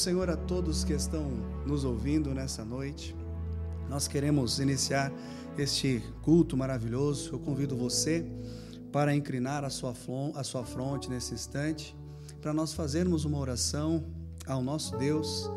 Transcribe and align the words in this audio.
Senhor 0.00 0.30
a 0.30 0.36
todos 0.36 0.82
que 0.82 0.94
estão 0.94 1.30
nos 1.66 1.84
ouvindo 1.84 2.32
nessa 2.32 2.64
noite. 2.64 3.14
Nós 3.86 4.08
queremos 4.08 4.58
iniciar 4.58 5.12
este 5.58 6.02
culto 6.22 6.56
maravilhoso. 6.56 7.34
Eu 7.34 7.38
convido 7.38 7.76
você 7.76 8.24
para 8.90 9.14
inclinar 9.14 9.62
a 9.62 9.68
sua, 9.68 9.92
a 10.34 10.42
sua 10.42 10.64
fronte 10.64 11.10
nesse 11.10 11.34
instante, 11.34 11.94
para 12.40 12.54
nós 12.54 12.72
fazermos 12.72 13.26
uma 13.26 13.36
oração 13.36 14.02
ao 14.46 14.62
nosso 14.62 14.96
Deus 14.96 15.50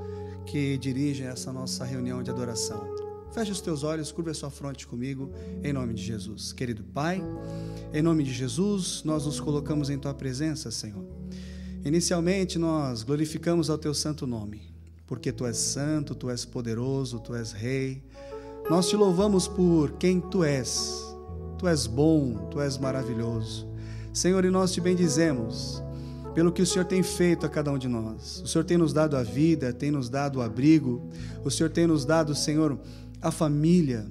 que 0.45 0.77
dirige 0.77 1.23
essa 1.23 1.53
nossa 1.53 1.85
reunião 1.85 2.21
de 2.21 2.29
adoração. 2.29 2.83
Feche 3.31 3.53
os 3.53 3.61
teus 3.61 3.81
olhos, 3.81 4.11
curva 4.11 4.31
a 4.31 4.33
sua 4.33 4.49
fronte 4.49 4.85
comigo, 4.85 5.31
em 5.63 5.71
nome 5.71 5.93
de 5.93 6.03
Jesus. 6.03 6.51
Querido 6.51 6.83
Pai, 6.83 7.23
em 7.93 8.01
nome 8.01 8.25
de 8.25 8.33
Jesus, 8.33 9.03
nós 9.05 9.25
nos 9.25 9.39
colocamos 9.39 9.89
em 9.89 9.97
tua 9.97 10.13
presença, 10.13 10.69
Senhor. 10.69 11.22
Inicialmente 11.85 12.57
nós 12.57 13.03
glorificamos 13.03 13.69
ao 13.69 13.77
teu 13.77 13.93
santo 13.93 14.25
nome, 14.25 14.61
porque 15.05 15.33
tu 15.33 15.45
és 15.45 15.57
santo, 15.57 16.15
tu 16.15 16.29
és 16.29 16.45
poderoso, 16.45 17.19
tu 17.19 17.35
és 17.35 17.51
rei. 17.51 18.01
Nós 18.69 18.87
te 18.87 18.95
louvamos 18.95 19.49
por 19.49 19.91
quem 19.93 20.21
tu 20.21 20.45
és. 20.45 21.03
Tu 21.57 21.67
és 21.67 21.85
bom, 21.85 22.47
tu 22.49 22.61
és 22.61 22.77
maravilhoso. 22.77 23.67
Senhor, 24.13 24.45
e 24.45 24.49
nós 24.49 24.71
te 24.71 24.79
bendizemos 24.79 25.83
pelo 26.33 26.53
que 26.53 26.61
o 26.61 26.65
Senhor 26.65 26.85
tem 26.85 27.03
feito 27.03 27.45
a 27.45 27.49
cada 27.49 27.69
um 27.69 27.77
de 27.77 27.89
nós. 27.89 28.41
O 28.41 28.47
Senhor 28.47 28.63
tem 28.63 28.77
nos 28.77 28.93
dado 28.93 29.17
a 29.17 29.23
vida, 29.23 29.73
tem 29.73 29.91
nos 29.91 30.09
dado 30.09 30.39
o 30.39 30.41
abrigo, 30.41 31.09
o 31.43 31.51
Senhor 31.51 31.69
tem 31.69 31.85
nos 31.85 32.05
dado, 32.05 32.33
Senhor, 32.33 32.79
a 33.21 33.29
família. 33.29 34.07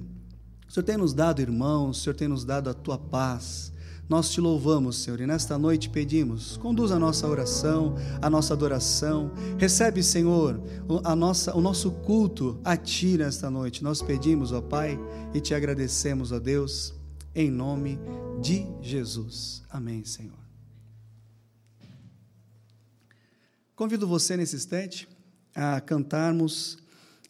O 0.69 0.71
Senhor 0.71 0.85
tem 0.85 0.97
nos 0.97 1.13
dado 1.13 1.41
irmãos, 1.41 1.97
o 1.97 2.01
Senhor 2.01 2.15
tem 2.15 2.27
nos 2.27 2.45
dado 2.45 2.69
a 2.69 2.73
tua 2.73 2.99
paz. 2.99 3.72
Nós 4.07 4.29
te 4.29 4.41
louvamos, 4.41 4.97
Senhor, 4.97 5.21
e 5.21 5.25
nesta 5.25 5.57
noite 5.57 5.89
pedimos, 5.89 6.57
conduz 6.57 6.91
a 6.91 6.99
nossa 6.99 7.25
oração, 7.25 7.95
a 8.21 8.29
nossa 8.29 8.53
adoração. 8.53 9.31
Recebe, 9.57 10.03
Senhor, 10.03 10.61
a 11.05 11.15
nossa, 11.15 11.55
o 11.55 11.61
nosso 11.61 11.89
culto 11.89 12.59
a 12.65 12.75
Ti 12.75 13.17
nesta 13.17 13.49
noite. 13.49 13.81
Nós 13.81 14.01
pedimos, 14.01 14.51
ó 14.51 14.61
Pai, 14.61 14.99
e 15.33 15.39
te 15.39 15.53
agradecemos, 15.53 16.33
ó 16.33 16.39
Deus, 16.39 16.93
em 17.33 17.49
nome 17.49 17.97
de 18.41 18.67
Jesus. 18.81 19.63
Amém, 19.69 20.03
Senhor. 20.03 20.43
Convido 23.75 24.05
você 24.05 24.35
nesse 24.35 24.57
instante 24.57 25.07
a 25.55 25.79
cantarmos 25.79 26.77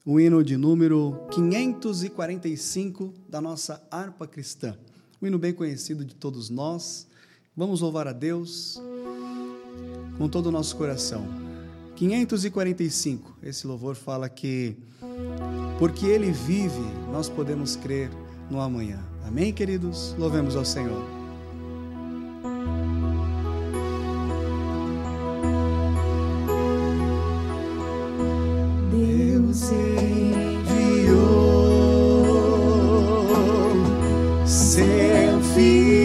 o 0.04 0.20
hino 0.20 0.44
de 0.44 0.58
número 0.58 1.28
545 1.32 3.14
da 3.30 3.40
nossa 3.40 3.82
harpa 3.92 4.28
cristã 4.28 4.76
um 5.24 5.28
hino 5.28 5.40
bem 5.40 5.54
conhecido 5.54 6.04
de 6.04 6.14
todos 6.14 6.50
nós. 6.50 7.08
Vamos 7.56 7.80
louvar 7.80 8.10
a 8.10 8.12
Deus 8.12 8.82
com 10.18 10.28
todo 10.28 10.48
o 10.48 10.52
nosso 10.52 10.76
coração. 10.76 11.26
545, 11.96 13.38
esse 13.42 13.66
louvor 13.66 13.96
fala 13.96 14.28
que 14.28 14.76
porque 15.80 16.08
Ele 16.08 16.32
vive, 16.32 16.82
nós 17.12 17.30
podemos 17.30 17.78
crer 17.78 18.12
no 18.50 18.60
amanhã. 18.60 19.00
Amém, 19.26 19.54
queridos? 19.54 20.14
Louvemos 20.18 20.58
ao 20.58 20.66
Senhor. 20.66 21.02
Deus 28.92 29.64
por 35.54 36.03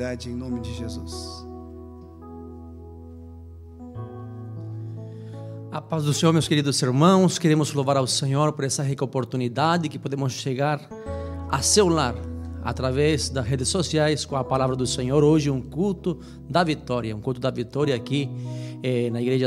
oportunidade 0.00 0.30
em 0.30 0.34
nome 0.34 0.60
de 0.60 0.74
Jesus. 0.74 1.46
A 5.70 5.80
paz 5.80 6.04
do 6.04 6.12
Senhor, 6.14 6.32
meus 6.32 6.48
queridos 6.48 6.80
irmãos, 6.80 7.38
queremos 7.38 7.72
louvar 7.72 7.96
ao 7.96 8.06
Senhor 8.06 8.52
por 8.52 8.64
essa 8.64 8.82
rica 8.82 9.04
oportunidade 9.04 9.88
que 9.88 9.98
podemos 9.98 10.32
chegar 10.32 10.80
a 11.50 11.60
seu 11.60 11.86
lar 11.88 12.14
através 12.64 13.28
das 13.28 13.46
redes 13.46 13.68
sociais 13.68 14.24
com 14.24 14.36
a 14.36 14.42
palavra 14.42 14.74
do 14.74 14.86
Senhor. 14.86 15.22
Hoje, 15.22 15.50
um 15.50 15.60
culto 15.60 16.18
da 16.48 16.64
vitória, 16.64 17.14
um 17.14 17.20
culto 17.20 17.40
da 17.40 17.50
vitória 17.50 17.94
aqui 17.94 18.28
eh, 18.82 19.10
na 19.10 19.20
Igreja 19.20 19.46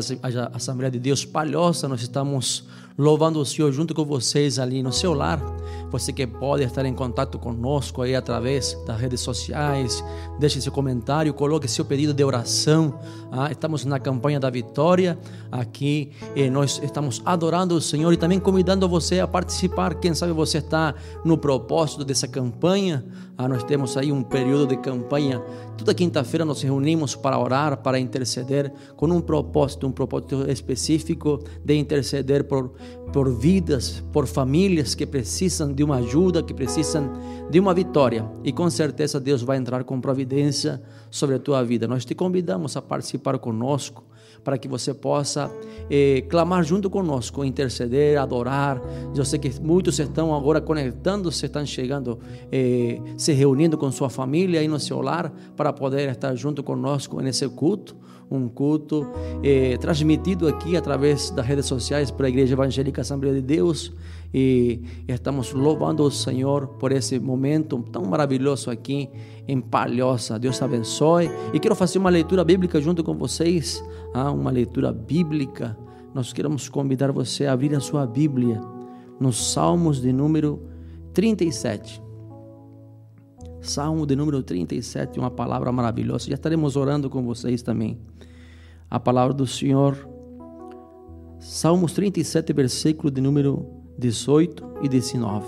Assembleia 0.54 0.92
de 0.92 1.00
Deus 1.00 1.26
Palhoça. 1.26 1.88
Nós 1.88 2.02
estamos 2.02 2.68
louvando 2.98 3.40
o 3.40 3.46
Senhor 3.46 3.72
junto 3.72 3.94
com 3.94 4.06
vocês 4.06 4.60
ali 4.60 4.84
no 4.84 4.92
seu 4.92 5.14
lar. 5.14 5.40
Você 5.92 6.12
que 6.12 6.26
pode 6.26 6.64
estar 6.64 6.86
em 6.86 6.94
contato 6.94 7.38
conosco 7.38 8.02
aí 8.02 8.16
através 8.16 8.76
das 8.86 9.00
redes 9.00 9.22
sociais, 9.22 10.04
deixe 10.40 10.60
seu 10.60 10.72
comentário, 10.72 11.34
coloque 11.34 11.68
seu 11.68 11.86
pedido 11.86 12.14
de 12.14 12.24
oração. 12.24 13.00
Ah, 13.32 13.52
estamos 13.52 13.86
na 13.86 14.00
campanha 14.00 14.40
da 14.40 14.50
vitória 14.50 15.18
aqui 15.52 16.12
e 16.36 16.50
nós 16.50 16.82
estamos 16.84 17.22
adorando 17.24 17.76
o 17.76 17.82
Senhor 17.82 18.12
e 18.12 18.18
também 18.18 18.40
convidando 18.40 18.90
você 18.90 19.20
a 19.20 19.28
participar. 19.28 19.96
Quem 19.96 20.16
sabe 20.16 20.34
você 20.34 20.58
está 20.58 20.96
no 21.24 21.38
propósito 21.38 22.04
dessa 22.04 22.28
campanha. 22.28 23.06
Ah, 23.36 23.48
nós 23.48 23.64
temos 23.64 23.98
aí 23.98 24.12
um 24.12 24.22
período 24.22 24.68
de 24.68 24.78
campanha. 24.78 25.42
Toda 25.76 25.94
quinta-feira 25.94 26.46
nos 26.46 26.62
reunimos 26.62 27.16
para 27.16 27.40
orar, 27.40 27.78
para 27.78 28.00
interceder, 28.00 28.72
com 28.96 29.08
um 29.08 29.20
propósito, 29.20 29.88
um 29.88 29.92
propósito 29.92 30.50
específico 30.50 31.44
de 31.66 31.76
interceder 31.76 32.44
por, 32.44 32.70
por 33.12 33.34
vidas, 33.36 34.04
por 34.12 34.28
famílias 34.28 34.94
que 34.94 35.06
precisam 35.06 35.74
de 35.74 35.84
uma 35.84 35.98
ajuda, 35.98 36.44
que 36.44 36.54
precisam 36.54 37.12
de 37.50 37.60
uma 37.60 37.74
vitória. 37.74 38.30
E 38.44 38.52
com 38.52 38.70
certeza 38.70 39.20
Deus 39.20 39.42
vai 39.42 39.58
entrar 39.58 39.84
com 39.84 40.00
providência 40.00 40.80
sobre 41.10 41.36
a 41.36 41.40
tua 41.40 41.64
vida. 41.64 41.88
Nós 41.88 42.06
te 42.06 42.14
convidamos 42.14 42.78
a 42.78 42.82
participar 42.84 43.40
conosco 43.40 44.04
para 44.44 44.58
que 44.58 44.68
você 44.68 44.94
possa 44.94 45.50
eh, 45.90 46.24
clamar 46.30 46.64
junto 46.64 46.90
conosco, 46.90 47.44
interceder, 47.44 48.20
adorar. 48.20 48.82
Eu 49.16 49.24
sei 49.24 49.40
que 49.40 49.62
muitos 49.62 50.00
estão 50.00 50.36
agora 50.36 50.60
conectando-se, 50.60 51.46
estão 51.46 51.66
chegando, 51.66 52.20
eh, 52.52 53.00
se 53.18 53.32
reunindo 53.34 53.78
com 53.78 53.92
sua 53.92 54.10
família 54.10 54.60
aí 54.60 54.68
no 54.68 54.80
seu 54.80 55.02
lar 55.02 55.32
para 55.56 55.72
poder 55.72 56.10
estar 56.10 56.36
junto 56.36 56.64
conosco 56.64 57.20
nesse 57.22 57.48
culto 57.50 57.96
um 58.30 58.48
culto 58.48 59.08
eh, 59.44 59.78
transmitido 59.78 60.48
aqui 60.48 60.76
através 60.76 61.30
das 61.32 61.46
redes 61.46 61.66
sociais 61.66 62.12
para 62.12 62.28
a 62.28 62.30
Igreja 62.30 62.54
Evangélica 62.54 63.02
Assembleia 63.02 63.36
de 63.36 63.42
Deus 63.42 63.94
e 64.34 64.82
estamos 65.08 65.54
louvando 65.54 66.04
o 66.04 66.10
Senhor 66.10 66.68
por 66.80 66.92
esse 66.92 67.20
momento 67.20 67.84
tão 67.92 68.04
maravilhoso 68.04 68.72
aqui 68.72 69.08
em 69.48 69.62
Palhoça. 69.62 70.40
Deus 70.40 70.60
abençoe. 70.62 71.30
E 71.54 71.60
quero 71.60 71.76
fazer 71.76 72.00
uma 72.00 72.10
leitura 72.10 72.44
bíblica 72.44 72.82
junto 72.82 73.04
com 73.04 73.14
vocês, 73.16 73.84
ah, 74.14 74.32
uma 74.32 74.50
leitura 74.50 74.92
bíblica. 74.92 75.78
Nós 76.16 76.34
queremos 76.34 76.68
convidar 76.68 77.12
você 77.12 77.46
a 77.46 77.54
abrir 77.54 77.76
a 77.76 77.80
sua 77.80 78.08
Bíblia 78.08 78.60
nos 79.20 79.54
Salmos 79.54 80.02
de 80.02 80.12
número 80.12 80.64
37. 81.14 82.02
Salmo 83.62 84.06
de 84.06 84.14
número 84.14 84.44
37, 84.44 85.18
uma 85.18 85.32
palavra 85.32 85.72
maravilhosa. 85.72 86.28
Já 86.28 86.34
estaremos 86.34 86.76
orando 86.76 87.10
com 87.10 87.24
vocês 87.24 87.62
também. 87.62 87.98
A 88.94 89.00
palavra 89.00 89.34
do 89.34 89.48
Senhor, 89.48 90.08
Salmos 91.40 91.94
37, 91.94 92.54
versículo 92.54 93.10
de 93.10 93.20
número 93.20 93.66
18 93.98 94.64
e 94.84 94.88
19. 94.88 95.48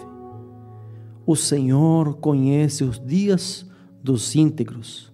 O 1.28 1.36
Senhor 1.36 2.16
conhece 2.16 2.84
os 2.84 3.00
dias 3.00 3.64
dos 4.02 4.36
íntegros, 4.36 5.14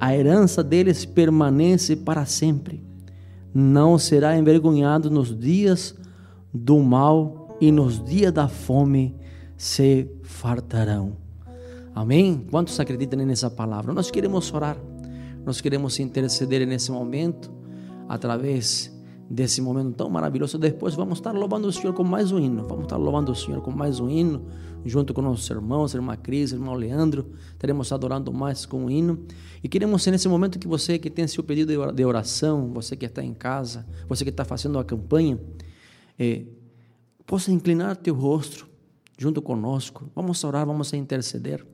a 0.00 0.16
herança 0.16 0.64
deles 0.64 1.04
permanece 1.04 1.96
para 1.96 2.24
sempre. 2.24 2.82
Não 3.52 3.98
será 3.98 4.38
envergonhado 4.38 5.10
nos 5.10 5.38
dias 5.38 5.94
do 6.54 6.78
mal 6.78 7.58
e 7.60 7.70
nos 7.70 8.02
dias 8.02 8.32
da 8.32 8.48
fome 8.48 9.14
se 9.54 10.10
fartarão. 10.22 11.18
Amém? 11.94 12.46
Quantos 12.50 12.80
acreditam 12.80 13.18
nessa 13.26 13.50
palavra? 13.50 13.92
Nós 13.92 14.10
queremos 14.10 14.50
orar, 14.54 14.78
nós 15.44 15.60
queremos 15.60 15.98
interceder 15.98 16.66
nesse 16.66 16.90
momento 16.90 17.50
através 18.08 18.92
desse 19.30 19.62
momento 19.62 19.94
tão 19.94 20.10
maravilhoso. 20.10 20.58
Depois 20.58 20.94
vamos 20.96 21.18
estar 21.18 21.32
louvando 21.32 21.68
o 21.68 21.72
Senhor 21.72 21.94
com 21.94 22.02
mais 22.02 22.32
um 22.32 22.38
hino. 22.38 22.66
Vamos 22.66 22.84
estar 22.84 22.96
louvando 22.96 23.30
o 23.30 23.36
Senhor 23.36 23.62
com 23.62 23.70
mais 23.70 24.00
um 24.00 24.10
hino, 24.10 24.46
junto 24.84 25.14
com 25.14 25.22
nossos 25.22 25.48
irmãos, 25.48 25.94
irmã 25.94 26.16
Cris, 26.16 26.50
irmão 26.50 26.74
Leandro. 26.74 27.30
Teremos 27.56 27.92
adorando 27.92 28.32
mais 28.32 28.66
com 28.66 28.86
um 28.86 28.90
hino. 28.90 29.24
E 29.62 29.68
queremos 29.68 30.04
nesse 30.08 30.28
momento 30.28 30.58
que 30.58 30.66
você 30.66 30.98
que 30.98 31.08
tem 31.08 31.28
seu 31.28 31.44
pedido 31.44 31.92
de 31.92 32.04
oração, 32.04 32.72
você 32.72 32.96
que 32.96 33.06
está 33.06 33.22
em 33.22 33.32
casa, 33.32 33.86
você 34.08 34.24
que 34.24 34.30
está 34.30 34.44
fazendo 34.44 34.78
a 34.78 34.84
campanha, 34.84 35.38
é, 36.18 36.42
possa 37.24 37.52
inclinar 37.52 37.96
teu 37.96 38.16
rosto 38.16 38.68
junto 39.16 39.40
conosco. 39.40 40.10
Vamos 40.14 40.42
orar, 40.42 40.66
vamos 40.66 40.92
interceder 40.92 41.64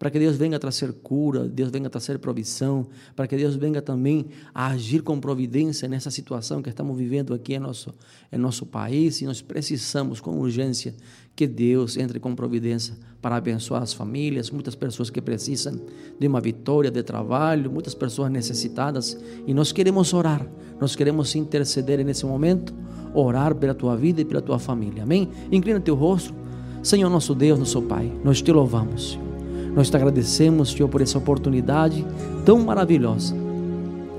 para 0.00 0.10
que 0.10 0.18
Deus 0.18 0.34
venha 0.34 0.58
trazer 0.58 0.94
cura, 0.94 1.46
Deus 1.46 1.70
venha 1.70 1.90
trazer 1.90 2.18
provisão, 2.18 2.88
para 3.14 3.26
que 3.26 3.36
Deus 3.36 3.54
venha 3.54 3.82
também 3.82 4.28
a 4.54 4.68
agir 4.68 5.02
com 5.02 5.20
providência 5.20 5.86
nessa 5.86 6.10
situação 6.10 6.62
que 6.62 6.70
estamos 6.70 6.96
vivendo 6.96 7.34
aqui 7.34 7.52
em 7.52 7.58
nosso, 7.58 7.94
em 8.32 8.38
nosso 8.38 8.64
país 8.64 9.20
e 9.20 9.26
nós 9.26 9.42
precisamos 9.42 10.18
com 10.18 10.38
urgência 10.38 10.94
que 11.36 11.46
Deus 11.46 11.98
entre 11.98 12.18
com 12.18 12.34
providência 12.34 12.94
para 13.20 13.36
abençoar 13.36 13.82
as 13.82 13.92
famílias, 13.92 14.50
muitas 14.50 14.74
pessoas 14.74 15.10
que 15.10 15.20
precisam 15.20 15.78
de 16.18 16.26
uma 16.26 16.40
vitória 16.40 16.90
de 16.90 17.02
trabalho, 17.02 17.70
muitas 17.70 17.94
pessoas 17.94 18.32
necessitadas 18.32 19.18
e 19.46 19.52
nós 19.52 19.70
queremos 19.70 20.14
orar, 20.14 20.50
nós 20.80 20.96
queremos 20.96 21.34
interceder 21.34 22.02
nesse 22.02 22.24
momento, 22.24 22.74
orar 23.12 23.54
pela 23.54 23.74
tua 23.74 23.98
vida 23.98 24.22
e 24.22 24.24
pela 24.24 24.40
tua 24.40 24.58
família, 24.58 25.02
amém? 25.02 25.28
Inclina 25.52 25.78
teu 25.78 25.94
rosto, 25.94 26.34
Senhor 26.82 27.10
nosso 27.10 27.34
Deus, 27.34 27.58
nosso 27.58 27.82
Pai, 27.82 28.10
nós 28.24 28.40
te 28.40 28.50
louvamos. 28.50 29.29
Nós 29.74 29.88
te 29.88 29.96
agradecemos, 29.96 30.72
Senhor, 30.72 30.88
por 30.88 31.00
essa 31.00 31.18
oportunidade 31.18 32.04
tão 32.44 32.58
maravilhosa 32.60 33.34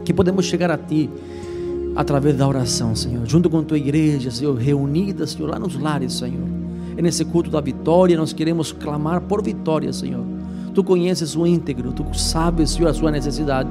que 0.06 0.14
podemos 0.14 0.46
chegar 0.46 0.72
a 0.72 0.78
Ti 0.78 1.10
através 1.96 2.38
da 2.38 2.48
oração, 2.48 2.96
Senhor, 2.96 3.26
junto 3.26 3.50
com 3.50 3.64
Tua 3.64 3.78
igreja, 3.78 4.32
Senhor, 4.32 4.56
reunida, 4.56 5.28
Senhor, 5.28 5.50
lá 5.50 5.60
nos 5.60 5.78
lares, 5.78 6.14
Senhor. 6.14 6.48
Nesse 7.02 7.26
culto 7.26 7.50
da 7.50 7.60
vitória, 7.60 8.16
nós 8.16 8.32
queremos 8.32 8.72
clamar 8.72 9.22
por 9.22 9.42
vitória, 9.42 9.92
Senhor. 9.92 10.24
Tu 10.74 10.84
conheces 10.84 11.36
o 11.36 11.48
íntegro, 11.48 11.92
Tu 11.92 12.06
sabes, 12.18 12.72
Senhor, 12.72 12.90
a 12.90 12.94
sua 12.94 13.12
necessidade. 13.12 13.70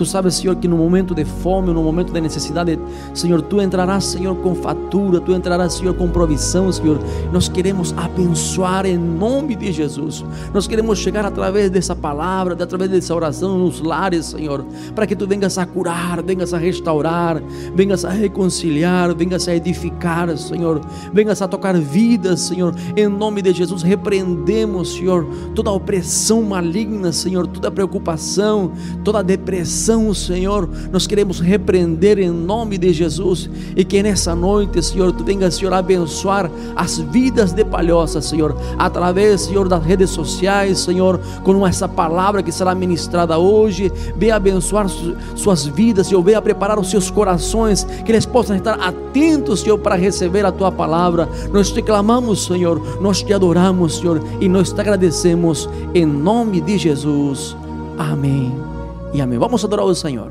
Tu 0.00 0.06
sabes, 0.06 0.36
Senhor, 0.36 0.56
que 0.56 0.66
no 0.66 0.78
momento 0.78 1.14
de 1.14 1.26
fome, 1.26 1.74
no 1.74 1.82
momento 1.82 2.10
de 2.10 2.22
necessidade, 2.22 2.78
Senhor, 3.12 3.42
tu 3.42 3.60
entrarás, 3.60 4.02
Senhor, 4.02 4.34
com 4.36 4.54
fatura, 4.54 5.20
tu 5.20 5.30
entrarás, 5.30 5.74
Senhor, 5.74 5.92
com 5.92 6.08
provisão, 6.08 6.72
Senhor. 6.72 6.98
Nós 7.30 7.50
queremos 7.50 7.92
abençoar 7.94 8.86
em 8.86 8.96
nome 8.96 9.54
de 9.54 9.70
Jesus. 9.70 10.24
Nós 10.54 10.66
queremos 10.66 10.98
chegar 10.98 11.26
através 11.26 11.68
dessa 11.68 11.94
palavra, 11.94 12.54
através 12.54 12.90
dessa 12.90 13.14
oração 13.14 13.58
nos 13.58 13.82
lares, 13.82 14.24
Senhor, 14.24 14.64
para 14.94 15.06
que 15.06 15.14
tu 15.14 15.26
venhas 15.26 15.58
a 15.58 15.66
curar, 15.66 16.22
venhas 16.22 16.54
a 16.54 16.56
restaurar, 16.56 17.42
venhas 17.74 18.02
a 18.02 18.08
reconciliar, 18.08 19.14
venhas 19.14 19.48
a 19.48 19.54
edificar, 19.54 20.34
Senhor. 20.38 20.80
Venhas 21.12 21.42
a 21.42 21.46
tocar 21.46 21.76
vidas, 21.76 22.40
Senhor. 22.40 22.74
Em 22.96 23.06
nome 23.06 23.42
de 23.42 23.52
Jesus, 23.52 23.82
repreendemos, 23.82 24.94
Senhor, 24.94 25.28
toda 25.54 25.70
opressão 25.70 26.40
maligna, 26.40 27.12
Senhor, 27.12 27.46
toda 27.46 27.70
preocupação, 27.70 28.72
toda 29.04 29.22
depressão 29.22 29.89
Senhor, 30.14 30.68
nós 30.92 31.06
queremos 31.06 31.40
repreender 31.40 32.18
em 32.18 32.30
nome 32.30 32.78
de 32.78 32.92
Jesus. 32.92 33.50
E 33.74 33.84
que 33.84 34.02
nessa 34.02 34.34
noite, 34.34 34.80
Senhor, 34.82 35.12
tu 35.12 35.24
venha, 35.24 35.50
Senhor, 35.50 35.72
abençoar 35.72 36.50
as 36.76 36.98
vidas 36.98 37.52
de 37.52 37.64
Palhoça, 37.64 38.20
Senhor, 38.20 38.56
através, 38.78 39.42
Senhor, 39.42 39.68
das 39.68 39.84
redes 39.84 40.10
sociais, 40.10 40.78
Senhor, 40.78 41.18
com 41.42 41.66
essa 41.66 41.88
palavra 41.88 42.42
que 42.42 42.52
será 42.52 42.74
ministrada 42.74 43.38
hoje, 43.38 43.90
venha 44.16 44.36
abençoar 44.36 44.86
suas 45.34 45.66
vidas, 45.66 46.06
Senhor, 46.06 46.22
venha 46.22 46.40
preparar 46.40 46.78
os 46.78 46.88
seus 46.88 47.10
corações, 47.10 47.84
que 48.04 48.12
eles 48.12 48.26
possam 48.26 48.56
estar 48.56 48.74
atentos, 48.74 49.60
Senhor, 49.60 49.78
para 49.78 49.96
receber 49.96 50.44
a 50.44 50.52
tua 50.52 50.70
palavra. 50.70 51.28
Nós 51.52 51.70
te 51.70 51.82
clamamos, 51.82 52.44
Senhor, 52.44 53.00
nós 53.00 53.22
te 53.22 53.32
adoramos, 53.32 53.96
Senhor, 53.96 54.22
e 54.40 54.48
nós 54.48 54.72
te 54.72 54.80
agradecemos 54.80 55.68
em 55.94 56.06
nome 56.06 56.60
de 56.60 56.78
Jesus. 56.78 57.56
Amém 57.98 58.69
e 59.12 59.20
amém. 59.20 59.38
Vamos 59.38 59.64
adorar 59.64 59.84
o 59.84 59.94
Senhor. 59.94 60.30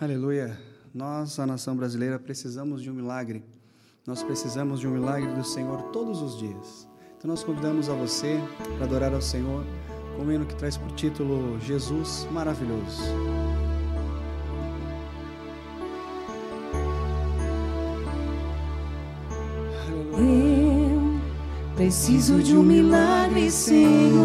Aleluia. 0.00 0.58
Nós, 0.92 1.38
a 1.38 1.46
nação 1.46 1.76
brasileira, 1.76 2.18
precisamos 2.18 2.82
de 2.82 2.90
um 2.90 2.94
milagre. 2.94 3.44
Nós 4.06 4.22
precisamos 4.22 4.80
de 4.80 4.86
um 4.86 4.90
milagre 4.90 5.32
do 5.34 5.44
Senhor 5.44 5.82
todos 5.90 6.22
os 6.22 6.38
dias. 6.38 6.88
Então 7.18 7.28
nós 7.28 7.42
convidamos 7.42 7.88
a 7.88 7.94
você 7.94 8.38
para 8.76 8.86
adorar 8.86 9.12
ao 9.12 9.22
Senhor 9.22 9.64
com 10.16 10.24
o 10.24 10.32
hino 10.32 10.46
que 10.46 10.54
traz 10.54 10.76
por 10.76 10.90
título 10.92 11.58
Jesus 11.60 12.26
Maravilhoso. 12.30 13.02
Preciso 21.76 22.42
de 22.42 22.56
um 22.56 22.62
milagre, 22.62 23.50
Senhor. 23.50 24.16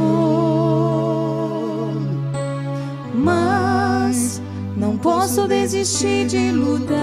Mas 3.13 4.41
não 4.77 4.97
posso 4.97 5.49
desistir 5.49 6.27
de 6.27 6.49
lutar. 6.51 6.95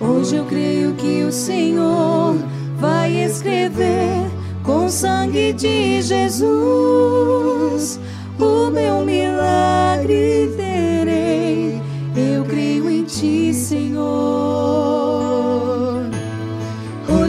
Hoje 0.00 0.34
eu 0.34 0.44
creio 0.46 0.94
que 0.94 1.22
o 1.22 1.30
Senhor 1.30 2.34
vai 2.80 3.12
escrever 3.12 4.28
com 4.64 4.88
sangue 4.88 5.52
de 5.52 6.02
Jesus 6.02 8.00
o 8.36 8.68
meu 8.70 9.04
milagre 9.04 9.25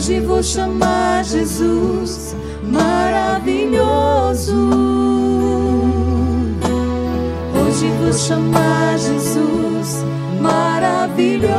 Hoje 0.07 0.21
vou 0.21 0.41
chamar 0.41 1.21
Jesus 1.25 2.33
maravilhoso. 2.63 4.55
Hoje 7.53 7.91
vou 7.99 8.13
chamar 8.13 8.97
Jesus 8.97 10.05
maravilhoso. 10.39 11.51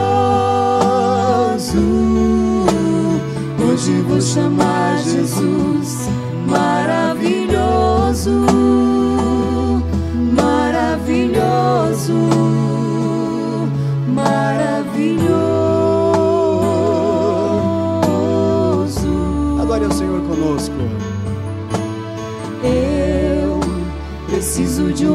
Hoje 3.71 4.00
vou 4.09 4.19
chamar 4.19 4.97
Jesus 4.97 6.09
maravilhoso. 6.47 7.08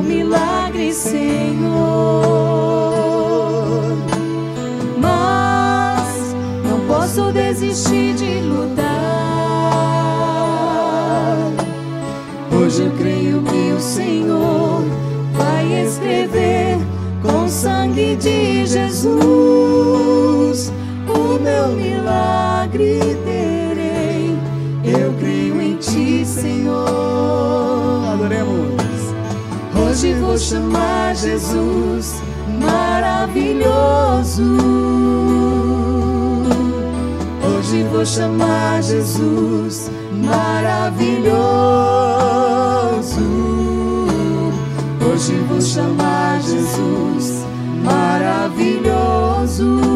Milagre, 0.03 0.93
Senhor. 0.93 1.63
Mas 5.00 6.36
não 6.69 6.79
posso 6.88 7.31
desistir 7.31 8.13
de 8.15 8.41
lutar. 8.41 8.83
Hoje 12.51 12.83
eu 12.83 12.91
creio 12.91 13.41
que 13.41 13.72
o 13.72 13.79
Senhor 13.79 14.83
vai 15.33 15.83
escrever 15.83 16.77
com 17.22 17.48
sangue 17.48 18.15
de 18.15 18.65
Jesus 18.65 20.72
o 21.07 21.39
meu 21.39 21.69
milagre 21.69 23.00
terei. 23.25 24.38
Eu 24.83 25.13
creio 25.19 25.62
em 25.62 25.75
Ti, 25.77 26.25
Senhor. 26.25 27.73
Hoje 30.03 30.15
vou 30.15 30.38
chamar 30.38 31.15
Jesus 31.15 32.22
maravilhoso. 32.60 34.43
Hoje 37.41 37.83
vou 37.83 38.05
chamar 38.05 38.83
Jesus 38.83 39.89
maravilhoso. 40.12 41.31
Hoje 45.10 45.36
vou 45.48 45.62
chamar 45.62 46.41
Jesus 46.41 47.45
maravilhoso. 47.81 49.93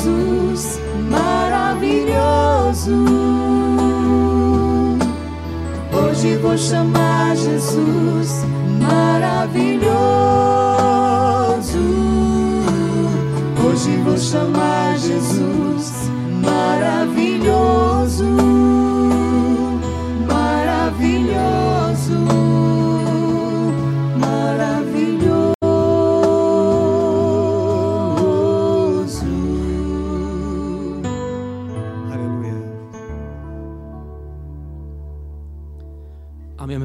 Jesus 0.00 0.80
maravilhoso. 1.10 3.04
Hoje 5.92 6.36
vou 6.36 6.56
chamar 6.56 7.36
Jesus 7.36 8.44
maravilhoso. 8.80 9.90
Hoje 13.62 13.96
vou 14.02 14.16
chamar 14.18 14.96
Jesus 14.98 15.59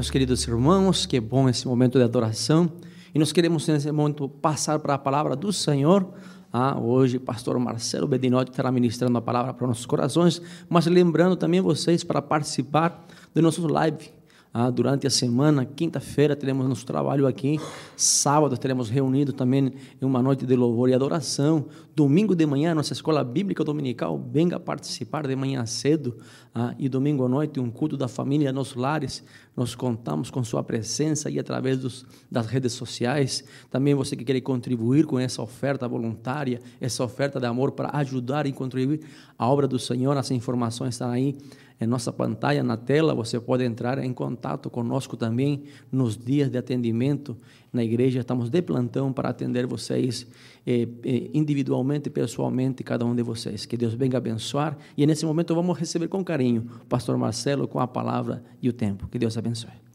meus 0.06 0.10
queridos 0.12 0.46
irmãos, 0.46 1.04
que 1.04 1.18
bom 1.18 1.48
esse 1.48 1.66
momento 1.66 1.98
de 1.98 2.04
adoração. 2.04 2.70
E 3.12 3.18
nós 3.18 3.32
queremos 3.32 3.66
nesse 3.66 3.90
momento 3.90 4.28
passar 4.28 4.78
para 4.78 4.94
a 4.94 4.98
palavra 4.98 5.34
do 5.34 5.52
Senhor. 5.52 6.08
Ah, 6.52 6.78
hoje, 6.78 7.18
pastor 7.18 7.58
Marcelo 7.58 8.06
Bedinotti 8.06 8.52
estará 8.52 8.70
ministrando 8.70 9.18
a 9.18 9.20
palavra 9.20 9.52
para 9.52 9.66
nossos 9.66 9.84
corações, 9.84 10.40
mas 10.68 10.86
lembrando 10.86 11.34
também 11.34 11.60
vocês 11.60 12.04
para 12.04 12.22
participar 12.22 13.04
do 13.34 13.42
nosso 13.42 13.66
live 13.66 14.10
ah, 14.58 14.70
durante 14.70 15.06
a 15.06 15.10
semana. 15.10 15.66
Quinta-feira 15.66 16.34
teremos 16.34 16.66
nosso 16.66 16.86
trabalho 16.86 17.26
aqui. 17.26 17.60
Sábado 17.94 18.56
teremos 18.56 18.88
reunido 18.88 19.30
também 19.30 19.70
em 20.00 20.04
uma 20.06 20.22
noite 20.22 20.46
de 20.46 20.56
louvor 20.56 20.88
e 20.88 20.94
adoração. 20.94 21.66
Domingo 21.94 22.34
de 22.34 22.46
manhã, 22.46 22.74
nossa 22.74 22.94
escola 22.94 23.22
bíblica 23.22 23.62
dominical, 23.62 24.18
venga 24.32 24.58
participar 24.58 25.26
de 25.26 25.36
manhã 25.36 25.66
cedo. 25.66 26.16
Ah, 26.54 26.74
e 26.78 26.88
domingo 26.88 27.22
à 27.26 27.28
noite, 27.28 27.60
um 27.60 27.70
culto 27.70 27.98
da 27.98 28.08
família 28.08 28.50
nos 28.50 28.74
lares. 28.74 29.22
Nós 29.54 29.74
contamos 29.74 30.30
com 30.30 30.42
sua 30.42 30.64
presença 30.64 31.28
e 31.28 31.38
através 31.38 31.76
dos, 31.76 32.06
das 32.30 32.46
redes 32.46 32.72
sociais. 32.72 33.44
Também 33.70 33.94
você 33.94 34.16
que 34.16 34.24
quer 34.24 34.40
contribuir 34.40 35.04
com 35.04 35.18
essa 35.18 35.42
oferta 35.42 35.86
voluntária, 35.86 36.62
essa 36.80 37.04
oferta 37.04 37.38
de 37.38 37.44
amor 37.44 37.72
para 37.72 37.90
ajudar 37.98 38.46
e 38.46 38.52
contribuir 38.52 39.00
à 39.38 39.46
obra 39.46 39.68
do 39.68 39.78
Senhor, 39.78 40.16
as 40.16 40.30
informações 40.30 40.94
estão 40.94 41.10
aí 41.10 41.36
em 41.78 41.86
nossa 41.86 42.10
pantalla, 42.10 42.62
na 42.62 42.76
tela, 42.76 43.14
você 43.14 43.38
pode 43.38 43.62
entrar 43.62 43.98
em 43.98 44.12
contato 44.12 44.70
conosco 44.70 45.16
também 45.16 45.64
nos 45.92 46.16
dias 46.16 46.50
de 46.50 46.56
atendimento 46.56 47.36
na 47.70 47.84
igreja. 47.84 48.20
Estamos 48.20 48.48
de 48.48 48.62
plantão 48.62 49.12
para 49.12 49.28
atender 49.28 49.66
vocês 49.66 50.26
eh, 50.66 50.88
eh, 51.04 51.30
individualmente, 51.34 52.08
pessoalmente, 52.08 52.82
cada 52.82 53.04
um 53.04 53.14
de 53.14 53.22
vocês. 53.22 53.66
Que 53.66 53.76
Deus 53.76 53.92
venha 53.92 54.16
abençoar. 54.16 54.78
E 54.96 55.06
nesse 55.06 55.26
momento 55.26 55.54
vamos 55.54 55.78
receber 55.78 56.08
com 56.08 56.24
carinho 56.24 56.66
o 56.82 56.86
pastor 56.86 57.18
Marcelo 57.18 57.68
com 57.68 57.78
a 57.78 57.86
palavra 57.86 58.42
e 58.62 58.70
o 58.70 58.72
tempo. 58.72 59.06
Que 59.08 59.18
Deus 59.18 59.36
abençoe. 59.36 59.86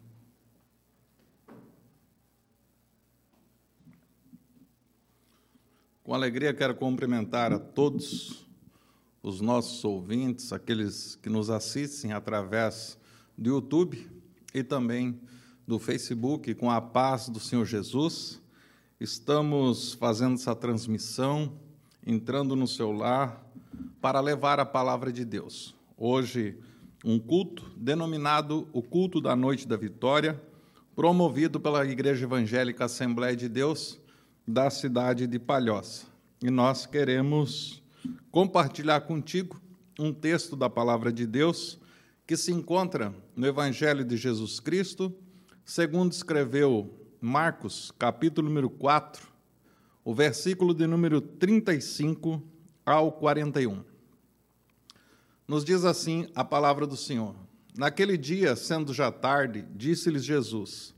Com 6.04 6.14
alegria 6.14 6.54
quero 6.54 6.76
cumprimentar 6.76 7.52
a 7.52 7.58
todos 7.58 8.51
os 9.24 9.40
nossos 9.40 9.84
ouvintes, 9.84 10.52
aqueles 10.52 11.16
que 11.16 11.30
nos 11.30 11.50
assistem 11.50 12.12
através 12.12 12.98
do 13.38 13.50
YouTube 13.50 14.10
e 14.54 14.64
também 14.64 15.20
do 15.68 15.78
Facebook, 15.78 16.54
com 16.56 16.72
a 16.72 16.82
paz 16.82 17.30
do 17.30 17.40
Senhor 17.40 17.66
Jesus. 17.66 18.42
Estamos 19.00 19.94
fazendo 19.94 20.36
essa 20.36 20.56
transmissão, 20.56 21.54
entrando 22.06 22.56
no 22.56 22.68
seu 22.68 22.92
lar, 22.92 23.46
para 24.02 24.20
levar 24.20 24.60
a 24.60 24.66
palavra 24.66 25.12
de 25.12 25.24
Deus. 25.24 25.76
Hoje, 25.96 26.58
um 27.06 27.20
culto 27.20 27.72
denominado 27.78 28.68
o 28.74 28.82
Culto 28.82 29.22
da 29.22 29.36
Noite 29.36 29.68
da 29.68 29.78
Vitória, 29.78 30.42
promovido 30.96 31.60
pela 31.60 31.86
Igreja 31.86 32.26
Evangélica 32.26 32.86
Assembleia 32.86 33.36
de 33.36 33.48
Deus 33.48 34.00
da 34.48 34.70
cidade 34.70 35.26
de 35.26 35.40
Palhoça. 35.40 36.06
E 36.44 36.50
nós 36.50 36.86
queremos 36.86 37.81
compartilhar 38.32 39.02
contigo 39.02 39.62
um 40.00 40.14
texto 40.14 40.56
da 40.56 40.70
palavra 40.70 41.12
de 41.12 41.26
Deus 41.26 41.80
que 42.26 42.38
se 42.38 42.52
encontra 42.52 43.14
no 43.36 43.46
Evangelho 43.46 44.06
de 44.06 44.16
Jesus 44.16 44.60
Cristo, 44.60 45.14
segundo 45.66 46.12
escreveu 46.12 46.98
Marcos, 47.20 47.92
capítulo 48.00 48.48
número 48.48 48.70
4, 48.70 49.28
o 50.04 50.14
versículo 50.14 50.74
de 50.74 50.88
número 50.88 51.22
35 51.22 52.42
ao 52.86 53.12
41. 53.12 53.84
Nos 55.48 55.66
diz 55.66 55.84
assim 55.84 56.28
a 56.34 56.44
palavra 56.44 56.88
do 56.88 56.96
Senhor: 56.96 57.36
Naquele 57.78 58.18
dia, 58.18 58.56
sendo 58.56 58.94
já 58.94 59.12
tarde, 59.12 59.66
disse-lhes 59.76 60.24
Jesus: 60.24 60.96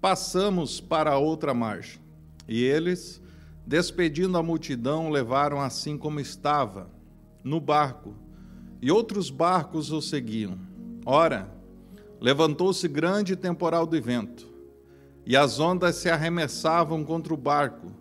Passamos 0.00 0.80
para 0.80 1.12
a 1.12 1.18
outra 1.18 1.52
margem. 1.52 2.00
E 2.46 2.62
eles, 2.62 3.20
Despedindo 3.68 4.38
a 4.38 4.42
multidão, 4.42 5.10
levaram 5.10 5.60
assim 5.60 5.98
como 5.98 6.20
estava, 6.20 6.88
no 7.44 7.60
barco, 7.60 8.14
e 8.80 8.90
outros 8.90 9.28
barcos 9.28 9.92
o 9.92 10.00
seguiam. 10.00 10.58
Ora, 11.04 11.52
levantou-se 12.18 12.88
grande 12.88 13.36
temporal 13.36 13.86
de 13.86 14.00
vento, 14.00 14.48
e 15.26 15.36
as 15.36 15.60
ondas 15.60 15.96
se 15.96 16.08
arremessavam 16.08 17.04
contra 17.04 17.34
o 17.34 17.36
barco, 17.36 17.92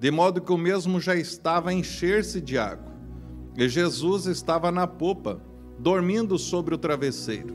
de 0.00 0.10
modo 0.10 0.40
que 0.40 0.50
o 0.50 0.58
mesmo 0.58 0.98
já 1.00 1.14
estava 1.14 1.70
a 1.70 1.72
encher-se 1.72 2.40
de 2.40 2.58
água. 2.58 2.92
E 3.56 3.68
Jesus 3.68 4.26
estava 4.26 4.72
na 4.72 4.88
popa, 4.88 5.40
dormindo 5.78 6.36
sobre 6.36 6.74
o 6.74 6.78
travesseiro. 6.78 7.54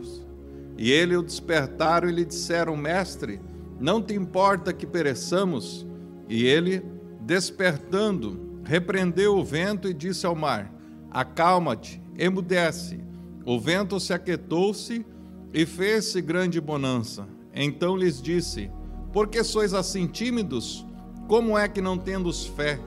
E 0.77 0.89
ele 0.89 1.17
o 1.17 1.21
despertaram 1.21 2.07
e 2.07 2.13
lhe 2.13 2.23
disseram: 2.23 2.77
Mestre, 2.77 3.41
não 3.77 4.01
te 4.01 4.13
importa 4.13 4.71
que 4.71 4.87
pereçamos? 4.87 5.85
E 6.29 6.45
ele, 6.45 6.81
Despertando, 7.27 8.61
repreendeu 8.63 9.35
o 9.37 9.43
vento 9.43 9.89
e 9.89 9.93
disse 9.93 10.25
ao 10.25 10.33
mar: 10.33 10.73
Acalma-te, 11.11 12.01
emudece. 12.17 13.01
O 13.45 13.59
vento 13.59 13.99
se 13.99 14.13
aquietou-se 14.13 15.05
e 15.53 15.65
fez-se 15.65 16.21
grande 16.21 16.61
bonança. 16.61 17.27
Então 17.53 17.97
lhes 17.97 18.21
disse: 18.21 18.71
Por 19.11 19.27
que 19.27 19.43
sois 19.43 19.73
assim 19.73 20.07
tímidos? 20.07 20.85
Como 21.27 21.57
é 21.57 21.67
que 21.67 21.81
não 21.81 21.97
tendos 21.97 22.45
fé? 22.45 22.79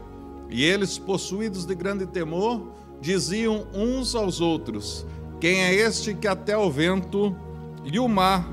E 0.48 0.64
eles, 0.64 0.96
possuídos 0.96 1.66
de 1.66 1.74
grande 1.74 2.06
temor, 2.06 2.72
diziam 2.98 3.66
uns 3.74 4.14
aos 4.14 4.40
outros: 4.40 5.06
Quem 5.38 5.64
é 5.64 5.74
este 5.74 6.14
que 6.14 6.26
até 6.26 6.56
o 6.56 6.70
vento 6.70 7.36
e 7.84 7.98
o 7.98 8.08
mar 8.08 8.50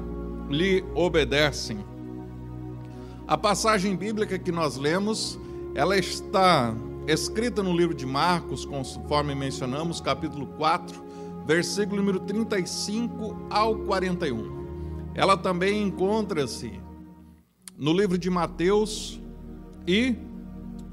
lhe 0.49 0.83
obedecem? 0.93 1.79
A 3.25 3.37
passagem 3.37 3.95
bíblica 3.95 4.37
que 4.37 4.51
nós 4.51 4.75
lemos 4.75 5.39
ela 5.77 5.95
está 5.95 6.75
escrita 7.05 7.61
no 7.61 7.71
livro 7.71 7.93
de 7.93 8.03
Marcos, 8.03 8.65
conforme 8.65 9.35
mencionamos, 9.35 10.01
capítulo 10.01 10.47
4, 10.57 11.03
versículo 11.45 11.97
número 11.97 12.19
35 12.21 13.45
ao 13.47 13.75
41. 13.75 15.11
Ela 15.13 15.37
também 15.37 15.83
encontra-se 15.83 16.81
no 17.77 17.93
livro 17.93 18.17
de 18.17 18.27
Mateus 18.27 19.21
e 19.87 20.15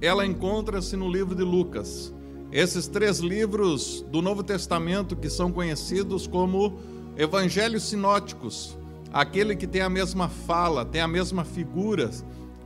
ela 0.03 0.27
encontra-se 0.27 0.97
no 0.97 1.11
livro 1.11 1.35
de 1.35 1.43
Lucas. 1.43 2.13
Esses 2.53 2.87
três 2.87 3.21
livros 3.21 4.05
do 4.11 4.21
Novo 4.21 4.43
Testamento 4.43 5.17
que 5.17 5.31
são 5.31 5.51
conhecidos 5.51 6.27
como 6.27 6.79
evangelhos 7.17 7.85
sinóticos, 7.85 8.77
aquele 9.11 9.57
que 9.57 9.67
tem 9.67 9.81
a 9.81 9.89
mesma 9.89 10.29
fala, 10.29 10.85
tem 10.85 11.01
a 11.01 11.09
mesma 11.09 11.43
figura, 11.43 12.11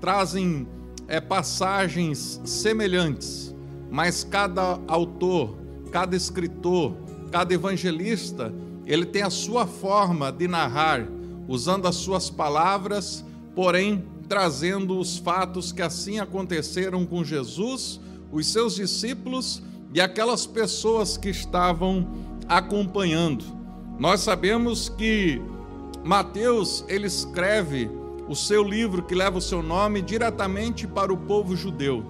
trazem 0.00 0.66
é, 1.09 1.21
passagens 1.21 2.40
semelhantes, 2.44 3.55
mas 3.90 4.23
cada 4.23 4.79
autor, 4.87 5.57
cada 5.90 6.14
escritor, 6.14 6.94
cada 7.33 7.53
evangelista, 7.55 8.53
ele 8.87 9.07
tem 9.07 9.23
a 9.23 9.31
sua 9.31 9.66
forma 9.66 10.31
de 10.31 10.47
narrar, 10.47 11.09
usando 11.49 11.88
as 11.88 11.97
suas 11.97 12.29
palavras, 12.29 13.25
porém 13.55 14.05
trazendo 14.29 14.99
os 14.99 15.16
fatos 15.16 15.73
que 15.73 15.81
assim 15.81 16.18
aconteceram 16.18 17.07
com 17.07 17.25
Jesus, 17.25 17.99
os 18.31 18.47
seus 18.47 18.75
discípulos 18.75 19.62
e 19.94 20.01
aquelas 20.01 20.47
pessoas 20.47 21.16
que 21.16 21.31
estavam 21.31 22.07
acompanhando. 22.47 23.44
Nós 23.99 24.21
sabemos 24.21 24.90
que 24.90 25.40
Mateus 26.05 26.85
ele 26.88 27.07
escreve 27.07 27.90
o 28.29 28.37
seu 28.37 28.62
livro 28.62 29.03
que 29.03 29.14
leva 29.14 29.38
o 29.38 29.43
seu 29.43 29.62
nome 29.62 30.03
diretamente 30.03 30.87
para 30.87 31.12
o 31.12 31.17
povo 31.17 31.57
judeu. 31.57 32.05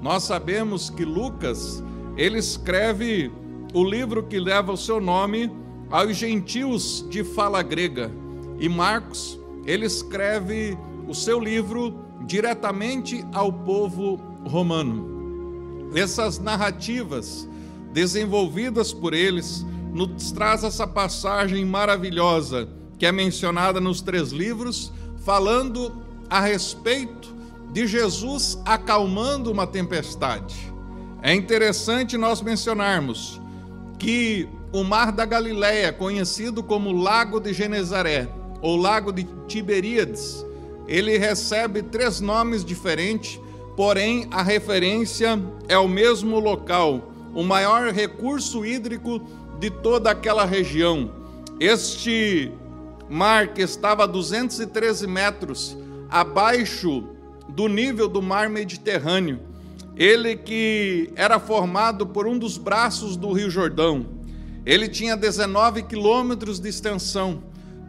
Nós 0.00 0.24
sabemos 0.24 0.90
que 0.90 1.04
Lucas, 1.04 1.82
ele 2.16 2.38
escreve 2.38 3.30
o 3.72 3.84
livro 3.84 4.24
que 4.24 4.40
leva 4.40 4.72
o 4.72 4.76
seu 4.76 5.00
nome 5.00 5.50
aos 5.90 6.16
gentios 6.16 7.06
de 7.08 7.22
fala 7.22 7.62
grega. 7.62 8.10
E 8.58 8.68
Marcos, 8.68 9.38
ele 9.64 9.86
escreve 9.86 10.76
o 11.06 11.14
seu 11.14 11.38
livro 11.38 11.94
diretamente 12.26 13.24
ao 13.32 13.52
povo 13.52 14.16
romano. 14.44 15.90
Essas 15.94 16.38
narrativas 16.38 17.48
desenvolvidas 17.92 18.92
por 18.92 19.14
eles 19.14 19.64
nos 19.92 20.32
traz 20.32 20.64
essa 20.64 20.86
passagem 20.86 21.64
maravilhosa 21.64 22.68
que 23.02 23.06
é 23.06 23.10
mencionada 23.10 23.80
nos 23.80 24.00
três 24.00 24.30
livros, 24.30 24.92
falando 25.24 25.92
a 26.28 26.40
respeito 26.40 27.34
de 27.72 27.86
Jesus 27.86 28.58
acalmando 28.64 29.50
uma 29.50 29.66
tempestade. 29.66 30.72
É 31.22 31.34
interessante 31.34 32.18
nós 32.18 32.42
mencionarmos 32.42 33.40
que 33.98 34.48
o 34.72 34.82
mar 34.82 35.12
da 35.12 35.24
Galileia, 35.24 35.92
conhecido 35.92 36.62
como 36.62 36.92
Lago 36.92 37.38
de 37.38 37.52
Genezaré 37.52 38.28
ou 38.60 38.76
Lago 38.76 39.12
de 39.12 39.26
Tiberíades, 39.46 40.44
ele 40.88 41.16
recebe 41.18 41.82
três 41.82 42.20
nomes 42.20 42.64
diferentes, 42.64 43.38
porém 43.76 44.26
a 44.30 44.42
referência 44.42 45.40
é 45.68 45.78
o 45.78 45.88
mesmo 45.88 46.40
local, 46.40 47.12
o 47.34 47.42
maior 47.42 47.92
recurso 47.92 48.64
hídrico 48.64 49.22
de 49.58 49.70
toda 49.70 50.10
aquela 50.10 50.44
região. 50.44 51.10
Este 51.60 52.50
mar 53.08 53.48
que 53.48 53.62
estava 53.62 54.04
a 54.04 54.06
213 54.06 55.06
metros 55.06 55.76
abaixo 56.10 57.04
do 57.48 57.68
nível 57.68 58.08
do 58.08 58.22
mar 58.22 58.48
Mediterrâneo. 58.48 59.40
Ele 59.96 60.36
que 60.36 61.10
era 61.16 61.38
formado 61.38 62.06
por 62.06 62.26
um 62.26 62.38
dos 62.38 62.56
braços 62.56 63.16
do 63.16 63.32
Rio 63.32 63.50
Jordão. 63.50 64.06
Ele 64.64 64.88
tinha 64.88 65.16
19 65.16 65.82
quilômetros 65.82 66.58
de 66.58 66.68
extensão, 66.68 67.42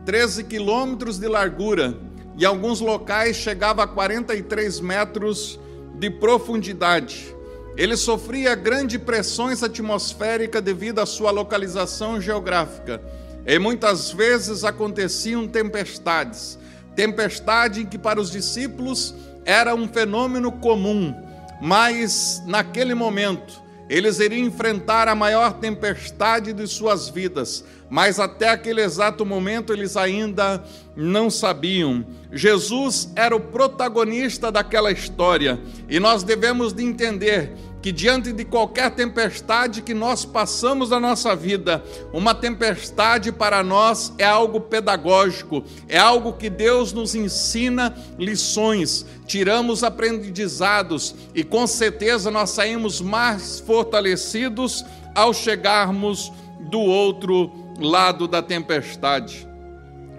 13 0.05 0.43
quilômetros 0.43 1.17
de 1.17 1.27
largura 1.27 1.97
e 2.37 2.45
alguns 2.45 2.79
locais 2.79 3.37
chegava 3.37 3.83
a 3.83 3.87
43 3.87 4.79
metros 4.79 5.59
de 5.95 6.09
profundidade. 6.09 7.33
Ele 7.77 7.95
sofria 7.95 8.53
grandes 8.55 8.99
pressões 9.01 9.63
atmosféricas 9.63 10.61
devido 10.61 10.99
à 10.99 11.05
sua 11.05 11.31
localização 11.31 12.19
geográfica. 12.19 13.01
E 13.45 13.59
muitas 13.59 14.11
vezes 14.11 14.63
aconteciam 14.63 15.47
tempestades. 15.47 16.57
Tempestade 16.95 17.85
que 17.85 17.97
para 17.97 18.21
os 18.21 18.31
discípulos 18.31 19.13
era 19.45 19.75
um 19.75 19.87
fenômeno 19.87 20.51
comum, 20.51 21.13
mas 21.61 22.41
naquele 22.45 22.93
momento 22.93 23.61
eles 23.89 24.19
iriam 24.19 24.47
enfrentar 24.47 25.07
a 25.07 25.15
maior 25.15 25.53
tempestade 25.53 26.53
de 26.53 26.65
suas 26.67 27.09
vidas, 27.09 27.65
mas 27.89 28.19
até 28.19 28.49
aquele 28.49 28.81
exato 28.81 29.25
momento 29.25 29.73
eles 29.73 29.97
ainda 29.97 30.63
não 30.95 31.29
sabiam. 31.29 32.05
Jesus 32.31 33.11
era 33.15 33.35
o 33.35 33.39
protagonista 33.39 34.51
daquela 34.51 34.91
história 34.91 35.59
e 35.89 35.99
nós 35.99 36.23
devemos 36.23 36.73
de 36.73 36.83
entender 36.83 37.51
que 37.83 37.91
diante 37.91 38.31
de 38.31 38.45
qualquer 38.45 38.91
tempestade 38.91 39.81
que 39.81 39.93
nós 39.93 40.23
passamos 40.23 40.91
na 40.91 41.01
nossa 41.01 41.35
vida, 41.35 41.83
uma 42.13 42.33
tempestade 42.33 43.29
para 43.29 43.61
nós 43.61 44.13
é 44.17 44.23
algo 44.23 44.61
pedagógico, 44.61 45.61
é 45.89 45.97
algo 45.97 46.31
que 46.31 46.49
Deus 46.49 46.93
nos 46.93 47.13
ensina 47.13 47.93
lições, 48.17 49.05
tiramos 49.27 49.83
aprendizados 49.83 51.13
e 51.35 51.43
com 51.43 51.67
certeza 51.67 52.31
nós 52.31 52.51
saímos 52.51 53.01
mais 53.01 53.59
fortalecidos 53.59 54.85
ao 55.13 55.33
chegarmos 55.33 56.31
do 56.61 56.79
outro 56.79 57.51
lado 57.77 58.29
da 58.29 58.41
tempestade. 58.41 59.45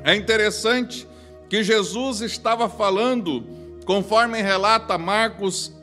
É 0.04 0.14
interessante 0.14 1.08
que 1.48 1.64
Jesus 1.64 2.20
estava 2.20 2.68
falando, 2.68 3.42
conforme 3.86 4.42
relata 4.42 4.98
Marcos 4.98 5.73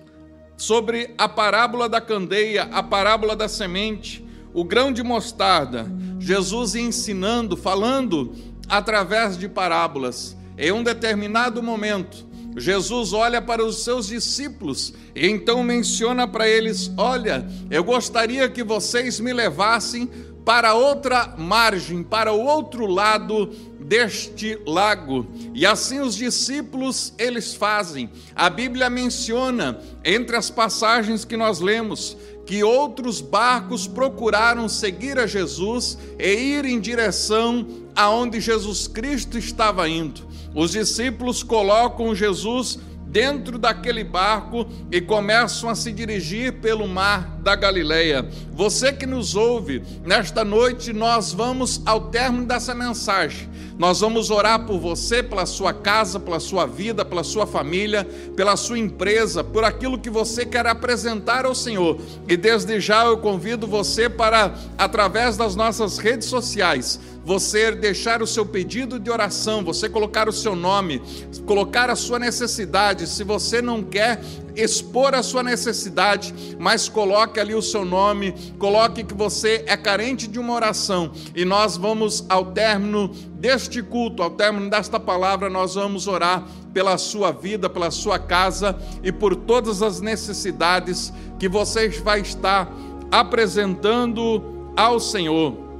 sobre 0.61 1.09
a 1.17 1.27
parábola 1.27 1.89
da 1.89 1.99
candeia, 1.99 2.69
a 2.71 2.83
parábola 2.83 3.35
da 3.35 3.47
semente, 3.47 4.23
o 4.53 4.63
grão 4.63 4.93
de 4.93 5.01
mostarda. 5.01 5.91
Jesus 6.19 6.75
ensinando, 6.75 7.57
falando 7.57 8.35
através 8.69 9.39
de 9.39 9.49
parábolas. 9.49 10.37
Em 10.55 10.71
um 10.71 10.83
determinado 10.83 11.63
momento, 11.63 12.27
Jesus 12.55 13.11
olha 13.11 13.41
para 13.41 13.65
os 13.65 13.83
seus 13.83 14.05
discípulos 14.05 14.93
e 15.15 15.27
então 15.27 15.63
menciona 15.63 16.27
para 16.27 16.47
eles: 16.47 16.91
Olha, 16.95 17.43
eu 17.71 17.83
gostaria 17.83 18.47
que 18.47 18.63
vocês 18.63 19.19
me 19.19 19.33
levassem 19.33 20.07
para 20.45 20.75
outra 20.75 21.33
margem, 21.39 22.03
para 22.03 22.31
o 22.33 22.39
outro 22.39 22.85
lado 22.85 23.51
deste 23.91 24.57
lago. 24.65 25.27
E 25.53 25.65
assim 25.65 25.99
os 25.99 26.15
discípulos 26.15 27.13
eles 27.17 27.53
fazem. 27.53 28.09
A 28.33 28.49
Bíblia 28.49 28.89
menciona 28.89 29.81
entre 30.05 30.37
as 30.37 30.49
passagens 30.49 31.25
que 31.25 31.35
nós 31.35 31.59
lemos 31.59 32.15
que 32.45 32.63
outros 32.63 33.19
barcos 33.19 33.87
procuraram 33.87 34.69
seguir 34.69 35.19
a 35.19 35.27
Jesus 35.27 35.97
e 36.17 36.25
ir 36.25 36.63
em 36.63 36.79
direção 36.79 37.67
aonde 37.93 38.39
Jesus 38.39 38.87
Cristo 38.87 39.37
estava 39.37 39.89
indo. 39.89 40.21
Os 40.55 40.71
discípulos 40.71 41.43
colocam 41.43 42.15
Jesus 42.15 42.79
dentro 43.11 43.59
daquele 43.59 44.03
barco 44.05 44.65
e 44.89 45.01
começam 45.01 45.69
a 45.69 45.75
se 45.75 45.91
dirigir 45.91 46.53
pelo 46.53 46.87
mar 46.87 47.37
da 47.41 47.55
Galileia. 47.55 48.25
Você 48.53 48.93
que 48.93 49.05
nos 49.05 49.35
ouve, 49.35 49.83
nesta 50.05 50.45
noite 50.45 50.93
nós 50.93 51.33
vamos 51.33 51.81
ao 51.85 52.09
término 52.09 52.45
dessa 52.45 52.73
mensagem. 52.73 53.51
Nós 53.77 53.99
vamos 53.99 54.29
orar 54.29 54.65
por 54.65 54.79
você, 54.79 55.23
pela 55.23 55.45
sua 55.45 55.73
casa, 55.73 56.19
pela 56.19 56.39
sua 56.39 56.67
vida, 56.67 57.03
pela 57.03 57.23
sua 57.23 57.47
família, 57.47 58.07
pela 58.35 58.55
sua 58.55 58.77
empresa, 58.77 59.43
por 59.43 59.63
aquilo 59.63 59.97
que 59.97 60.09
você 60.09 60.45
quer 60.45 60.67
apresentar 60.67 61.45
ao 61.45 61.55
Senhor. 61.55 61.99
E 62.27 62.37
desde 62.37 62.79
já 62.79 63.05
eu 63.05 63.17
convido 63.17 63.65
você 63.65 64.07
para, 64.07 64.53
através 64.77 65.35
das 65.35 65.55
nossas 65.55 65.97
redes 65.97 66.27
sociais, 66.27 66.99
você 67.23 67.71
deixar 67.71 68.21
o 68.21 68.27
seu 68.27 68.45
pedido 68.45 68.99
de 68.99 69.09
oração, 69.09 69.63
você 69.63 69.87
colocar 69.87 70.27
o 70.27 70.33
seu 70.33 70.55
nome, 70.55 71.01
colocar 71.45 71.89
a 71.89 71.95
sua 71.95 72.17
necessidade. 72.17 73.07
Se 73.07 73.23
você 73.23 73.61
não 73.61 73.83
quer 73.83 74.21
expor 74.55 75.13
a 75.13 75.23
sua 75.23 75.43
necessidade, 75.43 76.33
mas 76.59 76.89
coloque 76.89 77.39
ali 77.39 77.53
o 77.53 77.61
seu 77.61 77.85
nome, 77.85 78.33
coloque 78.57 79.03
que 79.03 79.13
você 79.13 79.63
é 79.67 79.77
carente 79.77 80.27
de 80.27 80.39
uma 80.39 80.53
oração 80.53 81.11
e 81.35 81.45
nós 81.45 81.77
vamos 81.77 82.25
ao 82.27 82.51
término 82.51 83.09
deste 83.35 83.81
culto, 83.81 84.21
ao 84.21 84.31
término 84.31 84.69
desta 84.69 84.99
palavra, 84.99 85.49
nós 85.49 85.75
vamos 85.75 86.07
orar 86.07 86.43
pela 86.73 86.97
sua 86.97 87.31
vida, 87.31 87.69
pela 87.69 87.91
sua 87.91 88.17
casa 88.17 88.77
e 89.03 89.11
por 89.11 89.35
todas 89.35 89.81
as 89.81 90.01
necessidades 90.01 91.13
que 91.39 91.47
você 91.47 91.89
vai 91.89 92.21
estar 92.21 92.71
apresentando 93.11 94.71
ao 94.75 94.99
Senhor. 94.99 95.70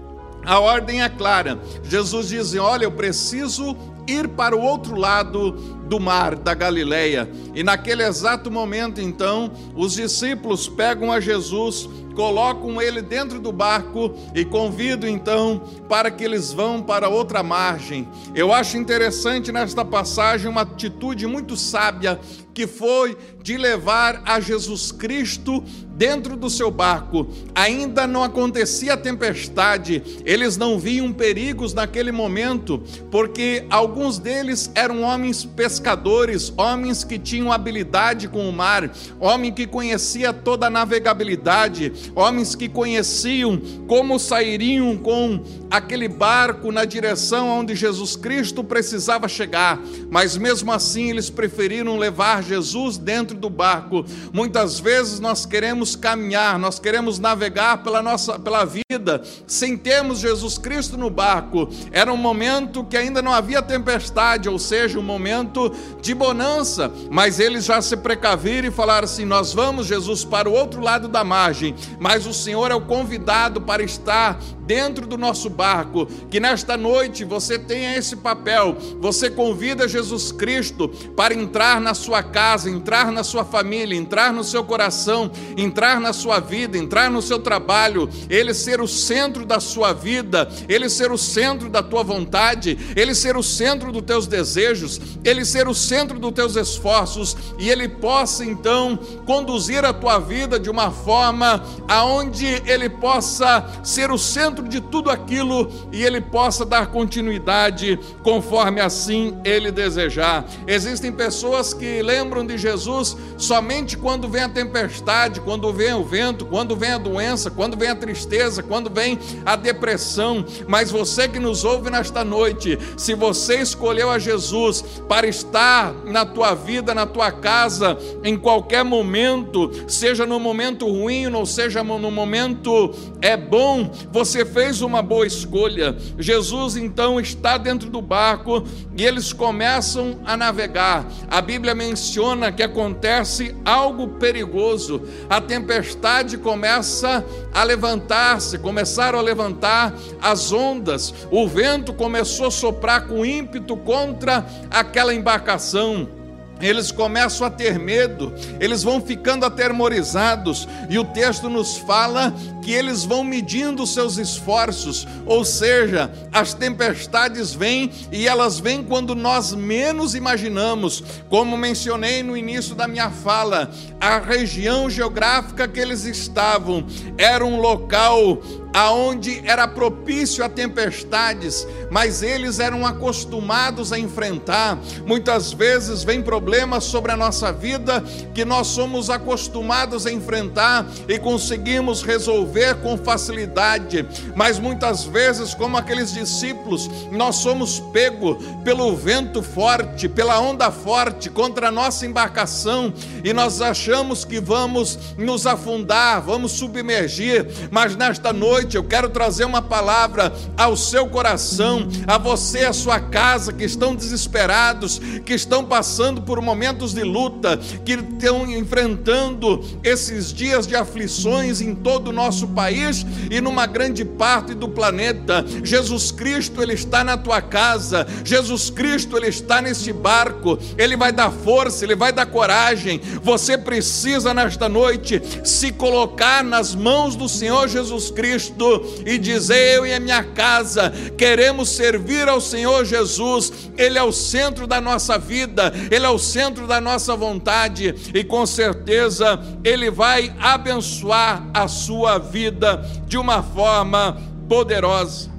A 0.46 0.60
ordem 0.60 1.02
é 1.04 1.10
clara. 1.10 1.60
Jesus 1.84 2.30
diz: 2.30 2.56
Olha, 2.56 2.86
eu 2.86 2.92
preciso 2.92 3.76
ir 4.08 4.28
para 4.30 4.56
o 4.56 4.62
outro 4.62 4.96
lado 4.96 5.52
do 5.88 6.00
mar 6.00 6.36
da 6.36 6.54
Galileia. 6.54 7.30
E 7.54 7.64
naquele 7.64 8.04
exato 8.04 8.50
momento, 8.50 9.02
então, 9.02 9.52
os 9.76 9.94
discípulos 9.94 10.68
pegam 10.68 11.12
a 11.12 11.20
Jesus, 11.20 11.88
colocam 12.16 12.82
ele 12.82 13.02
dentro 13.02 13.40
do 13.40 13.52
barco 13.52 14.14
e 14.34 14.44
convidam 14.46 15.10
então 15.10 15.62
para 15.88 16.10
que 16.10 16.24
eles 16.24 16.52
vão 16.52 16.82
para 16.82 17.10
outra 17.10 17.44
margem. 17.44 18.08
Eu 18.34 18.54
acho 18.54 18.78
interessante 18.78 19.52
nesta 19.52 19.84
passagem 19.84 20.50
uma 20.50 20.62
atitude 20.62 21.28
muito 21.28 21.56
sábia 21.56 22.20
que 22.54 22.68
foi 22.68 23.18
de 23.42 23.58
levar 23.58 24.22
a 24.26 24.40
Jesus 24.40 24.92
Cristo 24.92 25.64
dentro 26.02 26.36
do 26.36 26.50
seu 26.50 26.72
barco. 26.72 27.28
Ainda 27.54 28.08
não 28.08 28.24
acontecia 28.24 28.94
a 28.94 28.98
tempestade, 28.98 30.02
eles 30.26 30.58
não 30.58 30.80
viam 30.80 31.14
perigos 31.14 31.74
naquele 31.74 32.12
momento, 32.12 32.82
porque 33.12 33.66
alguns 33.70 34.18
deles 34.18 34.72
eram 34.74 35.04
homens 35.04 35.46
pescadores, 35.46 36.52
homens 36.58 37.04
que 37.04 37.20
tinham 37.20 37.52
habilidade 37.52 38.28
com 38.28 38.50
o 38.50 38.54
mar, 38.54 38.92
homem 39.20 39.54
que 39.54 39.68
conhecia 39.68 40.34
toda 40.34 40.68
a 40.68 40.72
navegabilidade, 40.72 41.92
homens 42.16 42.56
que 42.56 42.68
conheciam 42.68 43.62
como 43.88 44.18
sairiam 44.18 44.98
com 44.98 45.44
aquele 45.70 46.08
barco 46.08 46.72
na 46.72 46.84
direção 46.84 47.48
onde 47.48 47.76
Jesus 47.76 48.16
Cristo 48.16 48.64
precisava 48.64 49.28
chegar, 49.28 49.80
mas 50.10 50.36
mesmo 50.36 50.72
assim 50.72 51.12
eles 51.12 51.30
preferiram 51.30 51.98
levar 51.98 52.41
Jesus 52.42 52.98
dentro 52.98 53.38
do 53.38 53.50
barco. 53.50 54.06
Muitas 54.34 54.80
vezes 54.80 55.20
nós 55.20 55.46
queremos 55.46 55.96
caminhar, 55.96 56.58
nós 56.58 56.80
queremos 56.80 57.20
navegar 57.20 57.84
pela 57.84 58.02
nossa 58.02 58.40
pela 58.40 58.66
vida 58.66 59.22
sem 59.48 59.78
termos 59.78 60.20
Jesus 60.20 60.58
Cristo 60.58 60.98
no 60.98 61.10
barco. 61.10 61.70
Era 61.92 62.12
um 62.12 62.18
momento 62.18 62.84
que 62.84 62.98
ainda 62.98 63.22
não 63.22 63.32
havia 63.32 63.62
tempestade, 63.62 64.50
ou 64.50 64.60
seja, 64.60 65.00
um 65.00 65.04
momento 65.04 65.72
de 66.02 66.14
bonança, 66.14 66.92
mas 67.10 67.40
eles 67.40 67.66
já 67.66 67.82
se 67.82 67.96
precaviram 67.98 68.68
e 68.68 68.72
falaram 68.72 69.06
assim: 69.06 69.26
"Nós 69.26 69.54
vamos, 69.54 69.88
Jesus, 69.88 70.24
para 70.24 70.50
o 70.50 70.54
outro 70.54 70.82
lado 70.82 71.08
da 71.08 71.24
margem, 71.24 71.76
mas 72.00 72.26
o 72.26 72.34
Senhor 72.34 72.72
é 72.72 72.76
o 72.76 72.82
convidado 72.82 73.62
para 73.62 73.84
estar 73.84 74.40
dentro 74.72 75.06
do 75.06 75.18
nosso 75.18 75.50
barco. 75.50 76.06
Que 76.30 76.40
nesta 76.40 76.78
noite 76.78 77.26
você 77.26 77.60
tenha 77.60 77.98
esse 77.98 78.16
papel. 78.16 78.78
Você 79.02 79.30
convida 79.30 79.86
Jesus 79.88 80.32
Cristo 80.32 80.88
para 81.16 81.34
entrar 81.34 81.82
na 81.82 81.94
sua 81.94 82.24
casa, 82.32 82.70
entrar 82.70 83.12
na 83.12 83.24
sua 83.24 83.44
família, 83.44 83.98
entrar 83.98 84.32
no 84.32 84.44
seu 84.44 84.64
coração, 84.64 85.30
entrar 85.58 86.00
na 86.00 86.14
sua 86.14 86.40
vida, 86.40 86.78
entrar 86.78 87.12
no 87.12 87.22
seu 87.22 87.40
trabalho, 87.40 88.10
ele 88.30 88.54
ser 88.54 88.80
o 88.80 88.88
centro 88.88 89.46
da 89.46 89.60
sua 89.60 89.92
vida, 89.94 90.50
ele 90.70 90.90
ser 90.90 91.12
o 91.12 91.18
centro 91.18 91.70
da 91.70 91.84
tua 91.84 92.04
vontade, 92.04 92.78
ele 92.96 93.14
ser 93.14 93.36
o 93.36 93.44
centro 93.44 93.92
dos 93.92 94.02
teus 94.04 94.28
desejos, 94.28 95.00
ele 95.24 95.44
ser 95.44 95.68
o 95.68 95.74
centro 95.74 96.18
dos 96.18 96.32
teus 96.32 96.56
esforços 96.56 97.36
e 97.60 97.70
ele 97.70 97.88
possa 97.88 98.46
então 98.46 98.98
conduzir 99.26 99.84
a 99.84 99.94
tua 99.94 100.18
vida 100.20 100.60
de 100.60 100.70
uma 100.70 100.90
forma 100.90 101.62
aonde 101.88 102.46
ele 102.66 102.90
possa 102.90 103.66
ser 103.84 104.10
o 104.10 104.18
centro 104.18 104.68
de 104.68 104.80
tudo 104.80 105.10
aquilo 105.10 105.70
e 105.92 106.04
ele 106.04 106.22
possa 106.22 106.66
dar 106.66 106.88
continuidade 106.88 108.00
conforme 108.24 108.80
assim 108.80 109.38
ele 109.44 109.72
desejar. 109.72 110.46
Existem 110.66 111.12
pessoas 111.12 111.74
que 111.74 112.02
lembram 112.02 112.21
de 112.22 112.58
Jesus 112.58 113.18
somente 113.38 113.98
quando 113.98 114.30
vem 114.30 114.44
a 114.44 114.50
tempestade, 114.50 115.42
quando 115.42 115.74
vem 115.74 115.94
o 115.94 116.04
vento, 116.04 116.46
quando 116.46 116.76
vem 116.76 116.92
a 116.92 116.98
doença, 116.98 117.50
quando 117.50 117.76
vem 117.76 117.90
a 117.90 117.96
tristeza, 117.96 118.62
quando 118.62 118.90
vem 118.90 119.18
a 119.46 119.56
depressão. 119.56 120.46
Mas 120.68 120.92
você 120.92 121.28
que 121.28 121.40
nos 121.40 121.64
ouve 121.64 121.90
nesta 121.90 122.24
noite, 122.24 122.78
se 122.96 123.16
você 123.16 123.60
escolheu 123.60 124.12
a 124.12 124.20
Jesus 124.20 124.84
para 125.10 125.28
estar 125.28 125.94
na 126.06 126.24
tua 126.26 126.54
vida, 126.54 126.94
na 126.94 127.08
tua 127.08 127.32
casa, 127.32 127.98
em 128.24 128.38
qualquer 128.38 128.86
momento, 128.86 129.72
seja 129.88 130.26
no 130.26 130.40
momento 130.40 130.88
ruim 130.88 131.28
ou 131.34 131.46
seja 131.46 131.84
no 131.84 132.12
momento 132.12 132.94
é 133.22 133.36
bom, 133.36 133.92
você 134.12 134.46
fez 134.46 134.82
uma 134.82 135.02
boa 135.02 135.26
escolha. 135.26 135.96
Jesus 136.20 136.76
então 136.76 137.20
está 137.20 137.58
dentro 137.58 137.90
do 137.90 138.02
barco 138.02 138.64
e 138.96 139.04
eles 139.04 139.34
começam 139.34 140.20
a 140.24 140.38
navegar. 140.38 141.06
A 141.30 141.42
Bíblia 141.42 141.74
menciona 141.74 142.11
que 142.52 142.64
acontece 142.64 143.56
algo 143.64 144.08
perigoso. 144.08 145.02
A 145.30 145.40
tempestade 145.40 146.38
começa 146.38 147.24
a 147.54 147.64
levantar-se, 147.64 148.58
começaram 148.58 149.20
a 149.20 149.22
levantar 149.22 149.94
as 150.22 150.52
ondas. 150.52 151.14
O 151.30 151.48
vento 151.48 151.94
começou 151.94 152.48
a 152.48 152.52
soprar 152.52 153.08
com 153.08 153.26
ímpeto 153.26 153.78
contra 153.78 154.46
aquela 154.70 155.14
embarcação 155.14 156.21
eles 156.62 156.92
começam 156.92 157.46
a 157.46 157.50
ter 157.50 157.80
medo, 157.80 158.34
eles 158.60 158.84
vão 158.84 159.02
ficando 159.02 159.46
atermorizados, 159.46 160.68
e 160.90 160.98
o 160.98 161.06
texto 161.06 161.50
nos 161.50 161.78
fala 161.78 162.34
que 162.62 162.72
eles 162.72 163.04
vão 163.04 163.24
medindo 163.24 163.86
seus 163.88 164.18
esforços, 164.18 165.08
ou 165.26 165.44
seja, 165.44 166.12
as 166.32 166.54
tempestades 166.54 167.54
vêm 167.54 167.92
e 168.12 168.28
elas 168.28 168.60
vêm 168.60 168.84
quando 168.84 169.16
nós 169.16 169.54
menos 169.54 170.14
imaginamos. 170.16 171.04
Como 171.30 171.58
mencionei 171.58 172.22
no 172.22 172.38
início 172.38 172.76
da 172.76 172.88
minha 172.88 173.10
fala, 173.10 173.72
a 174.00 174.20
região 174.20 174.90
geográfica 174.90 175.68
que 175.68 175.80
eles 175.80 176.06
estavam 176.06 176.86
era 177.18 177.46
um 177.46 177.60
local 177.60 178.42
aonde 178.74 179.42
era 179.46 179.68
propício 179.68 180.44
a 180.44 180.50
tempestades, 180.50 181.68
mas 181.90 182.24
eles 182.24 182.60
eram 182.60 182.86
acostumados 182.86 183.92
a 183.92 184.00
enfrentar. 184.00 184.78
Muitas 185.06 185.52
vezes 185.52 186.04
vem 186.04 186.22
problemas 186.22 186.86
sobre 186.86 187.12
a 187.12 187.18
nossa 187.18 187.52
vida 187.52 188.04
que 188.34 188.46
nós 188.46 188.68
somos 188.68 189.10
acostumados 189.10 190.06
a 190.06 190.12
enfrentar 190.12 190.86
e 191.08 191.20
conseguimos 191.20 192.02
resolver 192.02 192.76
com 192.76 192.98
facilidade, 192.98 194.06
mas 194.36 194.60
muitas 194.60 195.04
vezes, 195.04 195.54
como 195.54 195.78
aqueles 195.78 196.14
discípulos, 196.14 196.90
nós 197.12 197.38
somos 197.38 197.80
pego 197.92 198.36
pelo 198.64 198.96
vento 198.96 199.44
forte, 199.44 200.08
pela 200.08 200.40
onda 200.40 200.72
forte 200.72 201.30
contra 201.30 201.68
a 201.68 201.72
nossa 201.72 202.06
embarcação 202.06 202.94
e 203.24 203.34
nós 203.34 203.62
achamos 203.62 204.24
que 204.24 204.40
vamos 204.40 204.98
nos 205.18 205.46
afundar, 205.46 206.22
vamos 206.22 206.54
submergir, 206.54 207.48
mas 207.70 207.96
nesta 207.96 208.32
noite 208.32 208.61
noite 208.62 208.78
eu 208.78 208.84
quero 208.84 209.10
trazer 209.10 209.44
uma 209.44 209.62
palavra 209.62 210.32
ao 210.56 210.78
seu 210.78 211.08
coração, 211.08 211.88
a 212.06 212.18
você, 212.18 212.60
a 212.60 212.74
sua 212.74 213.00
casa, 213.00 213.52
que 213.52 213.64
estão 213.64 213.96
desesperados, 213.96 215.00
que 215.26 215.34
estão 215.34 215.66
passando 215.66 216.22
por 216.22 216.40
momentos 216.42 216.94
de 216.94 217.04
luta, 217.04 217.58
que 217.84 217.94
estão 217.94 218.48
enfrentando 218.48 219.64
esses 219.84 220.32
dias 220.32 220.68
de 220.68 220.76
aflições 220.76 221.60
em 221.60 221.74
todo 221.74 222.10
o 222.10 222.14
nosso 222.14 222.48
país 222.50 223.04
e 223.32 223.42
numa 223.42 223.66
grande 223.66 224.06
parte 224.06 224.54
do 224.54 224.70
planeta. 224.70 225.44
Jesus 225.64 226.12
Cristo, 226.12 226.62
Ele 226.62 226.74
está 226.74 227.04
na 227.04 227.18
tua 227.18 227.42
casa, 227.42 228.06
Jesus 228.24 228.70
Cristo, 228.70 229.18
Ele 229.18 229.28
está 229.28 229.60
neste 229.60 229.92
barco, 229.92 230.60
Ele 230.78 230.96
vai 230.96 231.12
dar 231.12 231.32
força, 231.32 231.84
Ele 231.84 231.96
vai 231.96 232.14
dar 232.14 232.28
coragem. 232.28 233.02
Você 233.24 233.58
precisa 233.58 234.34
nesta 234.34 234.70
noite 234.70 235.20
se 235.44 235.72
colocar 235.72 236.44
nas 236.44 236.76
mãos 236.76 237.16
do 237.16 237.28
Senhor 237.28 237.68
Jesus 237.68 238.12
Cristo 238.12 238.51
Cristo 238.52 239.04
e 239.06 239.18
dizer: 239.18 239.78
Eu 239.78 239.86
e 239.86 239.94
a 239.94 240.00
minha 240.00 240.24
casa 240.24 240.92
queremos 241.18 241.70
servir 241.70 242.28
ao 242.28 242.42
Senhor 242.42 242.86
Jesus, 242.86 243.72
Ele 243.78 243.98
é 243.98 244.04
o 244.04 244.12
centro 244.12 244.68
da 244.68 244.82
nossa 244.82 245.18
vida, 245.18 245.74
Ele 245.90 246.06
é 246.06 246.10
o 246.10 246.20
centro 246.20 246.68
da 246.68 246.80
nossa 246.80 247.16
vontade 247.16 247.96
e 248.14 248.24
com 248.24 248.46
certeza 248.46 249.40
Ele 249.64 249.90
vai 249.90 250.34
abençoar 250.40 251.44
a 251.54 251.68
sua 251.68 252.18
vida 252.18 252.78
de 253.08 253.18
uma 253.18 253.42
forma 253.42 254.22
poderosa. 254.48 255.32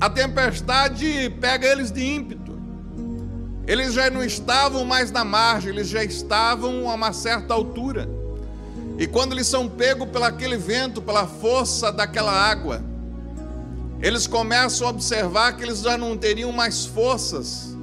A 0.00 0.10
tempestade 0.10 1.30
pega 1.40 1.66
eles 1.66 1.90
de 1.90 2.04
ímpeto. 2.04 2.46
Eles 3.66 3.94
já 3.94 4.10
não 4.10 4.22
estavam 4.22 4.84
mais 4.84 5.10
na 5.10 5.24
margem, 5.24 5.70
eles 5.70 5.88
já 5.88 6.04
estavam 6.04 6.88
a 6.88 6.94
uma 6.94 7.12
certa 7.12 7.54
altura. 7.54 8.15
E 8.98 9.06
quando 9.06 9.32
eles 9.32 9.46
são 9.46 9.68
pegos 9.68 10.08
pelo 10.08 10.24
aquele 10.24 10.56
vento, 10.56 11.02
pela 11.02 11.26
força 11.26 11.92
daquela 11.92 12.32
água, 12.32 12.82
eles 14.00 14.26
começam 14.26 14.86
a 14.86 14.90
observar 14.90 15.56
que 15.56 15.62
eles 15.62 15.80
já 15.80 15.98
não 15.98 16.16
teriam 16.16 16.50
mais 16.50 16.86
forças 16.86 17.74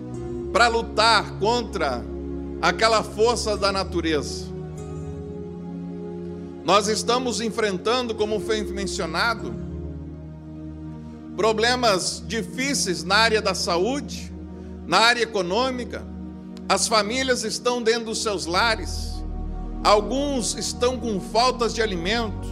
para 0.51 0.67
lutar 0.67 1.31
contra 1.39 2.03
aquela 2.61 3.03
força 3.03 3.55
da 3.55 3.71
natureza. 3.71 4.45
Nós 6.63 6.87
estamos 6.87 7.41
enfrentando, 7.41 8.15
como 8.15 8.39
foi 8.39 8.63
mencionado, 8.63 9.53
problemas 11.35 12.23
difíceis 12.25 13.03
na 13.03 13.15
área 13.15 13.41
da 13.41 13.53
saúde, 13.53 14.31
na 14.87 14.97
área 14.99 15.21
econômica. 15.21 16.03
As 16.69 16.87
famílias 16.87 17.43
estão 17.43 17.83
dentro 17.83 18.05
dos 18.05 18.23
seus 18.23 18.45
lares 18.45 19.12
Alguns 19.83 20.55
estão 20.55 20.97
com 20.97 21.19
faltas 21.19 21.73
de 21.73 21.81
alimento, 21.81 22.47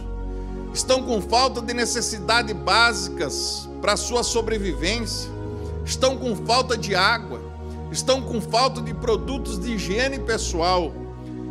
estão 0.74 1.02
com 1.02 1.22
falta 1.22 1.62
de 1.62 1.72
necessidades 1.72 2.54
básicas 2.54 3.66
para 3.80 3.96
sua 3.96 4.22
sobrevivência, 4.22 5.30
estão 5.82 6.18
com 6.18 6.36
falta 6.36 6.76
de 6.76 6.94
água, 6.94 7.40
estão 7.90 8.20
com 8.20 8.38
falta 8.38 8.82
de 8.82 8.92
produtos 8.92 9.58
de 9.58 9.72
higiene 9.72 10.18
pessoal. 10.18 10.92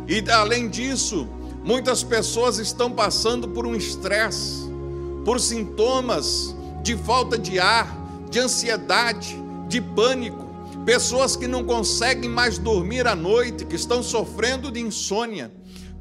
E 0.06 0.22
além 0.30 0.68
disso, 0.68 1.28
muitas 1.64 2.04
pessoas 2.04 2.60
estão 2.60 2.92
passando 2.92 3.48
por 3.48 3.66
um 3.66 3.74
estresse, 3.74 4.70
por 5.24 5.40
sintomas 5.40 6.54
de 6.80 6.96
falta 6.96 7.36
de 7.36 7.58
ar, 7.58 7.92
de 8.30 8.38
ansiedade, 8.38 9.36
de 9.66 9.80
pânico, 9.80 10.46
pessoas 10.86 11.34
que 11.34 11.48
não 11.48 11.64
conseguem 11.64 12.30
mais 12.30 12.56
dormir 12.56 13.08
à 13.08 13.16
noite, 13.16 13.64
que 13.64 13.74
estão 13.74 14.00
sofrendo 14.00 14.70
de 14.70 14.80
insônia 14.80 15.50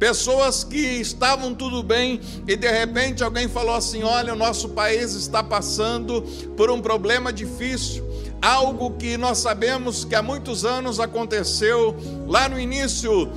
Pessoas 0.02 0.64
que 0.64 0.80
estavam 0.80 1.54
tudo 1.54 1.84
bem 1.84 2.20
e 2.48 2.56
de 2.56 2.68
repente 2.68 3.24
alguém 3.24 3.48
falou 3.48 3.76
assim: 3.76 4.02
olha, 4.02 4.34
o 4.34 4.36
nosso 4.36 4.70
país 4.70 5.14
está 5.14 5.44
passando 5.44 6.24
por 6.58 6.72
um 6.72 6.82
problema 6.82 7.32
difícil. 7.32 8.04
Algo 8.42 8.98
que 8.98 9.16
nós 9.16 9.38
sabemos 9.38 10.04
que 10.04 10.16
há 10.16 10.24
muitos 10.24 10.66
anos 10.66 11.00
aconteceu 11.00 11.96
lá 12.26 12.50
no 12.50 12.60
início 12.60 13.32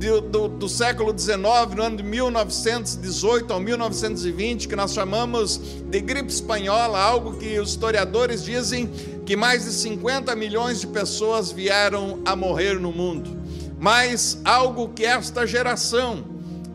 do, 0.00 0.20
do, 0.20 0.48
do, 0.48 0.68
século 0.68 1.16
XIX, 1.16 1.76
no 1.76 1.82
ano 1.84 1.98
de 1.98 2.02
1918 2.02 3.52
ao 3.52 3.60
1920, 3.60 4.66
que 4.66 4.74
nós 4.74 4.92
chamamos 4.92 5.58
de 5.58 6.00
gripe 6.00 6.28
espanhola, 6.28 6.98
algo 6.98 7.34
que 7.38 7.56
os 7.60 7.70
historiadores 7.70 8.42
dizem 8.42 8.90
que 9.24 9.36
mais 9.36 9.64
de 9.64 9.70
50 9.70 10.34
milhões 10.34 10.80
de 10.80 10.88
pessoas 10.88 11.52
vieram 11.52 12.18
a 12.24 12.34
morrer 12.34 12.80
no 12.80 12.90
mundo 12.90 13.39
mas 13.80 14.38
algo 14.44 14.90
que 14.90 15.06
esta 15.06 15.46
geração 15.46 16.22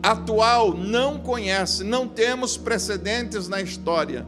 atual 0.02 0.74
não 0.74 1.18
conhece, 1.18 1.84
não 1.84 2.08
temos 2.08 2.56
precedentes 2.56 3.46
na 3.46 3.62
história. 3.62 4.26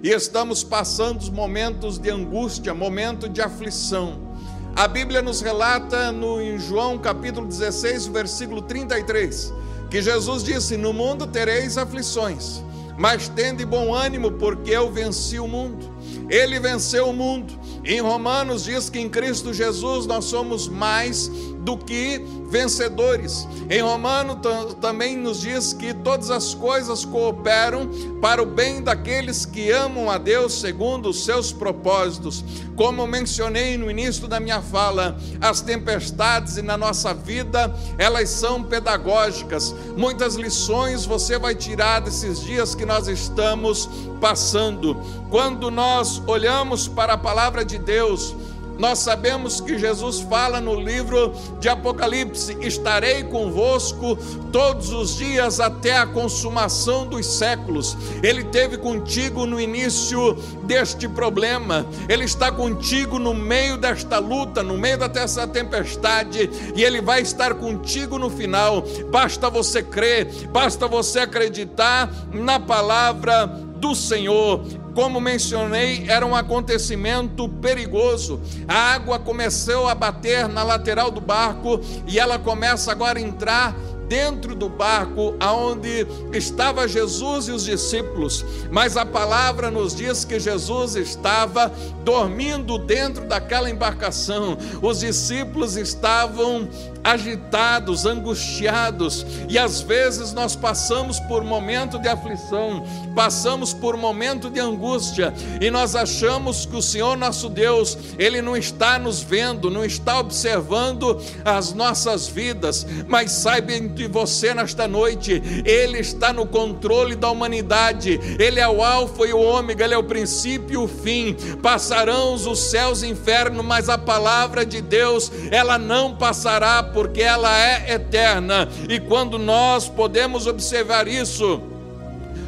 E 0.00 0.10
estamos 0.10 0.62
passando 0.62 1.30
momentos 1.32 1.98
de 1.98 2.08
angústia, 2.08 2.72
momento 2.72 3.28
de 3.28 3.42
aflição. 3.42 4.30
A 4.76 4.86
Bíblia 4.86 5.20
nos 5.20 5.40
relata 5.40 6.12
no 6.12 6.40
em 6.40 6.56
João 6.56 6.96
capítulo 6.96 7.48
16, 7.48 8.06
versículo 8.06 8.62
33, 8.62 9.52
que 9.90 10.00
Jesus 10.00 10.44
disse: 10.44 10.76
"No 10.76 10.92
mundo 10.92 11.26
tereis 11.26 11.76
aflições, 11.76 12.62
mas 12.96 13.28
tende 13.28 13.64
bom 13.66 13.92
ânimo, 13.92 14.30
porque 14.32 14.70
eu 14.70 14.90
venci 14.90 15.40
o 15.40 15.48
mundo." 15.48 15.99
Ele 16.28 16.58
venceu 16.58 17.08
o 17.08 17.12
mundo. 17.12 17.58
Em 17.84 18.00
Romanos 18.00 18.64
diz 18.64 18.90
que 18.90 18.98
em 18.98 19.08
Cristo 19.08 19.52
Jesus 19.52 20.06
nós 20.06 20.26
somos 20.26 20.68
mais 20.68 21.30
do 21.60 21.76
que 21.76 22.24
vencedores. 22.48 23.46
Em 23.68 23.80
Romano 23.80 24.40
também 24.80 25.16
nos 25.16 25.40
diz 25.40 25.72
que 25.72 25.94
todas 25.94 26.30
as 26.30 26.52
coisas 26.52 27.04
cooperam 27.04 27.88
para 28.20 28.42
o 28.42 28.46
bem 28.46 28.82
daqueles 28.82 29.46
que 29.46 29.70
amam 29.70 30.10
a 30.10 30.18
Deus 30.18 30.54
segundo 30.54 31.08
os 31.08 31.24
seus 31.24 31.52
propósitos. 31.52 32.44
Como 32.76 33.06
mencionei 33.06 33.76
no 33.76 33.90
início 33.90 34.26
da 34.26 34.40
minha 34.40 34.60
fala, 34.60 35.16
as 35.40 35.60
tempestades 35.60 36.56
na 36.62 36.76
nossa 36.76 37.14
vida, 37.14 37.72
elas 37.98 38.30
são 38.30 38.64
pedagógicas. 38.64 39.74
Muitas 39.96 40.34
lições 40.34 41.04
você 41.04 41.38
vai 41.38 41.54
tirar 41.54 42.00
desses 42.00 42.40
dias 42.40 42.74
que 42.74 42.86
nós 42.86 43.06
estamos 43.06 43.88
passando. 44.20 44.96
Quando 45.30 45.70
nós 45.70 45.89
olhamos 46.26 46.88
para 46.88 47.14
a 47.14 47.18
palavra 47.18 47.64
de 47.64 47.78
Deus, 47.78 48.34
nós 48.80 49.00
sabemos 49.00 49.60
que 49.60 49.78
Jesus 49.78 50.20
fala 50.20 50.58
no 50.58 50.80
livro 50.80 51.34
de 51.60 51.68
Apocalipse: 51.68 52.56
estarei 52.62 53.22
convosco 53.24 54.16
todos 54.50 54.90
os 54.90 55.18
dias 55.18 55.60
até 55.60 55.98
a 55.98 56.06
consumação 56.06 57.06
dos 57.06 57.26
séculos. 57.26 57.94
Ele 58.22 58.42
teve 58.42 58.78
contigo 58.78 59.44
no 59.44 59.60
início 59.60 60.32
deste 60.62 61.06
problema, 61.06 61.84
ele 62.08 62.24
está 62.24 62.50
contigo 62.50 63.18
no 63.18 63.34
meio 63.34 63.76
desta 63.76 64.18
luta, 64.18 64.62
no 64.62 64.78
meio 64.78 64.96
dessa 64.96 65.46
tempestade, 65.46 66.48
e 66.74 66.82
ele 66.82 67.02
vai 67.02 67.20
estar 67.20 67.52
contigo 67.56 68.18
no 68.18 68.30
final. 68.30 68.82
Basta 69.10 69.50
você 69.50 69.82
crer, 69.82 70.26
basta 70.50 70.88
você 70.88 71.20
acreditar 71.20 72.10
na 72.32 72.58
palavra 72.58 73.46
do 73.46 73.94
Senhor. 73.94 74.62
Como 74.94 75.20
mencionei, 75.20 76.04
era 76.08 76.26
um 76.26 76.34
acontecimento 76.34 77.48
perigoso. 77.48 78.40
A 78.66 78.94
água 78.94 79.18
começou 79.18 79.88
a 79.88 79.94
bater 79.94 80.48
na 80.48 80.62
lateral 80.62 81.10
do 81.10 81.20
barco 81.20 81.80
e 82.06 82.18
ela 82.18 82.38
começa 82.38 82.90
agora 82.90 83.18
a 83.18 83.22
entrar 83.22 83.74
dentro 84.10 84.56
do 84.56 84.68
barco 84.68 85.36
aonde 85.38 86.04
estava 86.32 86.88
Jesus 86.88 87.46
e 87.46 87.52
os 87.52 87.64
discípulos, 87.64 88.44
mas 88.68 88.96
a 88.96 89.06
palavra 89.06 89.70
nos 89.70 89.94
diz 89.94 90.24
que 90.24 90.40
Jesus 90.40 90.96
estava 90.96 91.72
dormindo 92.04 92.76
dentro 92.76 93.24
daquela 93.28 93.70
embarcação. 93.70 94.58
Os 94.82 94.98
discípulos 94.98 95.76
estavam 95.76 96.68
agitados, 97.02 98.06
angustiados, 98.06 99.26
e 99.48 99.58
às 99.58 99.80
vezes 99.80 100.32
nós 100.32 100.54
passamos 100.54 101.18
por 101.20 101.42
momento 101.42 101.98
de 101.98 102.08
aflição, 102.08 102.84
passamos 103.14 103.72
por 103.72 103.96
momento 103.96 104.50
de 104.50 104.60
angústia, 104.60 105.32
e 105.60 105.70
nós 105.70 105.96
achamos 105.96 106.66
que 106.66 106.76
o 106.76 106.82
Senhor 106.82 107.16
nosso 107.16 107.48
Deus, 107.48 107.96
ele 108.18 108.42
não 108.42 108.56
está 108.56 108.98
nos 108.98 109.20
vendo, 109.20 109.70
não 109.70 109.84
está 109.84 110.18
observando 110.18 111.20
as 111.44 111.72
nossas 111.72 112.28
vidas, 112.28 112.86
mas 113.06 113.30
saiba 113.32 113.72
entre 113.72 114.08
você 114.08 114.54
nesta 114.54 114.86
noite, 114.86 115.42
ele 115.64 115.98
está 115.98 116.32
no 116.32 116.46
controle 116.46 117.14
da 117.16 117.30
humanidade. 117.30 118.20
Ele 118.38 118.60
é 118.60 118.68
o 118.68 118.82
alfa 118.82 119.26
e 119.26 119.32
o 119.32 119.40
ômega, 119.40 119.84
ele 119.84 119.94
é 119.94 119.98
o 119.98 120.04
princípio 120.04 120.74
e 120.74 120.76
o 120.76 120.88
fim. 120.88 121.34
Passarão 121.62 122.34
os 122.34 122.58
céus 122.70 123.02
e 123.02 123.08
inferno, 123.08 123.62
mas 123.62 123.88
a 123.88 123.98
palavra 123.98 124.64
de 124.64 124.80
Deus, 124.80 125.30
ela 125.50 125.78
não 125.78 126.16
passará 126.16 126.82
porque 126.92 127.22
ela 127.22 127.56
é 127.58 127.94
eterna. 127.94 128.68
E 128.88 129.00
quando 129.00 129.38
nós 129.38 129.88
podemos 129.88 130.46
observar 130.46 131.08
isso, 131.08 131.62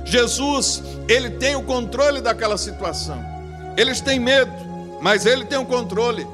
Jesus, 0.05 0.83
ele 1.09 1.31
tem 1.31 1.57
o 1.57 1.63
controle 1.63 2.21
daquela 2.21 2.59
situação. 2.59 3.23
Eles 3.77 4.01
têm 4.01 4.21
medo, 4.21 4.53
mas 5.01 5.27
ele 5.27 5.45
tem 5.45 5.59
o 5.59 5.65
controle. 5.65 6.27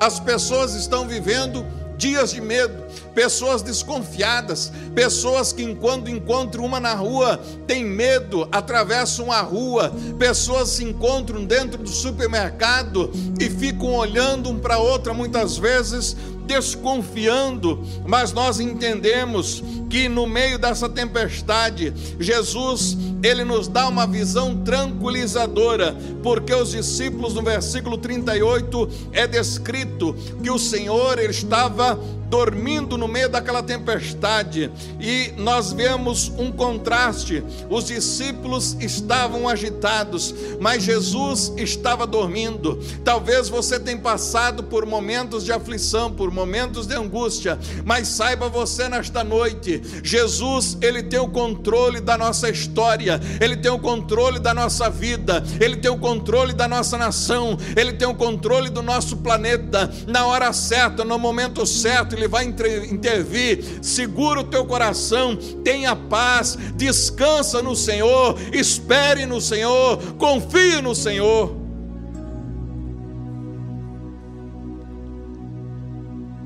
As 0.00 0.20
pessoas 0.20 0.74
estão 0.74 1.06
vivendo 1.06 1.64
dias 1.96 2.32
de 2.32 2.40
medo, 2.40 2.84
pessoas 3.14 3.62
desconfiadas, 3.62 4.70
pessoas 4.94 5.52
que 5.52 5.74
quando 5.76 6.10
encontram 6.10 6.64
uma 6.64 6.78
na 6.78 6.94
rua 6.94 7.40
têm 7.66 7.84
medo, 7.84 8.46
atravessam 8.52 9.32
a 9.32 9.40
rua, 9.40 9.92
pessoas 10.18 10.68
se 10.70 10.84
encontram 10.84 11.44
dentro 11.44 11.82
do 11.82 11.88
supermercado 11.88 13.10
e 13.40 13.48
ficam 13.48 13.94
olhando 13.94 14.50
um 14.50 14.58
para 14.58 14.78
outra 14.78 15.14
muitas 15.14 15.56
vezes 15.56 16.16
desconfiando, 16.46 17.82
mas 18.06 18.32
nós 18.32 18.60
entendemos 18.60 19.62
que 19.88 20.08
no 20.08 20.26
meio 20.26 20.58
dessa 20.58 20.88
tempestade, 20.88 21.92
Jesus, 22.18 22.96
ele 23.22 23.44
nos 23.44 23.68
dá 23.68 23.88
uma 23.88 24.06
visão 24.06 24.56
tranquilizadora, 24.62 25.96
porque 26.22 26.54
os 26.54 26.70
discípulos 26.70 27.34
no 27.34 27.42
versículo 27.42 27.98
38 27.98 28.88
é 29.12 29.26
descrito 29.26 30.14
que 30.42 30.50
o 30.50 30.58
Senhor 30.58 31.18
ele 31.18 31.30
estava 31.30 31.98
dormindo 32.28 32.98
no 32.98 33.06
meio 33.06 33.28
daquela 33.28 33.62
tempestade, 33.62 34.70
e 35.00 35.32
nós 35.36 35.72
vemos 35.72 36.28
um 36.36 36.50
contraste. 36.50 37.42
Os 37.70 37.86
discípulos 37.86 38.76
estavam 38.80 39.48
agitados, 39.48 40.34
mas 40.60 40.82
Jesus 40.82 41.52
estava 41.56 42.06
dormindo. 42.06 42.78
Talvez 43.04 43.48
você 43.48 43.78
tenha 43.78 43.98
passado 43.98 44.64
por 44.64 44.84
momentos 44.84 45.44
de 45.44 45.52
aflição, 45.52 46.10
por 46.10 46.30
momentos 46.30 46.86
de 46.86 46.94
angústia, 46.94 47.58
mas 47.84 48.08
saiba 48.08 48.48
você 48.48 48.88
nesta 48.88 49.22
noite, 49.22 49.80
Jesus, 50.02 50.76
ele 50.80 51.02
tem 51.02 51.18
o 51.18 51.28
controle 51.28 52.00
da 52.00 52.18
nossa 52.18 52.50
história, 52.50 53.20
ele 53.40 53.56
tem 53.56 53.70
o 53.70 53.78
controle 53.78 54.38
da 54.38 54.52
nossa 54.52 54.90
vida, 54.90 55.42
ele 55.60 55.76
tem 55.76 55.90
o 55.90 55.98
controle 55.98 56.52
da 56.52 56.66
nossa 56.66 56.98
nação, 56.98 57.56
ele 57.76 57.92
tem 57.92 58.08
o 58.08 58.14
controle 58.14 58.68
do 58.68 58.82
nosso 58.82 59.18
planeta. 59.18 59.90
Na 60.06 60.26
hora 60.26 60.52
certa, 60.52 61.04
no 61.04 61.18
momento 61.18 61.64
certo, 61.66 62.15
ele 62.16 62.28
vai 62.28 62.44
intervir. 62.44 63.78
Segura 63.82 64.40
o 64.40 64.44
teu 64.44 64.64
coração, 64.64 65.36
tenha 65.62 65.94
paz, 65.94 66.56
descansa 66.74 67.62
no 67.62 67.76
Senhor, 67.76 68.36
espere 68.52 69.26
no 69.26 69.40
Senhor, 69.40 69.98
confie 70.14 70.80
no 70.80 70.94
Senhor. 70.94 71.54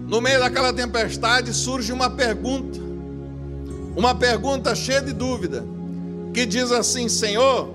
No 0.07 0.21
meio 0.21 0.41
daquela 0.41 0.73
tempestade 0.73 1.55
surge 1.55 1.93
uma 1.93 2.11
pergunta, 2.11 2.81
uma 3.97 4.13
pergunta 4.13 4.75
cheia 4.75 5.01
de 5.01 5.13
dúvida, 5.13 5.65
que 6.35 6.45
diz 6.45 6.73
assim: 6.73 7.09
Senhor, 7.09 7.73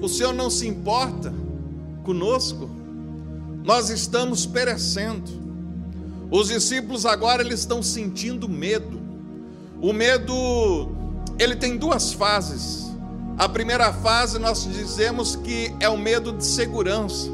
o 0.00 0.08
Senhor 0.08 0.32
não 0.32 0.48
se 0.48 0.66
importa 0.66 1.32
conosco? 2.02 2.70
Nós 3.62 3.90
estamos 3.90 4.46
perecendo. 4.46 5.39
Os 6.30 6.48
discípulos 6.48 7.04
agora 7.04 7.42
eles 7.42 7.60
estão 7.60 7.82
sentindo 7.82 8.48
medo. 8.48 9.00
O 9.82 9.92
medo 9.92 10.90
ele 11.38 11.56
tem 11.56 11.76
duas 11.76 12.12
fases. 12.12 12.88
A 13.36 13.48
primeira 13.48 13.92
fase 13.92 14.38
nós 14.38 14.64
dizemos 14.64 15.34
que 15.34 15.74
é 15.80 15.88
o 15.88 15.96
medo 15.96 16.32
de 16.32 16.44
segurança, 16.44 17.30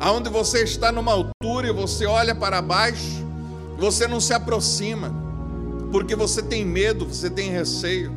aonde 0.00 0.30
você 0.30 0.64
está 0.64 0.90
numa 0.90 1.12
altura 1.12 1.68
e 1.68 1.72
você 1.72 2.06
olha 2.06 2.34
para 2.34 2.62
baixo, 2.62 3.22
você 3.78 4.08
não 4.08 4.20
se 4.20 4.32
aproxima, 4.32 5.14
porque 5.92 6.16
você 6.16 6.42
tem 6.42 6.64
medo, 6.64 7.04
você 7.04 7.28
tem 7.28 7.50
receio. 7.50 8.10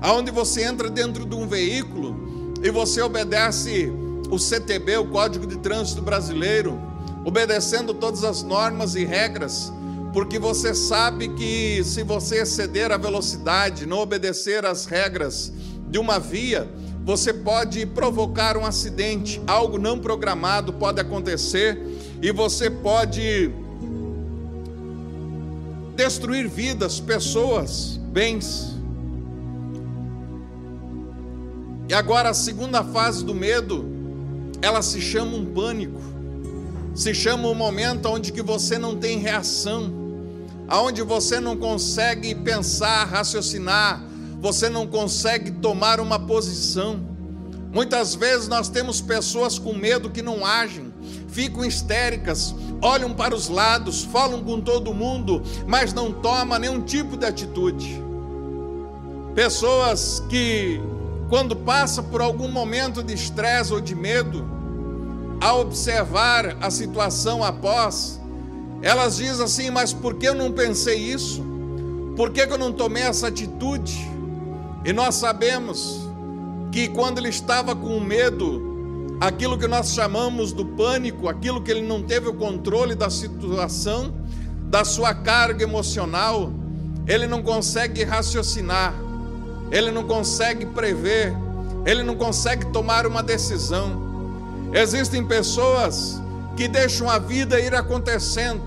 Aonde 0.00 0.30
você 0.30 0.64
entra 0.64 0.90
dentro 0.90 1.24
de 1.24 1.34
um 1.34 1.46
veículo 1.46 2.52
e 2.62 2.70
você 2.70 3.00
obedece 3.00 3.92
o 4.28 4.38
CTB, 4.38 4.96
o 4.96 5.06
Código 5.06 5.46
de 5.46 5.56
Trânsito 5.58 6.02
Brasileiro, 6.02 6.76
obedecendo 7.24 7.94
todas 7.94 8.22
as 8.22 8.42
normas 8.42 8.94
e 8.94 9.04
regras, 9.04 9.72
porque 10.12 10.38
você 10.38 10.74
sabe 10.74 11.28
que 11.30 11.82
se 11.82 12.02
você 12.04 12.42
exceder 12.42 12.92
a 12.92 12.96
velocidade, 12.96 13.86
não 13.86 13.98
obedecer 13.98 14.64
às 14.64 14.86
regras 14.86 15.52
de 15.88 15.98
uma 15.98 16.18
via, 16.20 16.68
você 17.04 17.32
pode 17.32 17.84
provocar 17.86 18.56
um 18.56 18.64
acidente, 18.64 19.40
algo 19.46 19.78
não 19.78 19.98
programado 19.98 20.72
pode 20.72 21.00
acontecer 21.00 21.78
e 22.22 22.30
você 22.30 22.70
pode 22.70 23.50
destruir 25.96 26.48
vidas, 26.48 27.00
pessoas, 27.00 27.98
bens. 28.12 28.74
E 31.88 31.94
agora 31.94 32.30
a 32.30 32.34
segunda 32.34 32.82
fase 32.82 33.24
do 33.24 33.34
medo, 33.34 33.84
ela 34.62 34.80
se 34.80 35.00
chama 35.00 35.36
um 35.36 35.44
pânico 35.44 36.13
se 36.94 37.12
chama 37.12 37.48
o 37.48 37.54
momento 37.54 38.08
onde 38.08 38.30
que 38.30 38.42
você 38.42 38.78
não 38.78 38.96
tem 38.96 39.18
reação, 39.18 39.92
aonde 40.68 41.02
você 41.02 41.40
não 41.40 41.56
consegue 41.56 42.34
pensar, 42.34 43.04
raciocinar, 43.04 44.02
você 44.40 44.68
não 44.68 44.86
consegue 44.86 45.50
tomar 45.50 45.98
uma 45.98 46.18
posição. 46.18 47.00
Muitas 47.72 48.14
vezes 48.14 48.46
nós 48.46 48.68
temos 48.68 49.00
pessoas 49.00 49.58
com 49.58 49.74
medo 49.74 50.08
que 50.08 50.22
não 50.22 50.46
agem, 50.46 50.94
ficam 51.28 51.64
histéricas, 51.64 52.54
olham 52.80 53.12
para 53.12 53.34
os 53.34 53.48
lados, 53.48 54.04
falam 54.04 54.44
com 54.44 54.60
todo 54.60 54.94
mundo, 54.94 55.42
mas 55.66 55.92
não 55.92 56.12
tomam 56.12 56.58
nenhum 56.60 56.80
tipo 56.80 57.16
de 57.16 57.26
atitude. 57.26 58.00
Pessoas 59.34 60.22
que, 60.28 60.80
quando 61.28 61.56
passa 61.56 62.00
por 62.04 62.20
algum 62.20 62.48
momento 62.48 63.02
de 63.02 63.14
estresse 63.14 63.72
ou 63.72 63.80
de 63.80 63.96
medo, 63.96 64.53
a 65.44 65.52
observar 65.52 66.56
a 66.58 66.70
situação 66.70 67.44
após, 67.44 68.18
elas 68.80 69.18
dizem 69.18 69.44
assim: 69.44 69.68
Mas 69.68 69.92
por 69.92 70.14
que 70.14 70.26
eu 70.26 70.34
não 70.34 70.50
pensei 70.50 70.96
isso? 70.96 71.44
Por 72.16 72.30
que 72.30 72.40
eu 72.40 72.56
não 72.56 72.72
tomei 72.72 73.02
essa 73.02 73.28
atitude? 73.28 74.10
E 74.86 74.92
nós 74.94 75.16
sabemos 75.16 76.08
que 76.72 76.88
quando 76.88 77.18
ele 77.18 77.28
estava 77.28 77.76
com 77.76 78.00
medo, 78.00 79.18
aquilo 79.20 79.58
que 79.58 79.66
nós 79.66 79.92
chamamos 79.92 80.50
do 80.50 80.64
pânico, 80.64 81.28
aquilo 81.28 81.60
que 81.60 81.70
ele 81.70 81.82
não 81.82 82.02
teve 82.02 82.26
o 82.26 82.32
controle 82.32 82.94
da 82.94 83.10
situação, 83.10 84.14
da 84.70 84.82
sua 84.82 85.12
carga 85.12 85.62
emocional, 85.62 86.50
ele 87.06 87.26
não 87.26 87.42
consegue 87.42 88.02
raciocinar, 88.02 88.94
ele 89.70 89.90
não 89.90 90.04
consegue 90.04 90.64
prever, 90.64 91.34
ele 91.84 92.02
não 92.02 92.14
consegue 92.14 92.64
tomar 92.72 93.06
uma 93.06 93.22
decisão. 93.22 94.13
Existem 94.74 95.24
pessoas 95.24 96.20
que 96.56 96.66
deixam 96.66 97.08
a 97.08 97.16
vida 97.16 97.60
ir 97.60 97.72
acontecendo, 97.76 98.64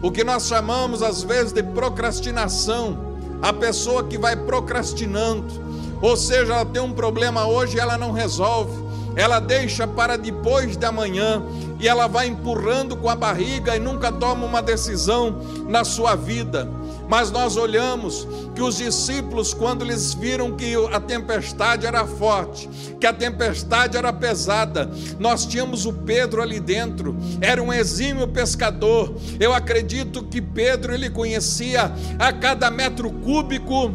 o 0.00 0.10
que 0.10 0.24
nós 0.24 0.46
chamamos 0.46 1.02
às 1.02 1.22
vezes 1.22 1.52
de 1.52 1.62
procrastinação, 1.62 2.98
a 3.42 3.52
pessoa 3.52 4.02
que 4.04 4.16
vai 4.16 4.34
procrastinando, 4.34 5.52
ou 6.00 6.16
seja, 6.16 6.54
ela 6.54 6.64
tem 6.64 6.80
um 6.80 6.94
problema 6.94 7.46
hoje 7.46 7.76
e 7.76 7.80
ela 7.80 7.98
não 7.98 8.12
resolve, 8.12 8.82
ela 9.14 9.40
deixa 9.40 9.86
para 9.86 10.16
depois 10.16 10.74
de 10.74 10.86
amanhã 10.86 11.42
e 11.78 11.86
ela 11.86 12.06
vai 12.06 12.28
empurrando 12.28 12.96
com 12.96 13.10
a 13.10 13.14
barriga 13.14 13.76
e 13.76 13.78
nunca 13.78 14.10
toma 14.10 14.46
uma 14.46 14.62
decisão 14.62 15.38
na 15.68 15.84
sua 15.84 16.14
vida. 16.14 16.66
Mas 17.12 17.30
nós 17.30 17.58
olhamos 17.58 18.26
que 18.54 18.62
os 18.62 18.78
discípulos, 18.78 19.52
quando 19.52 19.84
eles 19.84 20.14
viram 20.14 20.56
que 20.56 20.74
a 20.90 20.98
tempestade 20.98 21.86
era 21.86 22.06
forte, 22.06 22.66
que 22.98 23.06
a 23.06 23.12
tempestade 23.12 23.98
era 23.98 24.10
pesada, 24.14 24.90
nós 25.18 25.44
tínhamos 25.44 25.84
o 25.84 25.92
Pedro 25.92 26.40
ali 26.40 26.58
dentro, 26.58 27.14
era 27.42 27.62
um 27.62 27.70
exímio 27.70 28.26
pescador. 28.28 29.14
Eu 29.38 29.52
acredito 29.52 30.24
que 30.24 30.40
Pedro 30.40 30.94
ele 30.94 31.10
conhecia 31.10 31.92
a 32.18 32.32
cada 32.32 32.70
metro 32.70 33.10
cúbico 33.10 33.90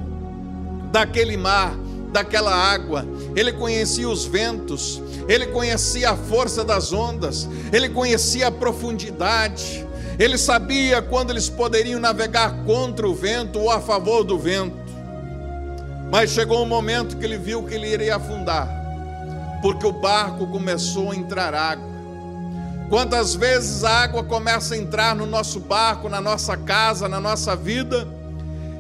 daquele 0.92 1.38
mar 1.38 1.76
daquela 2.12 2.56
água, 2.56 3.06
ele 3.36 3.52
conhecia 3.52 4.08
os 4.08 4.26
ventos, 4.26 5.02
ele 5.28 5.48
conhecia 5.48 6.12
a 6.12 6.16
força 6.16 6.64
das 6.64 6.94
ondas, 6.94 7.50
ele 7.74 7.90
conhecia 7.90 8.48
a 8.48 8.52
profundidade, 8.52 9.86
ele 10.20 10.38
sabia 10.38 11.02
quando 11.02 11.30
eles 11.30 11.48
poderiam 11.48 12.00
navegar 12.00 12.64
contra 12.66 13.08
o 13.08 13.14
vento 13.14 13.60
ou 13.60 13.70
a 13.70 13.80
favor 13.80 14.24
do 14.24 14.38
vento. 14.38 14.76
Mas 16.10 16.32
chegou 16.32 16.64
um 16.64 16.66
momento 16.66 17.18
que 17.18 17.26
ele 17.26 17.38
viu 17.38 17.64
que 17.64 17.76
ele 17.76 17.88
iria 17.88 18.16
afundar, 18.16 18.68
porque 19.62 19.86
o 19.86 19.92
barco 19.92 20.48
começou 20.48 21.12
a 21.12 21.16
entrar 21.16 21.54
água. 21.54 21.86
Quantas 22.90 23.36
vezes 23.36 23.84
a 23.84 24.04
água 24.04 24.24
começa 24.24 24.74
a 24.74 24.78
entrar 24.78 25.14
no 25.14 25.26
nosso 25.26 25.60
barco, 25.60 26.08
na 26.08 26.22
nossa 26.22 26.56
casa, 26.56 27.10
na 27.10 27.20
nossa 27.20 27.56
vida, 27.56 28.08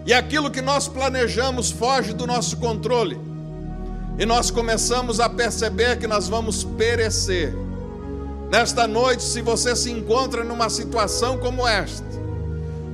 e 0.05 0.13
aquilo 0.13 0.49
que 0.49 0.61
nós 0.61 0.88
planejamos 0.88 1.69
foge 1.69 2.13
do 2.13 2.25
nosso 2.25 2.57
controle. 2.57 3.19
E 4.17 4.25
nós 4.25 4.49
começamos 4.49 5.19
a 5.19 5.29
perceber 5.29 5.99
que 5.99 6.07
nós 6.07 6.29
vamos 6.29 6.63
perecer. 6.63 7.53
Nesta 8.49 8.87
noite, 8.87 9.23
se 9.23 9.41
você 9.41 9.75
se 9.75 9.91
encontra 9.91 10.43
numa 10.43 10.69
situação 10.69 11.37
como 11.37 11.67
esta, 11.67 12.07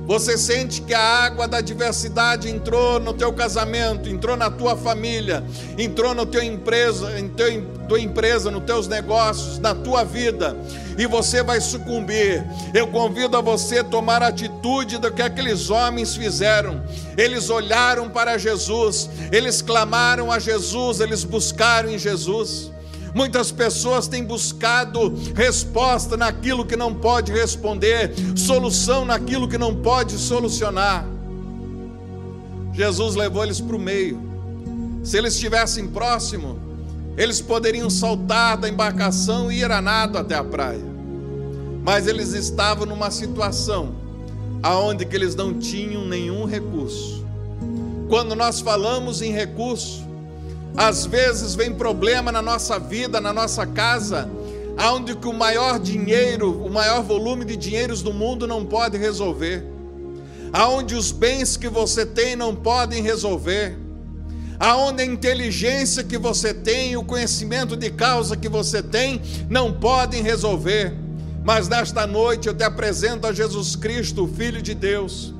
você 0.06 0.36
sente 0.36 0.82
que 0.82 0.92
a 0.92 1.00
água 1.00 1.48
da 1.48 1.62
diversidade 1.62 2.50
entrou 2.50 3.00
no 3.00 3.14
teu 3.14 3.32
casamento, 3.32 4.08
entrou 4.08 4.36
na 4.36 4.50
tua 4.50 4.76
família, 4.76 5.42
entrou 5.78 6.12
no 6.12 6.26
teu 6.26 6.42
empresa, 6.42 7.18
em 7.18 7.28
teu, 7.28 7.64
tua 7.88 8.00
empresa, 8.00 8.50
nos 8.50 8.64
teus 8.64 8.86
negócios, 8.86 9.58
na 9.60 9.74
tua 9.74 10.04
vida, 10.04 10.56
e 10.98 11.06
você 11.06 11.42
vai 11.42 11.60
sucumbir. 11.60 12.44
Eu 12.74 12.88
convido 12.88 13.36
a 13.36 13.40
você 13.40 13.78
a 13.78 13.84
tomar 13.84 14.22
a 14.22 14.26
atitude 14.26 14.98
do 14.98 15.10
que 15.10 15.22
aqueles 15.22 15.70
homens 15.70 16.14
fizeram. 16.14 16.82
Eles 17.16 17.48
olharam 17.48 18.10
para 18.10 18.36
Jesus, 18.36 19.08
eles 19.32 19.62
clamaram 19.62 20.30
a 20.30 20.38
Jesus, 20.38 21.00
eles 21.00 21.24
buscaram 21.24 21.88
em 21.88 21.98
Jesus. 21.98 22.73
Muitas 23.14 23.52
pessoas 23.52 24.08
têm 24.08 24.24
buscado 24.24 25.14
resposta 25.36 26.16
naquilo 26.16 26.66
que 26.66 26.76
não 26.76 26.92
pode 26.92 27.30
responder, 27.30 28.12
solução 28.36 29.04
naquilo 29.04 29.48
que 29.48 29.56
não 29.56 29.72
pode 29.72 30.18
solucionar. 30.18 31.06
Jesus 32.72 33.14
levou 33.14 33.44
eles 33.44 33.60
para 33.60 33.76
o 33.76 33.78
meio. 33.78 34.20
Se 35.04 35.16
eles 35.16 35.34
estivessem 35.34 35.86
próximo, 35.86 36.58
eles 37.16 37.40
poderiam 37.40 37.88
saltar 37.88 38.56
da 38.56 38.68
embarcação 38.68 39.50
e 39.52 39.60
ir 39.60 39.70
a 39.70 39.80
nado 39.80 40.18
até 40.18 40.34
a 40.34 40.42
praia. 40.42 40.82
Mas 41.84 42.08
eles 42.08 42.32
estavam 42.32 42.84
numa 42.84 43.12
situação 43.12 43.94
aonde 44.60 45.04
que 45.04 45.14
eles 45.14 45.36
não 45.36 45.54
tinham 45.54 46.04
nenhum 46.04 46.46
recurso. 46.46 47.24
Quando 48.08 48.34
nós 48.34 48.60
falamos 48.60 49.22
em 49.22 49.30
recurso, 49.30 50.03
às 50.76 51.06
vezes 51.06 51.54
vem 51.54 51.72
problema 51.72 52.32
na 52.32 52.42
nossa 52.42 52.78
vida, 52.78 53.20
na 53.20 53.32
nossa 53.32 53.66
casa, 53.66 54.28
aonde 54.76 55.14
que 55.14 55.28
o 55.28 55.32
maior 55.32 55.78
dinheiro, 55.78 56.64
o 56.64 56.70
maior 56.70 57.02
volume 57.02 57.44
de 57.44 57.56
dinheiros 57.56 58.02
do 58.02 58.12
mundo 58.12 58.46
não 58.46 58.64
pode 58.64 58.98
resolver. 58.98 59.64
Aonde 60.52 60.94
os 60.94 61.12
bens 61.12 61.56
que 61.56 61.68
você 61.68 62.04
tem 62.04 62.34
não 62.34 62.54
podem 62.54 63.02
resolver. 63.02 63.78
Aonde 64.58 65.02
a 65.02 65.06
inteligência 65.06 66.02
que 66.02 66.18
você 66.18 66.52
tem, 66.52 66.96
o 66.96 67.04
conhecimento 67.04 67.76
de 67.76 67.90
causa 67.90 68.36
que 68.36 68.48
você 68.48 68.82
tem, 68.82 69.20
não 69.48 69.72
podem 69.72 70.22
resolver. 70.22 70.92
Mas 71.44 71.68
nesta 71.68 72.06
noite 72.06 72.48
eu 72.48 72.54
te 72.54 72.64
apresento 72.64 73.26
a 73.26 73.32
Jesus 73.32 73.76
Cristo, 73.76 74.24
o 74.24 74.28
Filho 74.28 74.62
de 74.62 74.74
Deus 74.74 75.34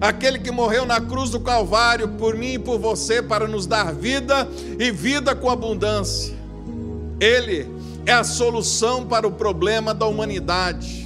aquele 0.00 0.38
que 0.38 0.50
morreu 0.50 0.84
na 0.84 1.00
cruz 1.00 1.30
do 1.30 1.40
Calvário 1.40 2.08
por 2.08 2.34
mim 2.36 2.54
e 2.54 2.58
por 2.58 2.78
você 2.78 3.22
para 3.22 3.46
nos 3.46 3.66
dar 3.66 3.92
vida 3.92 4.48
e 4.78 4.90
vida 4.90 5.34
com 5.34 5.50
abundância. 5.50 6.34
Ele 7.20 7.68
é 8.06 8.12
a 8.12 8.24
solução 8.24 9.06
para 9.06 9.26
o 9.26 9.32
problema 9.32 9.94
da 9.94 10.06
humanidade. 10.06 11.04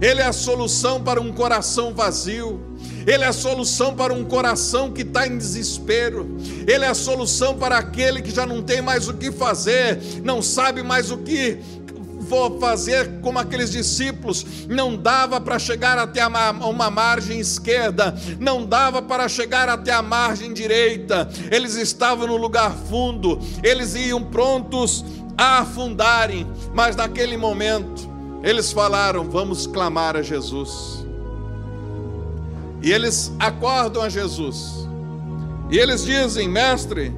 Ele 0.00 0.20
é 0.20 0.26
a 0.26 0.32
solução 0.32 1.00
para 1.02 1.20
um 1.20 1.32
coração 1.32 1.94
vazio. 1.94 2.60
Ele 3.06 3.24
é 3.24 3.26
a 3.26 3.32
solução 3.32 3.94
para 3.94 4.12
um 4.12 4.24
coração 4.24 4.90
que 4.90 5.02
está 5.02 5.26
em 5.26 5.36
desespero. 5.36 6.36
Ele 6.66 6.84
é 6.84 6.88
a 6.88 6.94
solução 6.94 7.56
para 7.56 7.78
aquele 7.78 8.22
que 8.22 8.30
já 8.30 8.46
não 8.46 8.62
tem 8.62 8.80
mais 8.80 9.08
o 9.08 9.14
que 9.14 9.30
fazer, 9.30 10.00
não 10.24 10.40
sabe 10.40 10.82
mais 10.82 11.10
o 11.10 11.18
que 11.18 11.58
for 12.32 12.58
fazer 12.58 13.20
como 13.20 13.38
aqueles 13.38 13.70
discípulos, 13.70 14.66
não 14.66 14.96
dava 14.96 15.38
para 15.38 15.58
chegar 15.58 15.98
até 15.98 16.26
uma 16.26 16.90
margem 16.90 17.38
esquerda, 17.38 18.14
não 18.40 18.64
dava 18.64 19.02
para 19.02 19.28
chegar 19.28 19.68
até 19.68 19.92
a 19.92 20.00
margem 20.00 20.54
direita, 20.54 21.28
eles 21.50 21.74
estavam 21.74 22.26
no 22.26 22.38
lugar 22.38 22.74
fundo, 22.88 23.38
eles 23.62 23.94
iam 23.94 24.24
prontos 24.24 25.04
a 25.36 25.58
afundarem, 25.58 26.46
mas 26.72 26.96
naquele 26.96 27.36
momento, 27.36 28.08
eles 28.42 28.72
falaram: 28.72 29.28
Vamos 29.28 29.66
clamar 29.66 30.16
a 30.16 30.22
Jesus. 30.22 31.06
E 32.80 32.90
eles 32.90 33.30
acordam 33.38 34.00
a 34.00 34.08
Jesus, 34.08 34.88
e 35.70 35.76
eles 35.78 36.02
dizem: 36.02 36.48
Mestre, 36.48 37.12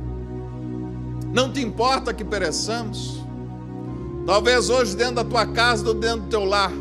não 1.33 1.53
te 1.53 1.63
importa 1.63 2.13
que 2.13 2.25
pereçamos? 2.25 3.24
Talvez 4.27 4.71
hoje, 4.71 4.97
dentro 4.97 5.17
da 5.17 5.25
tua 5.25 5.47
casa 5.47 5.87
ou 5.87 5.95
dentro 5.95 6.23
do 6.23 6.29
teu 6.29 6.45
lar, 6.45 6.73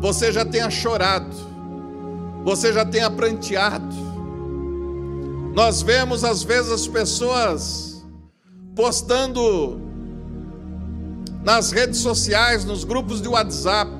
você 0.00 0.30
já 0.30 0.44
tenha 0.44 0.70
chorado, 0.70 1.34
você 2.44 2.72
já 2.72 2.84
tenha 2.84 3.10
pranteado. 3.10 3.94
Nós 5.54 5.82
vemos 5.82 6.22
às 6.22 6.44
vezes 6.44 6.70
as 6.70 6.86
pessoas 6.86 8.06
postando 8.76 9.80
nas 11.42 11.72
redes 11.72 11.98
sociais, 11.98 12.64
nos 12.64 12.84
grupos 12.84 13.20
de 13.20 13.28
WhatsApp, 13.28 13.90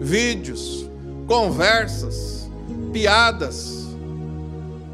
vídeos, 0.00 0.88
conversas, 1.28 2.50
piadas, 2.92 3.86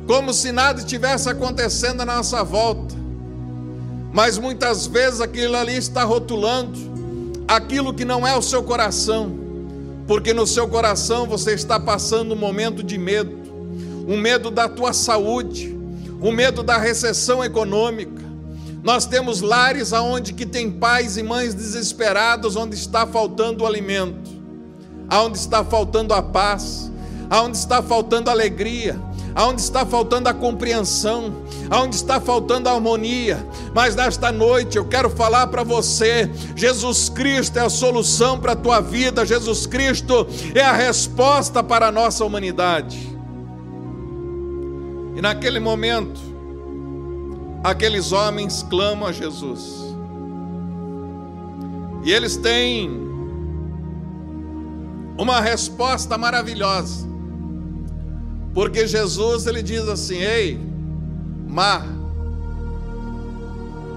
como 0.06 0.34
se 0.34 0.52
nada 0.52 0.82
tivesse 0.82 1.30
acontecendo 1.30 2.02
à 2.02 2.04
nossa 2.04 2.42
volta 2.42 3.01
mas 4.12 4.36
muitas 4.36 4.86
vezes 4.86 5.20
aquilo 5.20 5.56
ali 5.56 5.76
está 5.76 6.04
rotulando 6.04 6.78
aquilo 7.48 7.94
que 7.94 8.04
não 8.04 8.26
é 8.26 8.36
o 8.36 8.42
seu 8.42 8.62
coração, 8.62 9.34
porque 10.06 10.34
no 10.34 10.46
seu 10.46 10.68
coração 10.68 11.26
você 11.26 11.54
está 11.54 11.80
passando 11.80 12.34
um 12.34 12.36
momento 12.36 12.82
de 12.82 12.98
medo, 12.98 13.38
um 14.06 14.16
medo 14.18 14.50
da 14.50 14.68
tua 14.68 14.92
saúde, 14.92 15.76
um 16.20 16.30
medo 16.30 16.62
da 16.62 16.76
recessão 16.76 17.42
econômica. 17.42 18.22
Nós 18.82 19.06
temos 19.06 19.40
lares 19.40 19.92
aonde 19.92 20.32
que 20.32 20.44
tem 20.44 20.70
pais 20.70 21.16
e 21.16 21.22
mães 21.22 21.54
desesperados, 21.54 22.56
onde 22.56 22.74
está 22.74 23.06
faltando 23.06 23.64
o 23.64 23.66
alimento, 23.66 24.30
aonde 25.08 25.38
está 25.38 25.64
faltando 25.64 26.12
a 26.12 26.22
paz, 26.22 26.90
aonde 27.30 27.56
está 27.56 27.82
faltando 27.82 28.28
alegria, 28.28 29.00
aonde 29.34 29.60
está 29.60 29.84
faltando 29.86 30.28
a 30.28 30.34
compreensão, 30.34 31.32
aonde 31.70 31.96
está 31.96 32.20
faltando 32.20 32.68
a 32.68 32.72
harmonia. 32.72 33.46
Mas 33.74 33.94
nesta 33.94 34.30
noite 34.30 34.76
eu 34.76 34.84
quero 34.84 35.10
falar 35.10 35.46
para 35.48 35.62
você: 35.62 36.30
Jesus 36.54 37.08
Cristo 37.08 37.58
é 37.58 37.62
a 37.62 37.70
solução 37.70 38.38
para 38.38 38.52
a 38.52 38.56
tua 38.56 38.80
vida, 38.80 39.24
Jesus 39.26 39.66
Cristo 39.66 40.26
é 40.54 40.62
a 40.62 40.72
resposta 40.72 41.62
para 41.62 41.88
a 41.88 41.92
nossa 41.92 42.24
humanidade. 42.24 43.10
E 45.14 45.20
naquele 45.20 45.60
momento, 45.60 46.20
aqueles 47.62 48.12
homens 48.12 48.62
clamam 48.68 49.08
a 49.08 49.12
Jesus. 49.12 49.82
E 52.04 52.10
eles 52.12 52.36
têm 52.36 52.90
uma 55.16 55.40
resposta 55.40 56.18
maravilhosa. 56.18 57.11
Porque 58.54 58.86
Jesus 58.86 59.46
ele 59.46 59.62
diz 59.62 59.88
assim: 59.88 60.18
"Ei, 60.18 60.60
mar, 61.48 61.86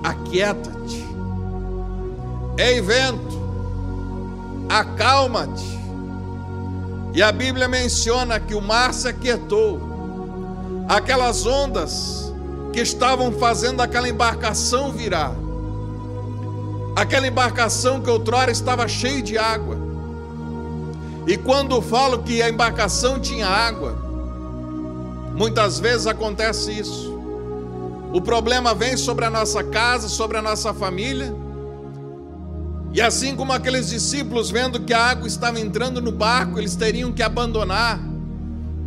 aquieta-te. 0.03 1.03
Ei, 2.57 2.79
vento, 2.79 3.41
acalma-te. 4.69 5.75
E 7.13 7.23
a 7.23 7.31
Bíblia 7.31 7.67
menciona 7.67 8.39
que 8.39 8.53
o 8.53 8.61
mar 8.61 8.93
se 8.93 9.07
aquietou, 9.07 9.81
aquelas 10.87 11.45
ondas 11.45 12.33
que 12.71 12.81
estavam 12.81 13.31
fazendo 13.31 13.81
aquela 13.81 14.07
embarcação 14.07 14.91
virar, 14.91 15.33
aquela 16.95 17.25
embarcação 17.27 18.01
que 18.01 18.09
outrora 18.09 18.51
estava 18.51 18.87
cheia 18.87 19.21
de 19.21 19.37
água. 19.37 19.77
E 21.25 21.37
quando 21.37 21.81
falo 21.81 22.19
que 22.19 22.41
a 22.41 22.49
embarcação 22.49 23.19
tinha 23.19 23.47
água, 23.47 24.04
muitas 25.35 25.79
vezes 25.79 26.07
acontece 26.07 26.71
isso. 26.71 27.13
O 28.13 28.21
problema 28.21 28.73
vem 28.73 28.95
sobre 28.95 29.25
a 29.25 29.29
nossa 29.29 29.63
casa, 29.63 30.07
sobre 30.07 30.37
a 30.37 30.41
nossa 30.41 30.73
família. 30.73 31.35
E 32.93 33.01
assim 33.01 33.35
como 33.35 33.51
aqueles 33.51 33.89
discípulos, 33.89 34.49
vendo 34.49 34.79
que 34.79 34.93
a 34.93 35.03
água 35.03 35.27
estava 35.27 35.59
entrando 35.59 36.01
no 36.01 36.13
barco, 36.13 36.57
eles 36.57 36.75
teriam 36.77 37.11
que 37.11 37.21
abandonar. 37.21 37.99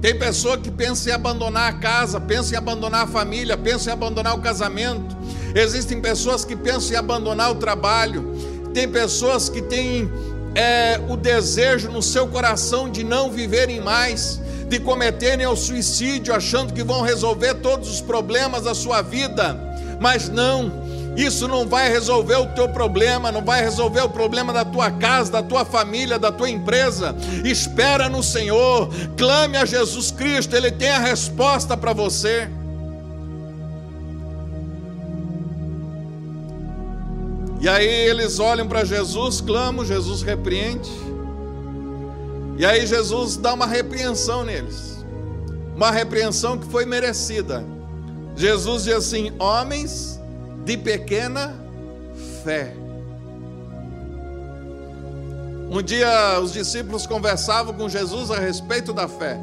Tem 0.01 0.19
pessoa 0.19 0.57
que 0.57 0.71
pensa 0.71 1.11
em 1.11 1.13
abandonar 1.13 1.69
a 1.69 1.73
casa, 1.75 2.19
pensa 2.19 2.55
em 2.55 2.57
abandonar 2.57 3.03
a 3.03 3.07
família, 3.07 3.57
pensa 3.57 3.91
em 3.91 3.93
abandonar 3.93 4.35
o 4.35 4.41
casamento. 4.41 5.15
Existem 5.55 6.01
pessoas 6.01 6.45
que 6.45 6.57
pensam 6.57 6.95
em 6.95 6.97
abandonar 6.97 7.51
o 7.51 7.57
trabalho. 7.57 8.25
Tem 8.73 8.89
pessoas 8.89 9.51
que 9.51 9.61
têm 9.61 10.11
é, 10.55 10.99
o 11.09 11.17
desejo 11.17 11.91
no 11.91 12.01
seu 12.01 12.29
coração 12.29 12.89
de 12.89 13.05
não 13.05 13.31
viverem 13.31 13.81
mais 13.81 14.41
de 14.69 14.79
cometerem 14.79 15.47
o 15.47 15.57
suicídio 15.57 16.35
achando 16.35 16.73
que 16.73 16.83
vão 16.83 17.03
resolver 17.03 17.55
todos 17.55 17.91
os 17.91 18.01
problemas 18.01 18.65
da 18.65 18.75
sua 18.75 19.03
vida, 19.03 19.57
mas 20.01 20.29
não. 20.29 20.87
Isso 21.17 21.49
não 21.49 21.67
vai 21.67 21.91
resolver 21.91 22.37
o 22.37 22.47
teu 22.47 22.69
problema, 22.69 23.33
não 23.33 23.45
vai 23.45 23.61
resolver 23.61 24.03
o 24.03 24.09
problema 24.09 24.53
da 24.53 24.65
tua 24.65 24.89
casa, 24.91 25.33
da 25.33 25.43
tua 25.43 25.65
família, 25.65 26.17
da 26.17 26.31
tua 26.31 26.49
empresa. 26.49 27.17
Espera 27.45 28.09
no 28.09 28.23
Senhor, 28.23 28.89
clame 29.17 29.57
a 29.57 29.65
Jesus 29.65 30.13
Cristo, 30.13 30.55
Ele 30.55 30.71
tem 30.71 30.91
a 30.91 31.01
resposta 31.01 31.77
para 31.77 31.93
você. 31.93 32.49
E 37.61 37.69
aí 37.69 37.89
eles 37.89 38.39
olham 38.39 38.69
para 38.69 38.85
Jesus, 38.85 39.41
clamam, 39.41 39.85
Jesus 39.85 40.23
repreende. 40.23 40.89
E 42.59 42.67
aí 42.67 42.85
Jesus 42.85 43.37
dá 43.37 43.55
uma 43.55 43.67
repreensão 43.67 44.45
neles. 44.45 45.05
Uma 45.77 45.93
repreensão 45.93 46.59
que 46.59 46.67
foi 46.67 46.85
merecida. 46.85 47.65
Jesus 48.35 48.83
diz 48.83 48.95
assim: 48.95 49.33
homens 49.39 50.21
de 50.65 50.77
pequena 50.77 51.55
fé. 52.43 52.75
Um 55.71 55.81
dia 55.81 56.41
os 56.41 56.53
discípulos 56.53 57.07
conversavam 57.07 57.73
com 57.75 57.89
Jesus 57.89 58.33
a 58.33 58.41
respeito 58.41 58.93
da 58.93 59.07
fé. 59.07 59.39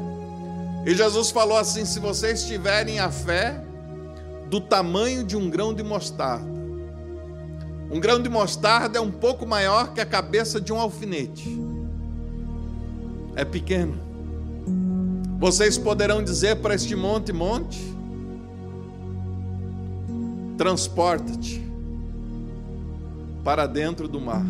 E 0.84 0.94
Jesus 0.94 1.30
falou 1.30 1.56
assim: 1.56 1.86
se 1.86 1.98
vocês 1.98 2.44
tiverem 2.44 3.00
a 3.00 3.10
fé 3.10 3.64
do 4.50 4.60
tamanho 4.60 5.24
de 5.24 5.38
um 5.38 5.48
grão 5.48 5.72
de 5.72 5.82
mostarda. 5.82 6.54
Um 7.90 7.98
grão 7.98 8.20
de 8.20 8.28
mostarda 8.28 8.98
é 8.98 9.00
um 9.00 9.10
pouco 9.10 9.46
maior 9.46 9.94
que 9.94 10.02
a 10.02 10.06
cabeça 10.06 10.60
de 10.60 10.70
um 10.70 10.78
alfinete 10.78 11.75
é 13.36 13.44
pequeno. 13.44 13.94
Vocês 15.38 15.76
poderão 15.76 16.24
dizer 16.24 16.56
para 16.56 16.74
este 16.74 16.96
monte: 16.96 17.32
monte, 17.32 17.78
transporta-te 20.56 21.62
para 23.44 23.66
dentro 23.66 24.08
do 24.08 24.20
mar. 24.20 24.44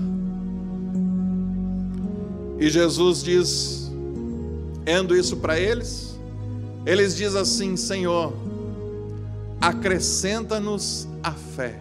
E 2.58 2.70
Jesus 2.70 3.22
diz, 3.22 3.92
endo 4.86 5.14
isso 5.14 5.36
para 5.36 5.60
eles, 5.60 6.18
eles 6.86 7.16
dizem 7.16 7.40
assim: 7.40 7.76
Senhor, 7.76 8.32
acrescenta-nos 9.60 11.08
a 11.22 11.32
fé. 11.32 11.80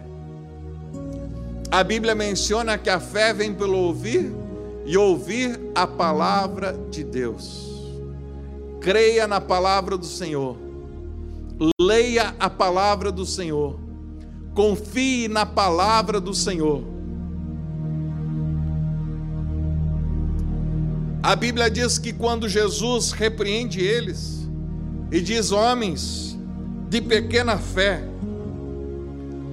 A 1.70 1.82
Bíblia 1.82 2.14
menciona 2.14 2.76
que 2.76 2.90
a 2.90 2.98
fé 2.98 3.32
vem 3.32 3.54
pelo 3.54 3.78
ouvir 3.78 4.32
e 4.86 4.96
ouvir 4.96 5.58
a 5.74 5.86
palavra 5.86 6.78
de 6.90 7.02
Deus. 7.02 7.66
Creia 8.80 9.26
na 9.26 9.40
palavra 9.40 9.98
do 9.98 10.06
Senhor. 10.06 10.56
Leia 11.80 12.36
a 12.38 12.48
palavra 12.48 13.10
do 13.10 13.26
Senhor. 13.26 13.80
Confie 14.54 15.26
na 15.26 15.44
palavra 15.44 16.20
do 16.20 16.32
Senhor. 16.32 16.84
A 21.20 21.34
Bíblia 21.34 21.68
diz 21.68 21.98
que 21.98 22.12
quando 22.12 22.48
Jesus 22.48 23.10
repreende 23.10 23.80
eles 23.80 24.48
e 25.10 25.20
diz: 25.20 25.50
Homens 25.50 26.38
de 26.88 27.00
pequena 27.00 27.58
fé, 27.58 28.04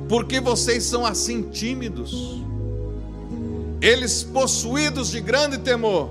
por 0.07 0.25
que 0.25 0.39
vocês 0.39 0.83
são 0.83 1.03
assim 1.03 1.49
tímidos? 1.49 2.42
Eles, 3.83 4.23
possuídos 4.23 5.11
de 5.11 5.19
grande 5.19 5.57
temor, 5.57 6.09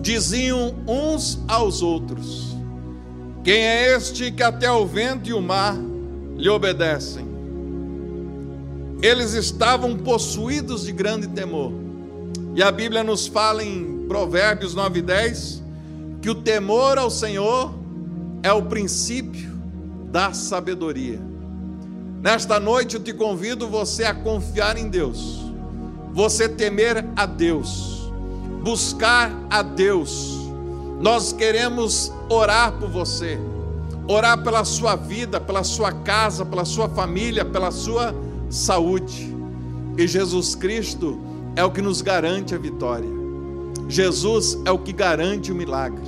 diziam 0.00 0.74
uns 0.86 1.38
aos 1.46 1.82
outros: 1.82 2.56
Quem 3.44 3.60
é 3.60 3.94
este 3.94 4.32
que 4.32 4.42
até 4.42 4.72
o 4.72 4.86
vento 4.86 5.28
e 5.28 5.34
o 5.34 5.42
mar 5.42 5.76
lhe 6.34 6.48
obedecem? 6.48 7.28
Eles 9.02 9.34
estavam 9.34 9.98
possuídos 9.98 10.86
de 10.86 10.92
grande 10.92 11.28
temor. 11.28 11.74
E 12.56 12.62
a 12.62 12.70
Bíblia 12.70 13.04
nos 13.04 13.26
fala 13.26 13.62
em 13.62 14.06
Provérbios 14.08 14.74
9 14.74 15.00
e 15.00 15.02
10 15.02 15.62
que 16.22 16.30
o 16.30 16.36
temor 16.36 16.96
ao 16.96 17.10
Senhor 17.10 17.74
é 18.42 18.50
o 18.50 18.62
princípio 18.62 19.52
da 20.10 20.32
sabedoria. 20.32 21.20
Nesta 22.22 22.58
noite 22.58 22.96
eu 22.96 23.02
te 23.02 23.12
convido 23.12 23.68
você 23.68 24.04
a 24.04 24.14
confiar 24.14 24.78
em 24.78 24.88
Deus 24.88 25.47
você 26.18 26.48
temer 26.48 27.06
a 27.14 27.26
Deus, 27.26 28.10
buscar 28.60 29.30
a 29.48 29.62
Deus. 29.62 30.36
Nós 31.00 31.32
queremos 31.32 32.12
orar 32.28 32.72
por 32.72 32.90
você, 32.90 33.38
orar 34.08 34.42
pela 34.42 34.64
sua 34.64 34.96
vida, 34.96 35.40
pela 35.40 35.62
sua 35.62 35.92
casa, 35.92 36.44
pela 36.44 36.64
sua 36.64 36.88
família, 36.88 37.44
pela 37.44 37.70
sua 37.70 38.12
saúde. 38.50 39.32
E 39.96 40.08
Jesus 40.08 40.56
Cristo 40.56 41.20
é 41.54 41.64
o 41.64 41.70
que 41.70 41.80
nos 41.80 42.02
garante 42.02 42.52
a 42.52 42.58
vitória. 42.58 43.08
Jesus 43.88 44.58
é 44.64 44.72
o 44.72 44.78
que 44.80 44.92
garante 44.92 45.52
o 45.52 45.54
milagre. 45.54 46.02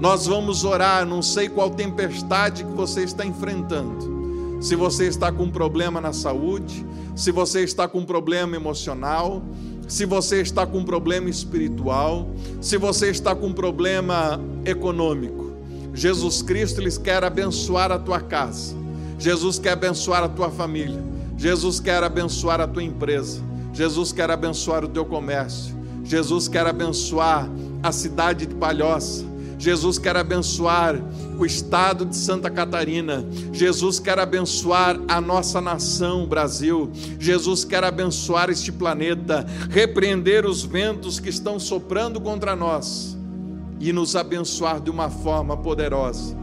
Nós 0.00 0.26
vamos 0.26 0.64
orar, 0.64 1.06
não 1.06 1.22
sei 1.22 1.48
qual 1.48 1.70
tempestade 1.70 2.64
que 2.64 2.72
você 2.72 3.04
está 3.04 3.24
enfrentando 3.24 4.18
se 4.60 4.74
você 4.74 5.06
está 5.06 5.30
com 5.30 5.44
um 5.44 5.50
problema 5.50 6.00
na 6.00 6.12
saúde, 6.12 6.84
se 7.18 7.32
você 7.32 7.64
está 7.64 7.88
com 7.88 7.98
um 7.98 8.04
problema 8.04 8.54
emocional, 8.54 9.42
se 9.88 10.06
você 10.06 10.40
está 10.40 10.64
com 10.64 10.78
um 10.78 10.84
problema 10.84 11.28
espiritual, 11.28 12.30
se 12.60 12.78
você 12.78 13.10
está 13.10 13.34
com 13.34 13.48
um 13.48 13.52
problema 13.52 14.40
econômico. 14.64 15.50
Jesus 15.92 16.42
Cristo 16.42 16.80
lhes 16.80 16.96
quer 16.96 17.24
abençoar 17.24 17.90
a 17.90 17.98
tua 17.98 18.20
casa. 18.20 18.76
Jesus 19.18 19.58
quer 19.58 19.72
abençoar 19.72 20.22
a 20.22 20.28
tua 20.28 20.48
família. 20.48 21.02
Jesus 21.36 21.80
quer 21.80 22.04
abençoar 22.04 22.60
a 22.60 22.68
tua 22.68 22.84
empresa. 22.84 23.42
Jesus 23.72 24.12
quer 24.12 24.30
abençoar 24.30 24.84
o 24.84 24.88
teu 24.88 25.04
comércio. 25.04 25.74
Jesus 26.04 26.46
quer 26.46 26.68
abençoar 26.68 27.50
a 27.82 27.90
cidade 27.90 28.46
de 28.46 28.54
Palhoça. 28.54 29.27
Jesus 29.58 29.98
quer 29.98 30.16
abençoar 30.16 30.94
o 31.36 31.44
estado 31.44 32.06
de 32.06 32.16
Santa 32.16 32.48
Catarina. 32.48 33.26
Jesus 33.52 33.98
quer 33.98 34.18
abençoar 34.18 34.98
a 35.08 35.20
nossa 35.20 35.60
nação, 35.60 36.26
Brasil. 36.26 36.90
Jesus 37.18 37.64
quer 37.64 37.82
abençoar 37.82 38.50
este 38.50 38.70
planeta, 38.70 39.44
repreender 39.68 40.46
os 40.46 40.64
ventos 40.64 41.18
que 41.18 41.28
estão 41.28 41.58
soprando 41.58 42.20
contra 42.20 42.54
nós 42.54 43.18
e 43.80 43.92
nos 43.92 44.14
abençoar 44.14 44.80
de 44.80 44.90
uma 44.90 45.10
forma 45.10 45.56
poderosa. 45.56 46.36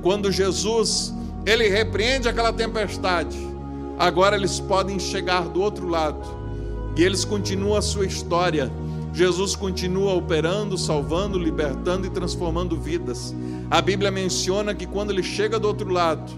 Quando 0.00 0.30
Jesus, 0.30 1.12
ele 1.44 1.68
repreende 1.68 2.28
aquela 2.28 2.52
tempestade, 2.52 3.36
agora 3.98 4.36
eles 4.36 4.60
podem 4.60 4.98
chegar 4.98 5.48
do 5.48 5.60
outro 5.60 5.88
lado 5.88 6.40
e 6.96 7.02
eles 7.02 7.24
continuam 7.24 7.76
a 7.76 7.82
sua 7.82 8.06
história 8.06 8.70
Jesus 9.12 9.56
continua 9.56 10.14
operando, 10.14 10.78
salvando, 10.78 11.38
libertando 11.38 12.06
e 12.06 12.10
transformando 12.10 12.76
vidas. 12.76 13.34
A 13.70 13.80
Bíblia 13.80 14.10
menciona 14.10 14.74
que 14.74 14.86
quando 14.86 15.10
ele 15.10 15.22
chega 15.22 15.58
do 15.58 15.66
outro 15.66 15.90
lado, 15.90 16.30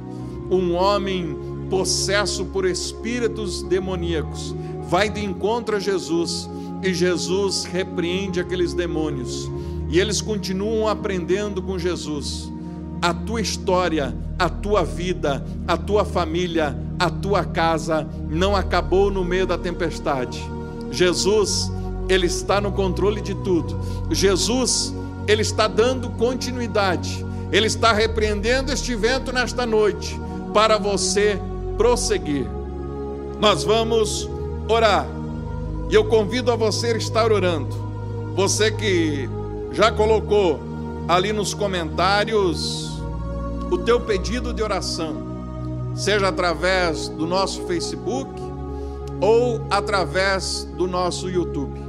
um 0.50 0.74
homem 0.74 1.36
possesso 1.70 2.44
por 2.46 2.66
espíritos 2.66 3.62
demoníacos 3.62 4.54
vai 4.88 5.08
de 5.08 5.24
encontro 5.24 5.76
a 5.76 5.80
Jesus 5.80 6.48
e 6.82 6.92
Jesus 6.92 7.64
repreende 7.64 8.40
aqueles 8.40 8.74
demônios. 8.74 9.50
E 9.88 9.98
eles 9.98 10.20
continuam 10.20 10.88
aprendendo 10.88 11.62
com 11.62 11.78
Jesus. 11.78 12.52
A 13.00 13.14
tua 13.14 13.40
história, 13.40 14.14
a 14.38 14.48
tua 14.48 14.84
vida, 14.84 15.44
a 15.66 15.76
tua 15.76 16.04
família, 16.04 16.76
a 16.98 17.08
tua 17.10 17.44
casa 17.44 18.06
não 18.28 18.54
acabou 18.54 19.10
no 19.10 19.24
meio 19.24 19.46
da 19.46 19.56
tempestade. 19.56 20.42
Jesus 20.90 21.70
Ele 22.08 22.26
está 22.26 22.60
no 22.60 22.72
controle 22.72 23.20
de 23.20 23.34
tudo. 23.34 23.78
Jesus, 24.10 24.94
ele 25.26 25.42
está 25.42 25.68
dando 25.68 26.10
continuidade. 26.10 27.24
Ele 27.50 27.66
está 27.66 27.92
repreendendo 27.92 28.72
este 28.72 28.94
vento 28.94 29.32
nesta 29.32 29.66
noite 29.66 30.18
para 30.52 30.78
você 30.78 31.38
prosseguir. 31.76 32.46
Nós 33.40 33.64
vamos 33.64 34.28
orar. 34.68 35.06
E 35.90 35.94
eu 35.94 36.04
convido 36.04 36.50
a 36.50 36.56
você 36.56 36.88
a 36.88 36.96
estar 36.96 37.30
orando. 37.30 37.74
Você 38.34 38.70
que 38.70 39.28
já 39.72 39.92
colocou 39.92 40.60
ali 41.08 41.32
nos 41.32 41.52
comentários 41.52 42.90
o 43.70 43.78
teu 43.78 44.00
pedido 44.00 44.52
de 44.52 44.62
oração, 44.62 45.14
seja 45.94 46.28
através 46.28 47.08
do 47.08 47.26
nosso 47.26 47.62
Facebook 47.62 48.30
ou 49.20 49.66
através 49.70 50.64
do 50.76 50.86
nosso 50.86 51.28
YouTube. 51.28 51.81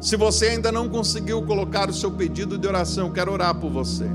Se 0.00 0.16
você 0.16 0.46
ainda 0.46 0.70
não 0.70 0.88
conseguiu 0.88 1.42
colocar 1.42 1.90
o 1.90 1.92
seu 1.92 2.10
pedido 2.10 2.56
de 2.56 2.68
oração, 2.68 3.10
quero 3.10 3.32
orar 3.32 3.54
por 3.54 3.70
você. 3.70 4.06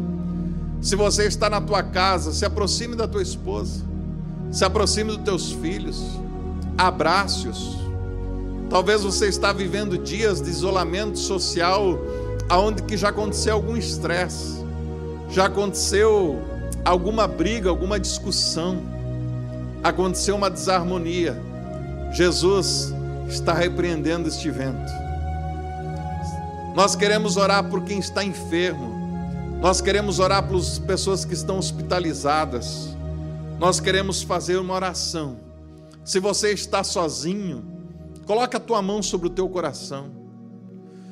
Se 0.81 0.95
você 0.95 1.25
está 1.25 1.49
na 1.49 1.59
tua 1.59 1.83
casa, 1.83 2.31
se 2.31 2.45
aproxime 2.45 2.95
da 2.95 3.07
tua 3.07 3.21
esposa, 3.21 3.83
se 4.51 4.63
aproxime 4.63 5.11
dos 5.11 5.23
teus 5.23 5.51
filhos, 5.51 6.01
abrace-os. 6.77 7.77
Talvez 8.69 9.03
você 9.03 9.27
está 9.27 9.51
vivendo 9.51 9.97
dias 9.97 10.41
de 10.41 10.49
isolamento 10.49 11.19
social, 11.19 11.99
aonde 12.49 12.83
que 12.83 12.95
já 12.95 13.09
aconteceu 13.09 13.53
algum 13.53 13.75
estresse, 13.75 14.63
já 15.29 15.45
aconteceu 15.45 16.41
alguma 16.85 17.27
briga, 17.27 17.69
alguma 17.69 17.99
discussão, 17.99 18.81
aconteceu 19.83 20.35
uma 20.35 20.49
desarmonia. 20.49 21.41
Jesus 22.13 22.93
está 23.27 23.53
repreendendo 23.53 24.29
este 24.29 24.49
vento. 24.49 25.02
Nós 26.73 26.95
queremos 26.95 27.37
orar 27.37 27.69
por 27.69 27.83
quem 27.83 27.99
está 27.99 28.23
enfermo. 28.23 28.93
Nós 29.61 29.81
queremos 29.81 30.19
orar 30.19 30.47
pelas 30.47 30.79
pessoas 30.79 31.23
que 31.23 31.33
estão 31.33 31.57
hospitalizadas. 31.57 32.89
Nós 33.59 33.79
queremos 33.79 34.21
fazer 34.21 34.57
uma 34.57 34.73
oração. 34.73 35.39
Se 36.03 36.19
você 36.19 36.51
está 36.51 36.83
sozinho, 36.83 37.63
coloca 38.25 38.57
a 38.57 38.61
tua 38.61 38.81
mão 38.81 39.01
sobre 39.01 39.27
o 39.27 39.29
teu 39.29 39.47
coração. 39.47 40.11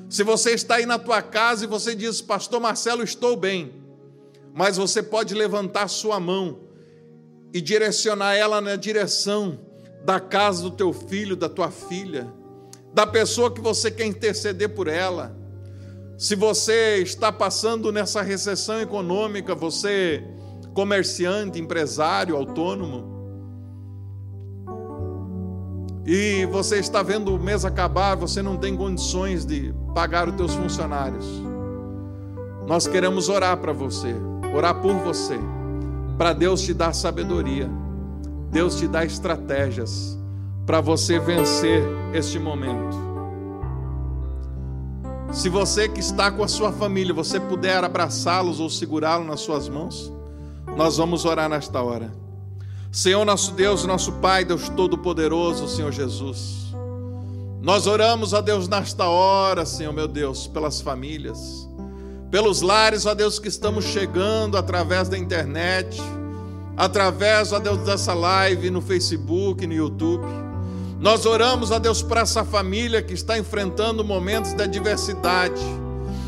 Se 0.10 0.24
você 0.24 0.52
está 0.52 0.76
aí 0.76 0.86
na 0.86 1.00
tua 1.00 1.22
casa 1.22 1.64
e 1.64 1.68
você 1.68 1.96
diz, 1.96 2.22
Pastor 2.22 2.60
Marcelo, 2.60 3.04
estou 3.04 3.38
bem 3.38 3.82
mas 4.54 4.78
você 4.78 5.02
pode 5.02 5.34
levantar 5.34 5.88
sua 5.88 6.20
mão 6.20 6.60
e 7.54 7.62
direcionar 7.62 8.36
ela 8.36 8.60
na 8.60 8.76
direção 8.76 9.60
da 10.04 10.20
casa 10.20 10.64
do 10.64 10.72
teu 10.72 10.92
filho, 10.92 11.36
da 11.36 11.48
tua 11.48 11.72
filha, 11.72 12.32
da 12.94 13.06
pessoa 13.08 13.54
que 13.54 13.62
você 13.62 13.90
quer 13.90 14.06
interceder 14.06 14.70
por 14.70 14.88
ela. 14.88 15.36
Se 16.22 16.36
você 16.36 16.98
está 16.98 17.32
passando 17.32 17.92
nessa 17.92 18.22
recessão 18.22 18.80
econômica, 18.80 19.56
você 19.56 20.24
comerciante, 20.72 21.60
empresário, 21.60 22.36
autônomo, 22.36 23.10
e 26.06 26.46
você 26.46 26.78
está 26.78 27.02
vendo 27.02 27.34
o 27.34 27.40
mês 27.40 27.66
acabar, 27.66 28.14
você 28.14 28.40
não 28.40 28.56
tem 28.56 28.78
condições 28.78 29.48
de 29.48 29.74
pagar 29.96 30.30
os 30.30 30.36
teus 30.36 30.54
funcionários. 30.54 31.26
Nós 32.68 32.86
queremos 32.86 33.28
orar 33.28 33.58
para 33.58 33.74
você 33.74 34.16
orar 34.54 34.80
por 34.80 34.94
você, 35.00 35.40
para 36.20 36.34
Deus 36.34 36.62
te 36.62 36.72
dar 36.72 36.94
sabedoria, 36.94 37.68
Deus 38.52 38.76
te 38.76 38.88
dar 38.88 39.06
estratégias 39.06 40.16
para 40.68 40.82
você 40.82 41.18
vencer 41.18 41.82
este 42.14 42.38
momento. 42.38 43.11
Se 45.32 45.50
você 45.50 45.88
que 45.88 46.00
está 46.00 46.32
com 46.32 46.44
a 46.44 46.48
sua 46.48 46.72
família, 46.72 47.14
você 47.14 47.40
puder 47.40 47.84
abraçá-los 47.84 48.60
ou 48.60 48.70
segurá-los 48.70 49.28
nas 49.28 49.42
suas 49.42 49.70
mãos, 49.70 50.12
nós 50.76 50.98
vamos 50.98 51.26
orar 51.26 51.50
nesta 51.50 51.82
hora. 51.82 52.12
Senhor 52.92 53.24
nosso 53.26 53.54
Deus, 53.54 53.86
nosso 53.86 54.12
Pai, 54.14 54.44
Deus 54.44 54.68
Todo-Poderoso, 54.70 55.68
Senhor 55.68 55.92
Jesus. 55.92 56.74
Nós 57.62 57.88
oramos 57.88 58.34
a 58.34 58.42
Deus 58.42 58.68
nesta 58.68 59.08
hora, 59.08 59.66
Senhor 59.66 59.94
meu 59.94 60.08
Deus, 60.08 60.48
pelas 60.48 60.82
famílias 60.82 61.70
pelos 62.32 62.62
lares, 62.62 63.06
ó 63.06 63.14
Deus, 63.14 63.38
que 63.38 63.50
estamos 63.50 63.84
chegando 63.84 64.58
através 64.58 65.10
da 65.10 65.18
internet, 65.18 66.02
através, 66.78 67.52
ó 67.52 67.60
Deus, 67.60 67.80
dessa 67.80 68.14
live 68.14 68.72
no 68.72 68.82
Facebook, 68.82 69.68
no 69.68 69.74
YouTube. 69.74 70.26
Nós 71.02 71.26
oramos, 71.26 71.72
ó 71.72 71.80
Deus, 71.80 72.02
para 72.02 72.22
essa 72.22 72.46
família 72.46 73.02
que 73.02 73.14
está 73.14 73.38
enfrentando 73.38 74.06
momentos 74.06 74.54
de 74.54 74.64
adversidade, 74.64 75.62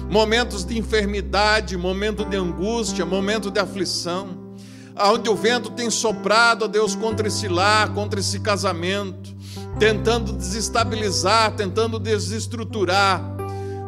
momentos 0.10 0.66
de 0.66 0.78
enfermidade, 0.78 1.78
momento 1.78 2.26
de 2.26 2.36
angústia, 2.36 3.06
momento 3.06 3.50
de 3.50 3.60
aflição, 3.60 4.56
onde 5.00 5.30
o 5.30 5.36
vento 5.36 5.70
tem 5.70 5.90
soprado, 5.90 6.66
ó 6.66 6.68
Deus, 6.68 6.96
contra 6.96 7.28
esse 7.28 7.48
lar, 7.48 7.94
contra 7.94 8.20
esse 8.20 8.40
casamento, 8.40 9.34
tentando 9.80 10.34
desestabilizar, 10.34 11.56
tentando 11.56 11.98
desestruturar 12.00 13.34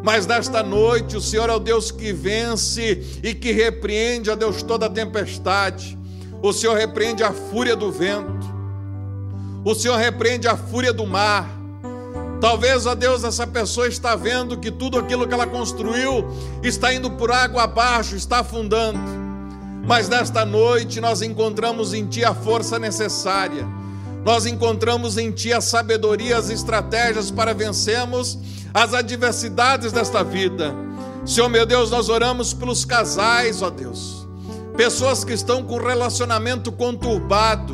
mas 0.05 0.27
nesta 0.27 0.61
noite 0.61 1.17
o 1.17 1.21
Senhor 1.21 1.49
é 1.49 1.53
o 1.53 1.59
Deus 1.59 1.89
que 1.89 2.13
vence 2.13 3.03
e 3.23 3.33
que 3.33 3.51
repreende, 3.51 4.29
ó 4.29 4.35
Deus, 4.35 4.61
toda 4.61 4.85
a 4.85 4.89
tempestade. 4.89 5.97
O 6.43 6.53
Senhor 6.53 6.77
repreende 6.77 7.23
a 7.23 7.33
fúria 7.33 7.75
do 7.75 7.91
vento. 7.91 8.34
O 9.65 9.73
Senhor 9.73 9.97
repreende 9.97 10.47
a 10.47 10.55
fúria 10.55 10.93
do 10.93 11.07
mar. 11.07 11.49
Talvez, 12.39 12.85
ó 12.85 12.93
Deus, 12.93 13.23
essa 13.23 13.47
pessoa 13.47 13.87
está 13.87 14.15
vendo 14.15 14.59
que 14.59 14.69
tudo 14.69 14.99
aquilo 14.99 15.27
que 15.27 15.33
ela 15.33 15.47
construiu 15.47 16.23
está 16.61 16.93
indo 16.93 17.09
por 17.09 17.31
água 17.31 17.63
abaixo, 17.63 18.15
está 18.15 18.41
afundando. 18.41 18.99
Mas 19.87 20.07
nesta 20.07 20.45
noite 20.45 21.01
nós 21.01 21.23
encontramos 21.23 21.95
em 21.95 22.05
Ti 22.05 22.23
a 22.23 22.35
força 22.35 22.77
necessária. 22.77 23.65
Nós 24.23 24.45
encontramos 24.45 25.17
em 25.17 25.31
Ti 25.31 25.51
a 25.51 25.61
sabedoria, 25.61 26.37
as 26.37 26.51
estratégias 26.51 27.31
para 27.31 27.51
vencermos 27.51 28.37
as 28.71 28.93
adversidades 28.93 29.91
desta 29.91 30.23
vida. 30.23 30.75
Senhor 31.25 31.49
meu 31.49 31.65
Deus, 31.65 31.89
nós 31.89 32.07
oramos 32.07 32.53
pelos 32.53 32.85
casais, 32.85 33.63
ó 33.63 33.71
Deus, 33.71 34.27
pessoas 34.77 35.23
que 35.23 35.33
estão 35.33 35.63
com 35.63 35.77
relacionamento 35.77 36.71
conturbado, 36.71 37.73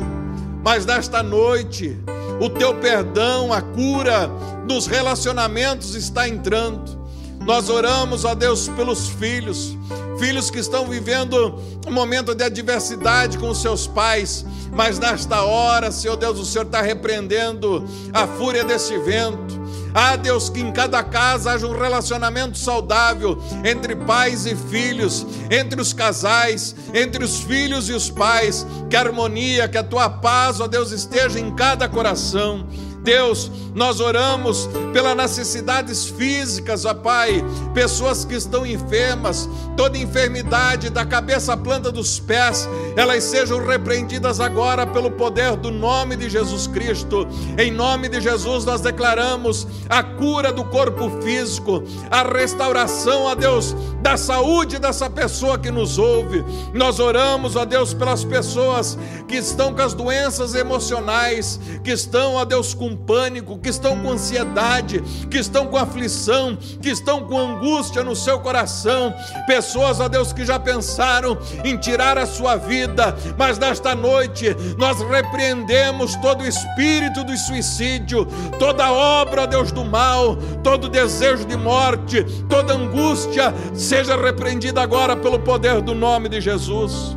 mas 0.62 0.86
nesta 0.86 1.22
noite, 1.22 1.98
o 2.40 2.48
teu 2.48 2.74
perdão, 2.74 3.52
a 3.52 3.60
cura 3.60 4.30
nos 4.68 4.86
relacionamentos 4.86 5.94
está 5.94 6.28
entrando. 6.28 7.00
Nós 7.40 7.68
oramos, 7.68 8.24
ó 8.24 8.34
Deus, 8.34 8.68
pelos 8.68 9.08
filhos, 9.08 9.76
filhos 10.18 10.50
que 10.50 10.60
estão 10.60 10.86
vivendo 10.86 11.54
um 11.86 11.92
momento 11.92 12.34
de 12.34 12.44
adversidade 12.44 13.38
com 13.38 13.52
seus 13.52 13.86
pais, 13.86 14.46
mas 14.72 14.98
nesta 14.98 15.42
hora, 15.42 15.90
Senhor 15.90 16.16
Deus, 16.16 16.38
o 16.38 16.44
Senhor 16.44 16.64
está 16.64 16.80
repreendendo 16.80 17.84
a 18.12 18.26
fúria 18.26 18.62
desse 18.62 18.96
vento 18.98 19.61
ah, 19.94 20.16
Deus, 20.16 20.48
que 20.48 20.60
em 20.60 20.72
cada 20.72 21.02
casa 21.02 21.52
haja 21.52 21.66
um 21.66 21.78
relacionamento 21.78 22.56
saudável 22.56 23.38
entre 23.64 23.94
pais 23.94 24.46
e 24.46 24.56
filhos, 24.56 25.26
entre 25.50 25.80
os 25.80 25.92
casais, 25.92 26.74
entre 26.94 27.22
os 27.22 27.40
filhos 27.40 27.88
e 27.88 27.92
os 27.92 28.10
pais. 28.10 28.66
Que 28.88 28.96
a 28.96 29.00
harmonia, 29.00 29.68
que 29.68 29.78
a 29.78 29.84
tua 29.84 30.08
paz, 30.08 30.60
ó 30.60 30.66
Deus, 30.66 30.90
esteja 30.92 31.38
em 31.38 31.54
cada 31.54 31.88
coração. 31.88 32.66
Deus, 33.02 33.50
nós 33.74 34.00
oramos 34.00 34.68
pelas 34.92 35.16
necessidades 35.16 36.06
físicas, 36.06 36.84
ó 36.84 36.94
Pai, 36.94 37.44
pessoas 37.74 38.24
que 38.24 38.34
estão 38.34 38.64
enfermas, 38.64 39.48
toda 39.76 39.98
enfermidade 39.98 40.88
da 40.88 41.04
cabeça 41.04 41.54
à 41.54 41.56
planta 41.56 41.90
dos 41.90 42.20
pés, 42.20 42.68
elas 42.96 43.24
sejam 43.24 43.64
repreendidas 43.64 44.38
agora 44.38 44.86
pelo 44.86 45.10
poder 45.10 45.56
do 45.56 45.70
nome 45.70 46.16
de 46.16 46.30
Jesus 46.30 46.66
Cristo. 46.66 47.26
Em 47.58 47.70
nome 47.70 48.08
de 48.08 48.20
Jesus 48.20 48.64
nós 48.64 48.80
declaramos 48.80 49.66
a 49.88 50.02
cura 50.02 50.52
do 50.52 50.64
corpo 50.64 51.10
físico, 51.22 51.82
a 52.10 52.22
restauração, 52.22 53.22
ó 53.22 53.34
Deus, 53.34 53.74
da 54.00 54.16
saúde 54.16 54.78
dessa 54.78 55.10
pessoa 55.10 55.58
que 55.58 55.70
nos 55.70 55.98
ouve. 55.98 56.44
Nós 56.72 57.00
oramos, 57.00 57.56
ó 57.56 57.64
Deus, 57.64 57.92
pelas 57.94 58.24
pessoas 58.24 58.98
que 59.26 59.36
estão 59.36 59.74
com 59.74 59.82
as 59.82 59.94
doenças 59.94 60.54
emocionais, 60.54 61.58
que 61.82 61.90
estão, 61.90 62.34
ó 62.34 62.44
Deus, 62.44 62.74
com 62.74 62.91
pânico, 62.96 63.58
que 63.58 63.68
estão 63.68 63.98
com 64.00 64.10
ansiedade, 64.10 65.02
que 65.30 65.38
estão 65.38 65.66
com 65.66 65.76
aflição, 65.76 66.56
que 66.80 66.90
estão 66.90 67.24
com 67.24 67.38
angústia 67.38 68.02
no 68.02 68.14
seu 68.14 68.40
coração. 68.40 69.14
Pessoas, 69.46 70.00
ó 70.00 70.08
Deus, 70.08 70.32
que 70.32 70.44
já 70.44 70.58
pensaram 70.58 71.38
em 71.64 71.76
tirar 71.76 72.18
a 72.18 72.26
sua 72.26 72.56
vida, 72.56 73.16
mas 73.38 73.58
nesta 73.58 73.94
noite 73.94 74.54
nós 74.76 75.00
repreendemos 75.00 76.16
todo 76.16 76.42
o 76.42 76.46
espírito 76.46 77.24
do 77.24 77.36
suicídio, 77.36 78.26
toda 78.58 78.92
obra, 78.92 79.42
ó 79.42 79.46
Deus, 79.46 79.72
do 79.72 79.84
mal, 79.84 80.36
todo 80.62 80.88
desejo 80.88 81.44
de 81.44 81.56
morte, 81.56 82.24
toda 82.48 82.74
angústia, 82.74 83.54
seja 83.74 84.16
repreendida 84.16 84.82
agora 84.82 85.16
pelo 85.16 85.38
poder 85.38 85.80
do 85.80 85.94
nome 85.94 86.28
de 86.28 86.40
Jesus. 86.40 87.14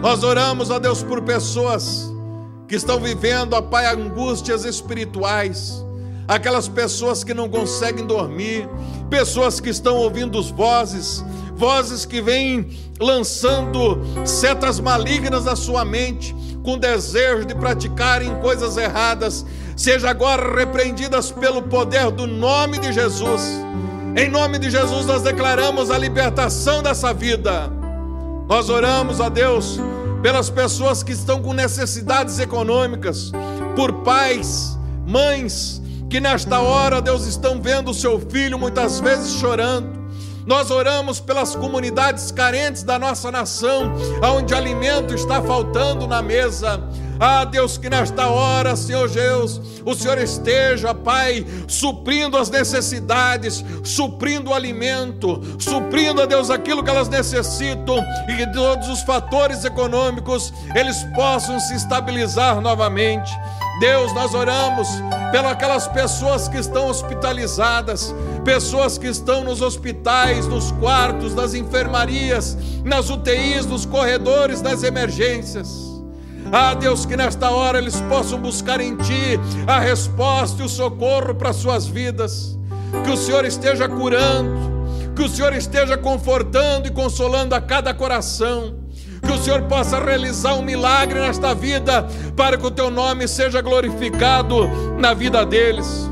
Nós 0.00 0.22
oramos, 0.22 0.70
ó 0.70 0.78
Deus, 0.78 1.02
por 1.02 1.22
pessoas 1.22 2.13
que 2.68 2.74
estão 2.74 2.98
vivendo, 2.98 3.54
ó 3.54 3.62
Pai, 3.62 3.86
angústias 3.86 4.64
espirituais, 4.64 5.84
aquelas 6.26 6.68
pessoas 6.68 7.22
que 7.22 7.34
não 7.34 7.48
conseguem 7.48 8.06
dormir, 8.06 8.68
pessoas 9.10 9.60
que 9.60 9.68
estão 9.68 9.96
ouvindo 9.96 10.42
vozes, 10.42 11.24
vozes 11.56 12.04
que 12.04 12.20
vêm 12.20 12.68
lançando 12.98 14.00
setas 14.24 14.80
malignas 14.80 15.44
na 15.44 15.56
sua 15.56 15.84
mente, 15.84 16.34
com 16.62 16.78
desejo 16.78 17.44
de 17.44 17.54
praticarem 17.54 18.34
coisas 18.40 18.76
erradas, 18.76 19.44
seja 19.76 20.08
agora 20.08 20.56
repreendidas 20.56 21.30
pelo 21.30 21.62
poder 21.62 22.10
do 22.10 22.26
nome 22.26 22.78
de 22.78 22.92
Jesus. 22.92 23.42
Em 24.16 24.30
nome 24.30 24.58
de 24.58 24.70
Jesus, 24.70 25.06
nós 25.06 25.22
declaramos 25.22 25.90
a 25.90 25.98
libertação 25.98 26.82
dessa 26.82 27.12
vida. 27.12 27.70
Nós 28.48 28.70
oramos 28.70 29.20
a 29.20 29.28
Deus 29.28 29.78
pelas 30.24 30.48
pessoas 30.48 31.02
que 31.02 31.12
estão 31.12 31.42
com 31.42 31.52
necessidades 31.52 32.38
econômicas, 32.38 33.30
por 33.76 33.92
pais, 34.02 34.74
mães, 35.06 35.82
que 36.08 36.18
nesta 36.18 36.60
hora, 36.60 37.02
Deus, 37.02 37.26
estão 37.26 37.60
vendo 37.60 37.90
o 37.90 37.94
seu 37.94 38.18
filho 38.18 38.58
muitas 38.58 39.00
vezes 39.00 39.34
chorando. 39.34 40.02
Nós 40.46 40.70
oramos 40.70 41.20
pelas 41.20 41.54
comunidades 41.54 42.30
carentes 42.30 42.82
da 42.82 42.98
nossa 42.98 43.30
nação, 43.30 43.92
onde 44.34 44.54
alimento 44.54 45.14
está 45.14 45.42
faltando 45.42 46.06
na 46.06 46.22
mesa. 46.22 46.80
Ah, 47.18 47.44
Deus, 47.44 47.78
que 47.78 47.88
nesta 47.88 48.28
hora, 48.28 48.74
Senhor 48.76 49.08
Deus, 49.08 49.60
o 49.84 49.94
Senhor 49.94 50.18
esteja, 50.18 50.94
Pai, 50.94 51.46
suprindo 51.68 52.36
as 52.36 52.50
necessidades, 52.50 53.64
suprindo 53.84 54.50
o 54.50 54.54
alimento, 54.54 55.40
suprindo, 55.58 56.22
a 56.22 56.26
Deus, 56.26 56.50
aquilo 56.50 56.82
que 56.82 56.90
elas 56.90 57.08
necessitam 57.08 58.04
e 58.28 58.36
que 58.36 58.52
todos 58.52 58.88
os 58.88 59.02
fatores 59.02 59.64
econômicos 59.64 60.52
eles 60.74 61.04
possam 61.14 61.60
se 61.60 61.74
estabilizar 61.74 62.60
novamente. 62.60 63.30
Deus, 63.80 64.12
nós 64.12 64.34
oramos 64.34 64.88
pelas 65.32 65.52
aquelas 65.52 65.88
pessoas 65.88 66.48
que 66.48 66.58
estão 66.58 66.88
hospitalizadas, 66.88 68.14
pessoas 68.44 68.98
que 68.98 69.08
estão 69.08 69.42
nos 69.42 69.60
hospitais, 69.60 70.46
nos 70.46 70.70
quartos, 70.72 71.34
nas 71.34 71.54
enfermarias, 71.54 72.56
nas 72.84 73.10
UTIs, 73.10 73.66
nos 73.66 73.84
corredores, 73.84 74.62
nas 74.62 74.84
emergências. 74.84 75.93
Ah, 76.56 76.72
Deus, 76.72 77.04
que 77.04 77.16
nesta 77.16 77.50
hora 77.50 77.78
eles 77.78 78.00
possam 78.02 78.38
buscar 78.38 78.80
em 78.80 78.94
Ti 78.94 79.40
a 79.66 79.80
resposta 79.80 80.62
e 80.62 80.64
o 80.64 80.68
socorro 80.68 81.34
para 81.34 81.52
suas 81.52 81.84
vidas. 81.84 82.56
Que 83.04 83.10
o 83.10 83.16
Senhor 83.16 83.44
esteja 83.44 83.88
curando, 83.88 85.10
que 85.16 85.22
o 85.22 85.28
Senhor 85.28 85.52
esteja 85.52 85.98
confortando 85.98 86.86
e 86.86 86.92
consolando 86.92 87.56
a 87.56 87.60
cada 87.60 87.92
coração. 87.92 88.76
Que 89.20 89.32
o 89.32 89.38
Senhor 89.42 89.62
possa 89.62 89.98
realizar 89.98 90.54
um 90.54 90.62
milagre 90.62 91.18
nesta 91.18 91.52
vida, 91.56 92.06
para 92.36 92.56
que 92.56 92.64
o 92.64 92.70
Teu 92.70 92.88
nome 92.88 93.26
seja 93.26 93.60
glorificado 93.60 94.68
na 94.96 95.12
vida 95.12 95.44
deles. 95.44 96.08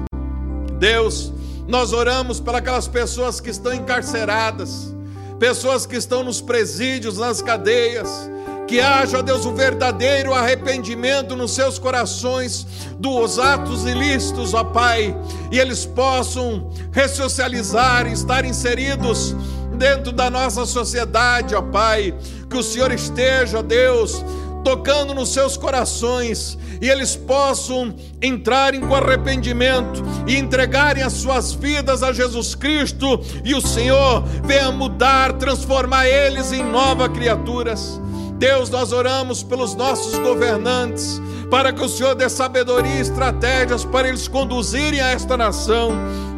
Deus, 0.77 1.33
nós 1.69 1.93
oramos 1.93 2.41
para 2.41 2.59
aquelas 2.59 2.89
pessoas 2.89 3.41
que 3.41 3.51
estão 3.51 3.73
encarceradas, 3.73 4.93
pessoas 5.39 5.87
que 5.87 5.95
estão 5.95 6.25
nos 6.25 6.41
presídios, 6.41 7.19
nas 7.19 7.41
cadeias, 7.41 8.29
que 8.73 8.81
haja, 8.81 9.23
Deus, 9.23 9.45
o 9.45 9.53
verdadeiro 9.53 10.33
arrependimento 10.33 11.37
nos 11.37 11.51
seus 11.51 11.79
corações 11.79 12.67
dos 12.99 13.39
atos 13.39 13.85
ilícitos, 13.85 14.55
ó 14.55 14.65
Pai, 14.65 15.15
e 15.51 15.61
eles 15.61 15.85
possam 15.85 16.71
ressocializar, 16.91 18.07
estar 18.07 18.47
inseridos 18.47 19.37
dentro 19.77 20.11
da 20.11 20.31
nossa 20.31 20.65
sociedade, 20.65 21.55
ó 21.55 21.61
Pai. 21.61 22.15
Que 22.49 22.57
o 22.57 22.63
Senhor 22.63 22.91
esteja, 22.93 23.63
Deus, 23.63 24.25
tocando 24.65 25.13
nos 25.13 25.35
seus 25.35 25.55
corações 25.59 26.57
e 26.81 26.89
eles 26.89 27.15
possam 27.15 27.95
entrarem 28.23 28.81
com 28.81 28.95
arrependimento 28.95 30.03
e 30.27 30.39
entregarem 30.39 31.03
as 31.03 31.13
suas 31.13 31.53
vidas 31.53 32.03
a 32.03 32.11
Jesus 32.11 32.55
Cristo 32.55 33.21
e 33.45 33.55
o 33.55 33.61
Senhor 33.61 34.25
venha 34.45 34.73
mudar, 34.73 35.35
transformar 35.35 36.07
eles 36.07 36.53
em 36.53 36.65
novas 36.65 37.09
criaturas. 37.09 38.01
Deus, 38.43 38.69
nós 38.69 38.93
oramos 38.93 39.45
pelos 39.45 39.77
nossos 39.77 40.19
governantes, 40.19 41.23
para 41.49 41.73
que 41.73 41.81
o 41.81 41.89
Senhor 41.89 42.17
dê 42.17 42.29
sabedoria 42.29 42.97
e 42.97 43.01
estratégias 43.01 43.85
para 43.85 44.09
eles 44.09 44.27
conduzirem 44.27 45.01
a 45.01 45.11
esta 45.11 45.37
nação 45.37 45.93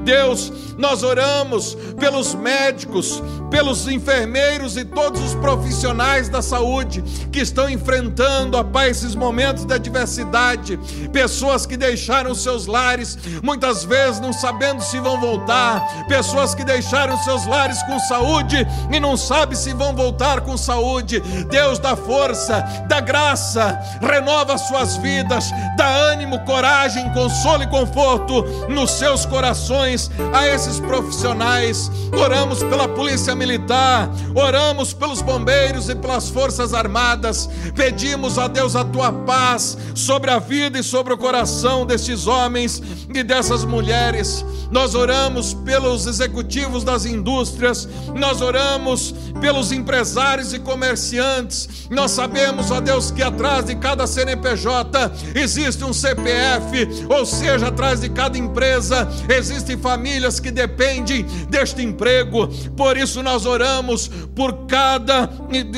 Deus, 0.04 0.52
nós 0.76 1.02
oramos 1.02 1.76
pelos 1.98 2.34
médicos, 2.34 3.22
pelos 3.50 3.88
enfermeiros 3.88 4.76
e 4.76 4.84
todos 4.84 5.20
os 5.22 5.34
profissionais 5.36 6.28
da 6.28 6.42
saúde 6.42 7.02
que 7.32 7.40
estão 7.40 7.68
enfrentando, 7.70 8.56
ó 8.56 8.62
Pai, 8.62 8.90
esses 8.90 9.14
momentos 9.14 9.64
de 9.64 9.72
adversidade. 9.72 10.78
Pessoas 11.12 11.64
que 11.64 11.76
deixaram 11.76 12.34
seus 12.34 12.66
lares, 12.66 13.18
muitas 13.42 13.84
vezes 13.84 14.20
não 14.20 14.32
sabendo 14.32 14.82
se 14.82 15.00
vão 15.00 15.20
voltar. 15.20 16.06
Pessoas 16.06 16.54
que 16.54 16.64
deixaram 16.64 17.16
seus 17.22 17.46
lares 17.46 17.82
com 17.84 17.98
saúde 18.00 18.66
e 18.92 19.00
não 19.00 19.16
sabem 19.16 19.56
se 19.56 19.72
vão 19.72 19.94
voltar 19.94 20.42
com 20.42 20.56
saúde. 20.56 21.20
Deus 21.48 21.78
dá 21.78 21.96
força, 21.96 22.60
dá 22.88 23.00
graça, 23.00 23.78
renova 24.00 24.58
suas 24.58 24.96
vidas, 24.96 25.50
dá 25.76 25.86
ânimo, 25.86 26.40
coragem, 26.40 27.10
consolo 27.12 27.62
e 27.62 27.68
conforto 27.68 28.42
nos 28.68 28.90
seus 28.90 29.24
corações 29.24 29.93
a 30.32 30.46
esses 30.46 30.80
profissionais, 30.80 31.90
oramos 32.12 32.62
pela 32.62 32.88
Polícia 32.88 33.34
Militar, 33.34 34.10
oramos 34.34 34.92
pelos 34.92 35.22
bombeiros 35.22 35.88
e 35.88 35.94
pelas 35.94 36.28
Forças 36.28 36.74
Armadas, 36.74 37.48
pedimos 37.74 38.38
a 38.38 38.48
Deus 38.48 38.74
a 38.76 38.84
tua 38.84 39.12
paz 39.12 39.78
sobre 39.94 40.30
a 40.30 40.38
vida 40.38 40.78
e 40.78 40.82
sobre 40.82 41.12
o 41.12 41.18
coração 41.18 41.86
destes 41.86 42.26
homens 42.26 42.82
e 43.14 43.22
dessas 43.22 43.64
mulheres. 43.64 44.44
Nós 44.70 44.94
oramos 44.94 45.54
pelos 45.54 46.06
executivos 46.06 46.82
das 46.82 47.04
indústrias, 47.04 47.88
nós 48.14 48.40
oramos 48.40 49.14
pelos 49.40 49.70
empresários 49.70 50.52
e 50.52 50.58
comerciantes. 50.58 51.88
Nós 51.90 52.10
sabemos, 52.10 52.70
ó 52.70 52.80
Deus, 52.80 53.10
que 53.10 53.22
atrás 53.22 53.66
de 53.66 53.76
cada 53.76 54.06
CNPJ 54.06 55.12
existe 55.34 55.84
um 55.84 55.92
CPF, 55.92 57.06
ou 57.08 57.24
seja, 57.24 57.68
atrás 57.68 58.00
de 58.00 58.08
cada 58.08 58.36
empresa 58.36 59.08
existem 59.28 59.76
famílias 59.84 60.40
que 60.40 60.50
dependem 60.50 61.26
deste 61.50 61.82
emprego. 61.82 62.48
Por 62.74 62.96
isso 62.96 63.22
nós 63.22 63.44
oramos 63.44 64.08
por 64.34 64.64
cada 64.66 65.28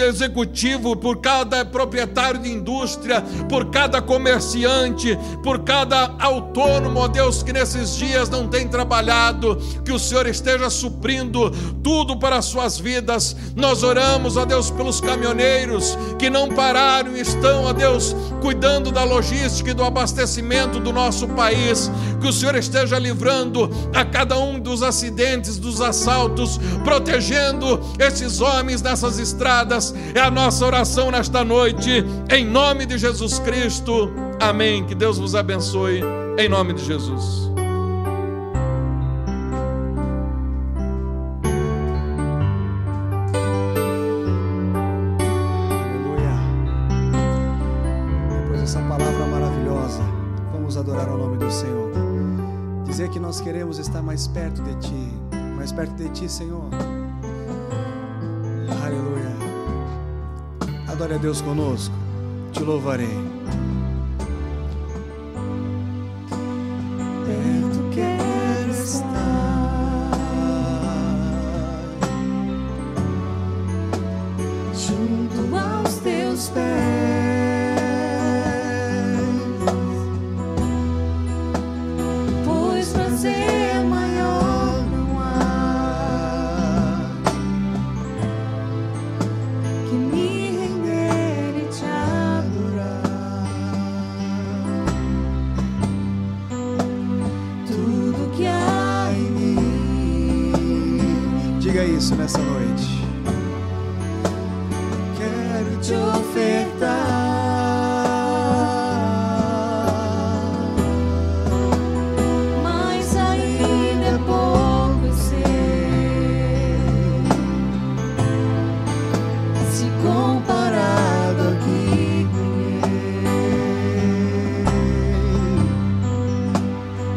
executivo, 0.09 0.95
por 0.95 1.17
cada 1.21 1.65
proprietário 1.65 2.41
de 2.41 2.49
indústria, 2.49 3.21
por 3.49 3.69
cada 3.71 4.01
comerciante, 4.01 5.19
por 5.43 5.65
cada 5.65 6.15
autônomo, 6.21 7.01
ó 7.01 7.09
Deus, 7.09 7.43
que 7.43 7.53
nesses 7.53 7.97
dias 7.97 8.29
não 8.29 8.47
tem 8.47 8.69
trabalhado, 8.69 9.57
que 9.85 9.91
o 9.91 9.99
Senhor 9.99 10.29
esteja 10.29 10.71
suprindo 10.71 11.51
tudo 11.83 12.17
para 12.17 12.37
as 12.37 12.45
suas 12.45 12.79
vidas. 12.79 13.35
Nós 13.57 13.83
oramos, 13.83 14.37
ó 14.37 14.45
Deus, 14.45 14.71
pelos 14.71 15.01
caminhoneiros 15.01 15.99
que 16.17 16.31
não 16.31 16.49
pararam 16.49 17.17
e 17.17 17.23
estão, 17.23 17.65
ó 17.65 17.73
Deus, 17.73 18.15
cuidando 18.41 18.93
da 18.93 19.03
logística 19.03 19.73
e 19.73 19.75
do 19.75 19.83
abastecimento 19.83 20.79
do 20.79 20.93
nosso 20.93 21.27
país. 21.29 21.91
Que 22.21 22.29
o 22.29 22.33
Senhor 22.33 22.55
esteja 22.57 22.99
livrando 22.99 23.71
a 23.95 24.05
cada 24.05 24.39
um 24.39 24.59
dos 24.59 24.83
acidentes, 24.83 25.59
dos 25.59 25.81
assaltos, 25.81 26.59
protegendo 26.85 27.81
esses 27.99 28.41
homens 28.41 28.83
nessas 28.83 29.19
estradas. 29.19 29.95
É 30.15 30.21
a 30.21 30.31
nossa 30.31 30.65
oração 30.65 31.11
nesta 31.11 31.45
noite, 31.45 32.05
em 32.31 32.45
nome 32.45 32.87
de 32.87 32.99
Jesus 32.99 33.39
Cristo. 33.39 34.11
Amém. 34.41 34.85
Que 34.85 34.95
Deus 34.95 35.19
vos 35.19 35.35
abençoe, 35.35 36.01
em 36.39 36.49
nome 36.49 36.75
de 36.75 36.85
Jesus. 36.85 37.47
Mais 54.17 54.29
perto 54.29 54.63
de 54.63 54.75
Ti, 54.77 55.13
mais 55.59 55.73
perto 55.73 55.95
de 55.95 56.09
Ti, 56.09 56.27
Senhor. 56.27 56.71
Aleluia. 58.83 59.37
Adore 60.89 61.17
a 61.17 61.19
Deus 61.19 61.43
conosco. 61.43 61.95
Te 62.51 62.65
louvarei. 62.65 63.15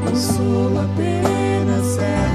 Eu 0.10 0.16
sou 0.16 0.80
apenas 0.80 1.86
servo, 1.86 2.29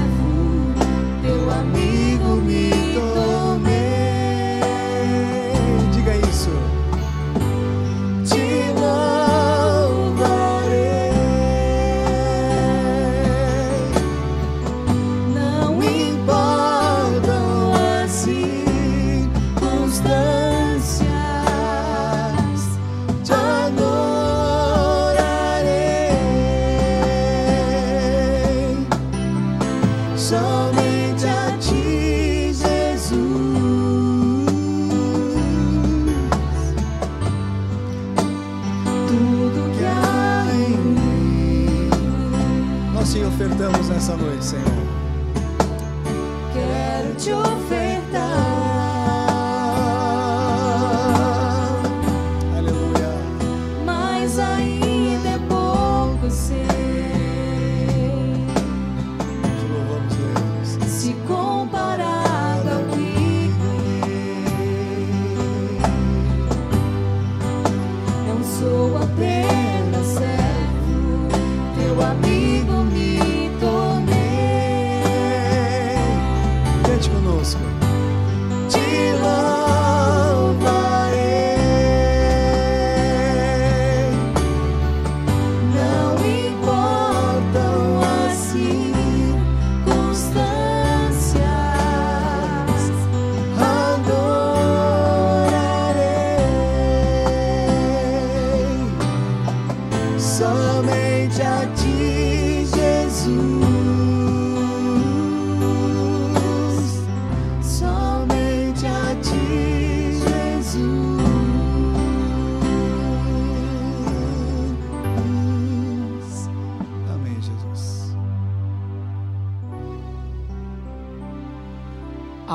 nessa 44.45 44.74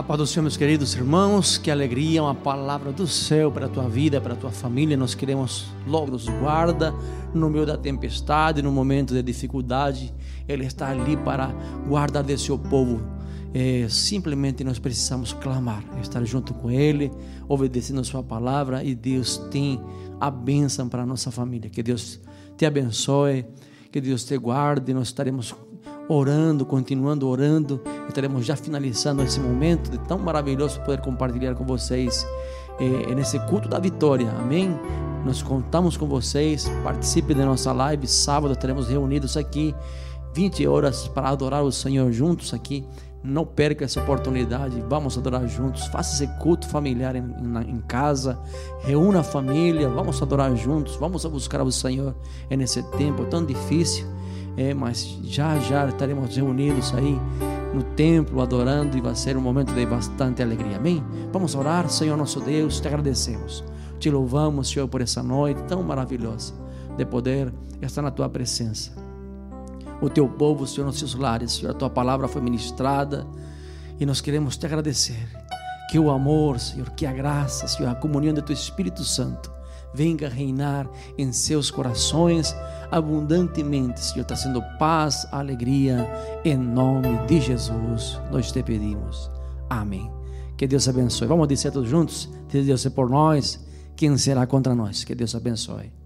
A 0.01 0.03
paz 0.03 0.17
do 0.19 0.27
Senhor, 0.27 0.45
meus 0.45 0.57
queridos 0.57 0.95
irmãos, 0.95 1.59
que 1.59 1.71
alegria, 1.71 2.23
uma 2.23 2.35
palavra 2.35 2.91
do 2.91 3.07
céu 3.07 3.53
para 3.53 3.67
a 3.67 3.69
tua 3.69 3.87
vida, 3.87 4.19
para 4.19 4.33
a 4.33 4.37
tua 4.37 4.51
família. 4.51 4.97
Nós 4.97 5.15
queremos 5.15 5.67
logo 5.87 6.13
nos 6.13 6.27
guarda 6.27 6.95
no 7.35 7.51
meio 7.51 7.67
da 7.67 7.77
tempestade, 7.77 8.63
no 8.63 8.73
momento 8.73 9.13
de 9.13 9.23
dificuldade. 9.23 10.11
Ele 10.49 10.65
está 10.65 10.89
ali 10.89 11.19
para 11.19 11.49
guardar 11.87 12.23
desse 12.23 12.47
seu 12.47 12.59
povo. 12.59 13.03
É, 13.53 13.87
simplesmente 13.91 14.65
nós 14.65 14.79
precisamos 14.79 15.35
clamar, 15.35 15.85
estar 16.01 16.25
junto 16.25 16.55
com 16.55 16.71
Ele, 16.71 17.11
obedecendo 17.47 18.01
a 18.01 18.05
Sua 18.05 18.23
palavra 18.23 18.83
e 18.83 18.95
Deus 18.95 19.37
tem 19.51 19.79
a 20.19 20.31
bênção 20.31 20.89
para 20.89 21.03
a 21.03 21.07
nossa 21.07 21.31
família. 21.31 21.69
Que 21.69 21.83
Deus 21.83 22.19
te 22.57 22.65
abençoe, 22.65 23.45
que 23.93 24.01
Deus 24.01 24.25
te 24.25 24.39
guarde. 24.39 24.95
Nós 24.95 25.09
estaremos 25.09 25.55
orando, 26.13 26.67
continuando 26.67 27.29
orando. 27.29 27.81
Estaremos 28.09 28.45
já 28.45 28.57
finalizando 28.57 29.23
esse 29.23 29.39
momento 29.39 29.91
de 29.91 29.99
tão 29.99 30.19
maravilhoso 30.19 30.81
poder 30.81 31.01
compartilhar 31.01 31.55
com 31.55 31.65
vocês 31.65 32.27
eh, 32.81 33.15
nesse 33.15 33.39
culto 33.47 33.69
da 33.69 33.79
vitória. 33.79 34.29
Amém? 34.41 34.77
Nós 35.25 35.41
contamos 35.41 35.97
com 35.97 36.07
vocês. 36.07 36.69
Participe 36.83 37.33
da 37.33 37.47
nossa 37.47 37.73
live. 37.73 38.09
Sábado 38.09 38.53
estaremos 38.53 38.89
reunidos 38.89 39.37
aqui, 39.37 39.73
20 40.35 40.67
horas, 40.67 41.07
para 41.07 41.29
adorar 41.29 41.63
o 41.63 41.71
Senhor 41.71 42.11
juntos 42.11 42.53
aqui. 42.53 42.85
Não 43.23 43.47
perca 43.47 43.85
essa 43.85 44.01
oportunidade. 44.01 44.83
Vamos 44.89 45.17
adorar 45.17 45.47
juntos. 45.47 45.87
Faça 45.89 46.15
esse 46.15 46.39
culto 46.39 46.67
familiar 46.67 47.15
em, 47.15 47.21
em, 47.21 47.71
em 47.71 47.81
casa. 47.83 48.37
Reúna 48.81 49.21
a 49.21 49.23
família. 49.23 49.89
Vamos 49.89 50.21
adorar 50.21 50.57
juntos. 50.57 50.97
Vamos 50.97 51.25
buscar 51.27 51.63
o 51.63 51.71
Senhor 51.71 52.17
nesse 52.51 52.83
tempo 52.97 53.27
tão 53.27 53.45
difícil. 53.45 54.07
É, 54.61 54.75
mas 54.75 55.19
já 55.23 55.59
já 55.59 55.89
estaremos 55.89 56.37
reunidos 56.37 56.93
aí 56.93 57.19
no 57.73 57.83
templo 57.83 58.43
adorando 58.43 58.95
e 58.95 59.01
vai 59.01 59.15
ser 59.15 59.35
um 59.35 59.41
momento 59.41 59.73
de 59.73 59.87
bastante 59.87 60.43
alegria. 60.43 60.77
Amém? 60.77 61.03
Vamos 61.33 61.55
orar, 61.55 61.89
Senhor 61.89 62.15
nosso 62.15 62.41
Deus, 62.41 62.79
te 62.79 62.87
agradecemos. 62.87 63.65
Te 63.99 64.11
louvamos, 64.11 64.69
Senhor, 64.69 64.87
por 64.87 65.01
essa 65.01 65.23
noite 65.23 65.63
tão 65.63 65.83
maravilhosa 65.83 66.53
de 66.95 67.07
poder 67.07 67.51
estar 67.81 68.03
na 68.03 68.11
tua 68.11 68.29
presença. 68.29 68.93
O 69.99 70.11
teu 70.11 70.29
povo, 70.29 70.67
Senhor, 70.67 70.85
nos 70.85 70.99
seus 70.99 71.15
lares, 71.15 71.53
Senhor, 71.53 71.71
a 71.71 71.75
tua 71.75 71.89
palavra 71.89 72.29
foi 72.29 72.43
ministrada 72.43 73.27
e 73.99 74.05
nós 74.05 74.21
queremos 74.21 74.59
te 74.59 74.67
agradecer. 74.67 75.27
Que 75.91 75.99
o 75.99 76.11
amor, 76.11 76.61
Senhor, 76.61 76.91
que 76.91 77.07
a 77.07 77.13
graça, 77.15 77.67
Senhor, 77.67 77.89
a 77.89 77.95
comunhão 77.95 78.35
do 78.35 78.43
teu 78.43 78.53
Espírito 78.53 79.05
Santo 79.05 79.51
venga 79.95 80.29
reinar 80.29 80.89
em 81.17 81.33
seus 81.33 81.71
corações 81.71 82.55
abundantemente, 82.91 84.01
Senhor, 84.01 84.25
trazendo 84.25 84.63
paz, 84.79 85.27
alegria, 85.31 86.09
em 86.45 86.57
nome 86.57 87.17
de 87.27 87.41
Jesus, 87.41 88.21
nós 88.31 88.51
te 88.51 88.63
pedimos. 88.63 89.31
Amém. 89.69 90.11
Que 90.57 90.67
Deus 90.67 90.89
abençoe. 90.89 91.29
Vamos 91.29 91.49
dizer 91.49 91.71
todos 91.71 91.89
juntos: 91.89 92.29
se 92.49 92.63
Deus 92.63 92.85
é 92.85 92.91
por 92.91 93.09
nós, 93.09 93.65
quem 93.97 94.17
será 94.19 94.47
contra 94.47 94.75
nós? 94.75 95.05
Que 95.05 95.15
Deus 95.15 95.35
abençoe. 95.35 96.00